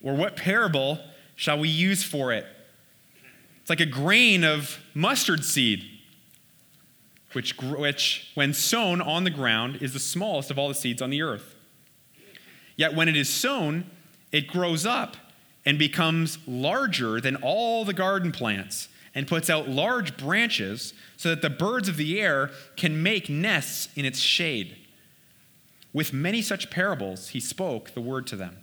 Or 0.02 0.16
what 0.16 0.38
parable 0.38 1.00
shall 1.36 1.60
we 1.60 1.68
use 1.68 2.02
for 2.02 2.32
it? 2.32 2.46
It's 3.60 3.70
like 3.70 3.82
a 3.82 3.86
grain 3.86 4.46
of 4.46 4.80
mustard 4.94 5.44
seed, 5.44 5.91
which, 7.34 7.58
which, 7.58 8.32
when 8.36 8.54
sown 8.54 9.02
on 9.02 9.24
the 9.24 9.30
ground, 9.30 9.78
is 9.82 9.94
the 9.94 10.00
smallest 10.00 10.52
of 10.52 10.60
all 10.60 10.68
the 10.68 10.76
seeds 10.76 11.02
on 11.02 11.10
the 11.10 11.22
earth. 11.22 11.56
Yet 12.76 12.96
when 12.96 13.08
it 13.08 13.16
is 13.16 13.30
sown, 13.30 13.90
it 14.32 14.48
grows 14.48 14.86
up 14.86 15.18
and 15.66 15.78
becomes 15.78 16.40
larger 16.48 17.22
than 17.22 17.36
all 17.38 17.86
the 17.86 17.94
garden 17.94 18.32
plants 18.32 18.90
and 19.14 19.28
puts 19.28 19.50
out 19.50 19.70
large 19.70 20.18
branches 20.18 20.94
so 21.18 21.30
that 21.30 21.42
the 21.42 21.50
birds 21.50 21.88
of 21.88 21.98
the 21.98 22.20
air 22.20 22.50
can 22.78 23.04
make 23.04 23.30
nests 23.30 23.90
in 23.96 24.06
its 24.06 24.20
shade. 24.20 24.78
With 25.94 26.14
many 26.14 26.42
such 26.42 26.70
parables, 26.70 27.30
he 27.30 27.40
spoke 27.40 27.94
the 27.94 28.02
word 28.02 28.26
to 28.28 28.36
them, 28.36 28.58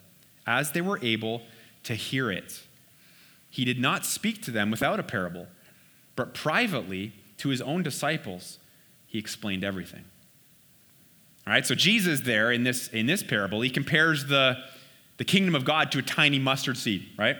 as 0.46 0.72
they 0.72 0.80
were 0.80 0.98
able 1.02 1.42
to 1.84 1.94
hear 1.94 2.30
it. 2.30 2.62
He 3.50 3.64
did 3.64 3.78
not 3.78 4.06
speak 4.06 4.42
to 4.42 4.50
them 4.50 4.70
without 4.70 4.98
a 4.98 5.02
parable, 5.02 5.46
but 6.16 6.34
privately 6.34 7.12
to 7.38 7.48
his 7.48 7.60
own 7.60 7.82
disciples, 7.82 8.58
he 9.06 9.18
explained 9.18 9.64
everything. 9.64 10.04
All 11.46 11.52
right, 11.52 11.66
so 11.66 11.74
Jesus 11.74 12.20
there 12.20 12.52
in 12.52 12.62
this, 12.62 12.88
in 12.88 13.06
this 13.06 13.22
parable, 13.22 13.62
he 13.62 13.70
compares 13.70 14.26
the 14.26 14.58
the 15.18 15.24
kingdom 15.24 15.54
of 15.54 15.64
God 15.64 15.92
to 15.92 15.98
a 15.98 16.02
tiny 16.02 16.38
mustard 16.38 16.78
seed, 16.78 17.06
right? 17.18 17.36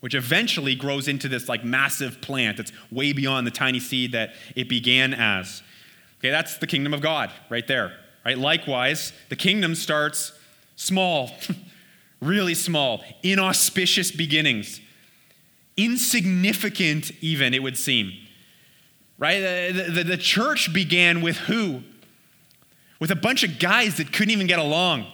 Which 0.00 0.14
eventually 0.14 0.74
grows 0.74 1.08
into 1.08 1.28
this 1.28 1.48
like 1.48 1.64
massive 1.64 2.20
plant 2.20 2.58
that's 2.58 2.72
way 2.90 3.12
beyond 3.12 3.46
the 3.46 3.52
tiny 3.52 3.80
seed 3.80 4.12
that 4.12 4.34
it 4.54 4.68
began 4.68 5.14
as. 5.14 5.62
Okay, 6.18 6.30
that's 6.30 6.58
the 6.58 6.66
kingdom 6.66 6.92
of 6.92 7.00
God 7.00 7.30
right 7.48 7.66
there, 7.66 7.92
right? 8.24 8.36
Likewise, 8.36 9.12
the 9.28 9.36
kingdom 9.36 9.74
starts 9.74 10.32
small, 10.76 11.30
really 12.20 12.54
small, 12.54 13.02
inauspicious 13.22 14.10
beginnings, 14.10 14.80
insignificant 15.76 17.12
even, 17.22 17.54
it 17.54 17.62
would 17.62 17.78
seem, 17.78 18.12
right? 19.22 19.72
The, 19.72 19.90
the, 19.90 20.04
the 20.04 20.16
church 20.16 20.74
began 20.74 21.22
with 21.22 21.36
who? 21.36 21.82
With 22.98 23.12
a 23.12 23.16
bunch 23.16 23.44
of 23.44 23.60
guys 23.60 23.98
that 23.98 24.12
couldn't 24.12 24.32
even 24.32 24.48
get 24.48 24.58
along 24.58 25.06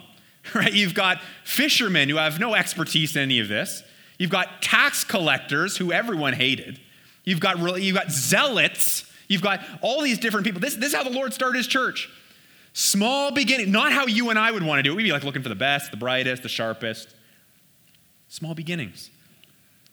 right? 0.54 0.72
You've 0.72 0.94
got 0.94 1.20
fishermen 1.44 2.08
who 2.08 2.16
have 2.16 2.38
no 2.38 2.54
expertise 2.54 3.16
in 3.16 3.22
any 3.22 3.40
of 3.40 3.48
this. 3.48 3.82
You've 4.18 4.30
got 4.30 4.62
tax 4.62 5.04
collectors 5.04 5.76
who 5.76 5.92
everyone 5.92 6.32
hated. 6.32 6.80
You've 7.24 7.40
got, 7.40 7.58
you've 7.80 7.96
got 7.96 8.10
zealots. 8.10 9.04
You've 9.28 9.42
got 9.42 9.60
all 9.82 10.02
these 10.02 10.18
different 10.18 10.46
people. 10.46 10.60
This, 10.60 10.74
this 10.74 10.88
is 10.88 10.94
how 10.94 11.04
the 11.04 11.10
Lord 11.10 11.34
started 11.34 11.58
his 11.58 11.66
church. 11.66 12.10
Small 12.72 13.32
beginning, 13.32 13.70
not 13.70 13.92
how 13.92 14.06
you 14.06 14.30
and 14.30 14.38
I 14.38 14.50
would 14.50 14.62
want 14.62 14.78
to 14.78 14.82
do 14.82 14.92
it. 14.92 14.96
We'd 14.96 15.02
be 15.04 15.12
like 15.12 15.24
looking 15.24 15.42
for 15.42 15.48
the 15.48 15.54
best, 15.54 15.90
the 15.90 15.96
brightest, 15.96 16.42
the 16.42 16.48
sharpest. 16.48 17.14
Small 18.28 18.54
beginnings. 18.54 19.10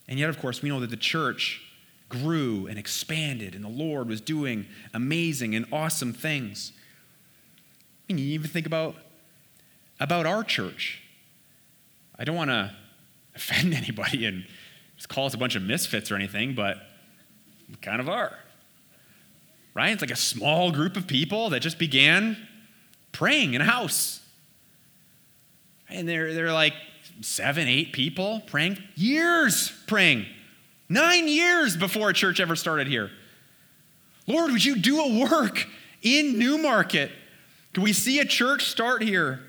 And 0.07 0.19
yet, 0.19 0.29
of 0.29 0.39
course, 0.39 0.61
we 0.61 0.69
know 0.69 0.79
that 0.81 0.89
the 0.89 0.97
church 0.97 1.64
grew 2.09 2.67
and 2.67 2.77
expanded, 2.77 3.55
and 3.55 3.63
the 3.63 3.69
Lord 3.69 4.07
was 4.07 4.21
doing 4.21 4.67
amazing 4.93 5.55
and 5.55 5.65
awesome 5.71 6.13
things. 6.13 6.71
I 8.09 8.13
mean, 8.13 8.23
you 8.23 8.33
even 8.33 8.49
think 8.49 8.65
about 8.65 8.95
about 9.99 10.25
our 10.25 10.43
church. 10.43 11.01
I 12.17 12.23
don't 12.23 12.35
want 12.35 12.49
to 12.49 12.73
offend 13.35 13.73
anybody 13.73 14.25
and 14.25 14.45
just 14.95 15.09
call 15.09 15.25
us 15.25 15.33
a 15.33 15.37
bunch 15.37 15.55
of 15.55 15.63
misfits 15.63 16.11
or 16.11 16.15
anything, 16.15 16.55
but 16.55 16.77
we 17.69 17.75
kind 17.75 17.99
of 17.99 18.07
are. 18.07 18.37
Right? 19.73 19.91
It's 19.91 20.01
like 20.01 20.11
a 20.11 20.15
small 20.15 20.71
group 20.71 20.95
of 20.95 21.05
people 21.05 21.49
that 21.49 21.59
just 21.59 21.77
began 21.77 22.37
praying 23.11 23.53
in 23.53 23.61
a 23.61 23.65
house. 23.65 24.21
And 25.89 26.07
they're, 26.07 26.33
they're 26.33 26.53
like 26.53 26.73
seven, 27.21 27.67
eight 27.67 27.91
people 27.91 28.41
praying, 28.47 28.77
years 28.95 29.71
praying, 29.87 30.25
nine 30.89 31.27
years 31.27 31.75
before 31.75 32.09
a 32.09 32.13
church 32.13 32.39
ever 32.39 32.55
started 32.55 32.87
here. 32.87 33.11
Lord, 34.27 34.51
would 34.51 34.65
you 34.65 34.77
do 34.77 35.01
a 35.01 35.29
work 35.29 35.67
in 36.01 36.39
Newmarket? 36.39 37.11
Can 37.73 37.83
we 37.83 37.93
see 37.93 38.19
a 38.19 38.25
church 38.25 38.65
start 38.65 39.01
here? 39.01 39.41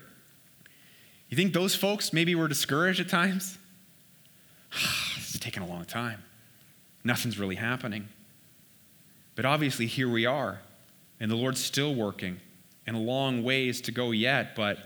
You 1.29 1.35
think 1.35 1.53
those 1.53 1.75
folks 1.75 2.13
maybe 2.13 2.35
were 2.35 2.47
discouraged 2.47 2.99
at 2.99 3.09
times? 3.09 3.57
it's 5.17 5.39
taking 5.39 5.63
a 5.63 5.67
long 5.67 5.85
time. 5.85 6.23
Nothing's 7.03 7.39
really 7.39 7.55
happening. 7.55 8.07
But 9.35 9.45
obviously, 9.45 9.85
here 9.85 10.09
we 10.09 10.25
are, 10.25 10.61
and 11.19 11.29
the 11.29 11.35
Lord's 11.35 11.63
still 11.63 11.93
working, 11.93 12.39
and 12.85 12.95
a 12.95 12.99
long 12.99 13.43
ways 13.43 13.81
to 13.81 13.91
go 13.91 14.11
yet. 14.11 14.55
But, 14.55 14.79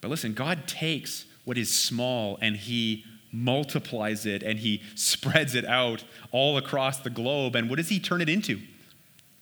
but 0.00 0.10
listen, 0.10 0.34
God 0.34 0.66
takes 0.66 1.24
what 1.44 1.56
is 1.56 1.72
small 1.72 2.38
and 2.40 2.56
He 2.56 3.04
multiplies 3.34 4.24
it 4.26 4.42
and 4.42 4.58
He 4.58 4.82
spreads 4.94 5.54
it 5.54 5.64
out 5.64 6.04
all 6.30 6.56
across 6.56 6.98
the 7.00 7.10
globe. 7.10 7.56
And 7.56 7.68
what 7.68 7.76
does 7.76 7.88
He 7.88 7.98
turn 7.98 8.20
it 8.20 8.28
into? 8.28 8.60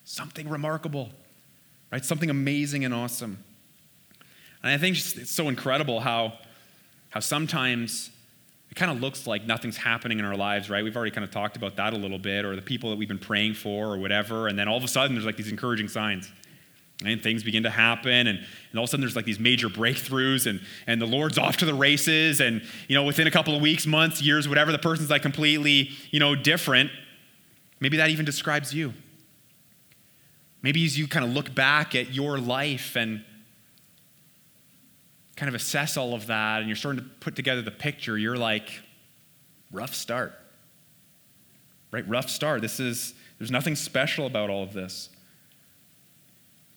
Something 0.04 0.48
remarkable, 0.48 1.10
right? 1.92 2.04
Something 2.04 2.30
amazing 2.30 2.84
and 2.84 2.92
awesome. 2.94 3.44
And 4.62 4.72
I 4.72 4.78
think 4.78 4.96
it's 4.96 5.30
so 5.30 5.48
incredible 5.48 6.00
how 6.00 6.34
how 7.10 7.20
sometimes 7.20 8.10
it 8.70 8.74
kind 8.74 8.90
of 8.90 9.02
looks 9.02 9.26
like 9.26 9.44
nothing's 9.44 9.76
happening 9.76 10.18
in 10.18 10.24
our 10.24 10.34
lives, 10.34 10.70
right? 10.70 10.82
We've 10.82 10.96
already 10.96 11.10
kind 11.10 11.24
of 11.24 11.30
talked 11.30 11.56
about 11.56 11.76
that 11.76 11.92
a 11.92 11.96
little 11.96 12.18
bit, 12.18 12.46
or 12.46 12.56
the 12.56 12.62
people 12.62 12.88
that 12.88 12.96
we've 12.96 13.08
been 13.08 13.18
praying 13.18 13.52
for, 13.52 13.92
or 13.92 13.98
whatever. 13.98 14.48
And 14.48 14.58
then 14.58 14.66
all 14.66 14.78
of 14.78 14.84
a 14.84 14.88
sudden, 14.88 15.14
there's 15.14 15.26
like 15.26 15.36
these 15.36 15.50
encouraging 15.50 15.88
signs. 15.88 16.32
And 17.04 17.22
things 17.22 17.42
begin 17.42 17.64
to 17.64 17.70
happen, 17.70 18.28
and, 18.28 18.38
and 18.38 18.78
all 18.78 18.84
of 18.84 18.88
a 18.88 18.90
sudden 18.90 19.00
there's 19.00 19.16
like 19.16 19.24
these 19.24 19.40
major 19.40 19.68
breakthroughs, 19.68 20.46
and, 20.46 20.60
and 20.86 21.00
the 21.00 21.06
Lord's 21.06 21.36
off 21.36 21.56
to 21.56 21.64
the 21.64 21.74
races, 21.74 22.40
and 22.40 22.62
you 22.86 22.94
know, 22.94 23.02
within 23.02 23.26
a 23.26 23.30
couple 23.30 23.56
of 23.56 23.60
weeks, 23.60 23.86
months, 23.86 24.22
years, 24.22 24.48
whatever, 24.48 24.70
the 24.70 24.78
person's 24.78 25.10
like 25.10 25.22
completely, 25.22 25.90
you 26.10 26.20
know, 26.20 26.36
different. 26.36 26.90
Maybe 27.80 27.96
that 27.96 28.10
even 28.10 28.24
describes 28.24 28.72
you. 28.72 28.94
Maybe 30.62 30.84
as 30.84 30.96
you 30.96 31.08
kind 31.08 31.24
of 31.24 31.32
look 31.32 31.54
back 31.54 31.96
at 31.96 32.14
your 32.14 32.38
life 32.38 32.96
and 32.96 33.24
kind 35.34 35.48
of 35.48 35.54
assess 35.54 35.96
all 35.96 36.14
of 36.14 36.28
that 36.28 36.60
and 36.60 36.68
you're 36.68 36.76
starting 36.76 37.02
to 37.02 37.10
put 37.18 37.34
together 37.34 37.62
the 37.62 37.72
picture, 37.72 38.16
you're 38.16 38.36
like, 38.36 38.80
rough 39.72 39.94
start. 39.94 40.38
Right? 41.90 42.08
Rough 42.08 42.30
start. 42.30 42.62
This 42.62 42.78
is, 42.78 43.14
there's 43.38 43.50
nothing 43.50 43.74
special 43.74 44.26
about 44.26 44.50
all 44.50 44.62
of 44.62 44.72
this. 44.72 45.08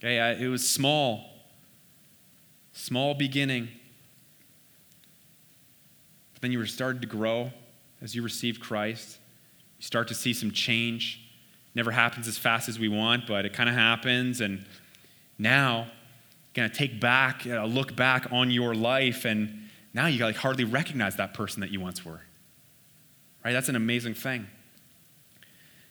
Okay, 0.06 0.20
I, 0.20 0.34
it 0.34 0.49
was 0.49 0.70
small, 0.70 1.26
small 2.74 3.16
beginning. 3.16 3.70
But 6.32 6.43
then 6.43 6.51
you 6.51 6.60
were 6.60 6.68
started 6.68 7.01
to 7.01 7.08
grow 7.08 7.51
as 8.03 8.14
you 8.14 8.22
received 8.22 8.62
Christ. 8.62 9.18
You 9.80 9.84
start 9.84 10.08
to 10.10 10.14
see 10.14 10.32
some 10.32 10.51
change. 10.51 11.28
Never 11.74 11.89
happens 11.89 12.28
as 12.28 12.38
fast 12.38 12.70
as 12.70 12.78
we 12.78 12.88
want, 12.88 13.26
but 13.26 13.45
it 13.45 13.53
kind 13.53 13.68
of 13.68 13.74
happens. 13.74 14.41
And 14.41 14.64
now 15.39 15.88
to 16.53 16.70
take 16.70 17.01
back, 17.01 17.47
uh, 17.47 17.66
look 17.66 17.95
back 17.95 18.28
on 18.32 18.51
your 18.51 18.76
life, 18.76 19.26
and 19.26 19.70
now 19.95 20.06
you 20.06 20.24
like 20.24 20.36
hardly 20.36 20.66
recognize 20.66 21.16
that 21.16 21.34
person 21.34 21.62
that 21.62 21.72
you 21.72 21.80
once 21.80 22.06
were. 22.06 22.22
Right? 23.43 23.53
That's 23.53 23.70
an 23.70 23.76
amazing 23.76 24.14
thing. 24.14 24.45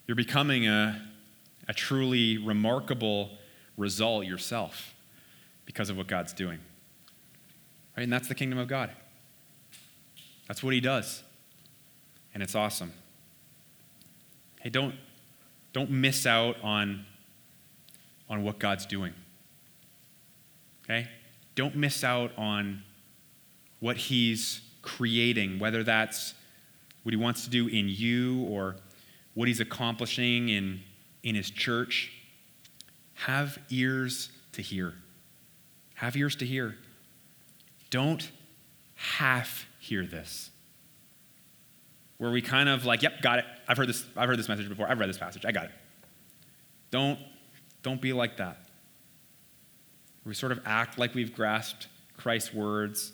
You're 0.06 0.14
becoming 0.14 0.68
a, 0.68 1.02
a 1.66 1.74
truly 1.74 2.38
remarkable 2.38 3.38
result 3.76 4.26
yourself 4.26 4.94
because 5.66 5.90
of 5.90 5.96
what 5.96 6.06
God's 6.06 6.32
doing. 6.32 6.58
Right? 7.96 8.04
And 8.04 8.12
that's 8.12 8.28
the 8.28 8.34
kingdom 8.34 8.58
of 8.58 8.68
God. 8.68 8.90
That's 10.48 10.62
what 10.62 10.74
he 10.74 10.80
does. 10.80 11.22
And 12.34 12.42
it's 12.42 12.54
awesome. 12.54 12.92
Hey, 14.60 14.70
don't, 14.70 14.94
don't 15.72 15.90
miss 15.90 16.26
out 16.26 16.56
on, 16.62 17.04
on 18.28 18.42
what 18.42 18.58
God's 18.58 18.86
doing. 18.86 19.14
Okay? 20.84 21.08
Don't 21.54 21.76
miss 21.76 22.02
out 22.04 22.32
on 22.36 22.82
what 23.80 23.96
He's 23.96 24.60
creating, 24.82 25.58
whether 25.58 25.82
that's 25.82 26.34
what 27.02 27.12
He 27.12 27.20
wants 27.20 27.44
to 27.44 27.50
do 27.50 27.68
in 27.68 27.88
you 27.88 28.44
or 28.44 28.76
what 29.34 29.48
He's 29.48 29.60
accomplishing 29.60 30.48
in, 30.48 30.80
in 31.22 31.34
His 31.34 31.50
church. 31.50 32.12
Have 33.14 33.58
ears 33.70 34.30
to 34.52 34.62
hear. 34.62 34.94
Have 35.94 36.16
ears 36.16 36.36
to 36.36 36.46
hear. 36.46 36.76
Don't 37.90 38.30
half 38.94 39.66
hear 39.78 40.04
this. 40.04 40.50
Where 42.18 42.30
we 42.30 42.42
kind 42.42 42.68
of 42.68 42.84
like, 42.84 43.02
yep, 43.02 43.22
got 43.22 43.40
it. 43.40 43.44
I've 43.68 43.76
heard 43.76 43.88
this, 43.88 44.04
I've 44.16 44.28
heard 44.28 44.38
this 44.38 44.48
message 44.48 44.68
before. 44.68 44.88
I've 44.88 44.98
read 44.98 45.08
this 45.08 45.18
passage. 45.18 45.44
I 45.44 45.52
got 45.52 45.66
it. 45.66 45.72
Don't, 46.90 47.18
don't 47.82 48.00
be 48.00 48.12
like 48.12 48.36
that 48.38 48.64
we 50.24 50.34
sort 50.34 50.52
of 50.52 50.60
act 50.64 50.98
like 50.98 51.14
we've 51.14 51.34
grasped 51.34 51.88
Christ's 52.16 52.54
words, 52.54 53.12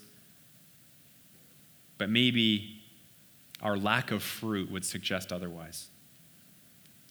but 1.97 2.09
maybe 2.09 2.81
our 3.61 3.77
lack 3.77 4.11
of 4.11 4.23
fruit 4.23 4.71
would 4.71 4.85
suggest 4.85 5.31
otherwise. 5.31 5.89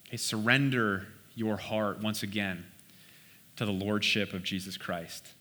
Okay, 0.08 0.16
surrender 0.16 1.06
your 1.34 1.56
heart 1.56 2.00
once 2.00 2.22
again 2.22 2.64
to 3.60 3.66
the 3.66 3.72
Lordship 3.72 4.32
of 4.32 4.42
Jesus 4.42 4.78
Christ. 4.78 5.34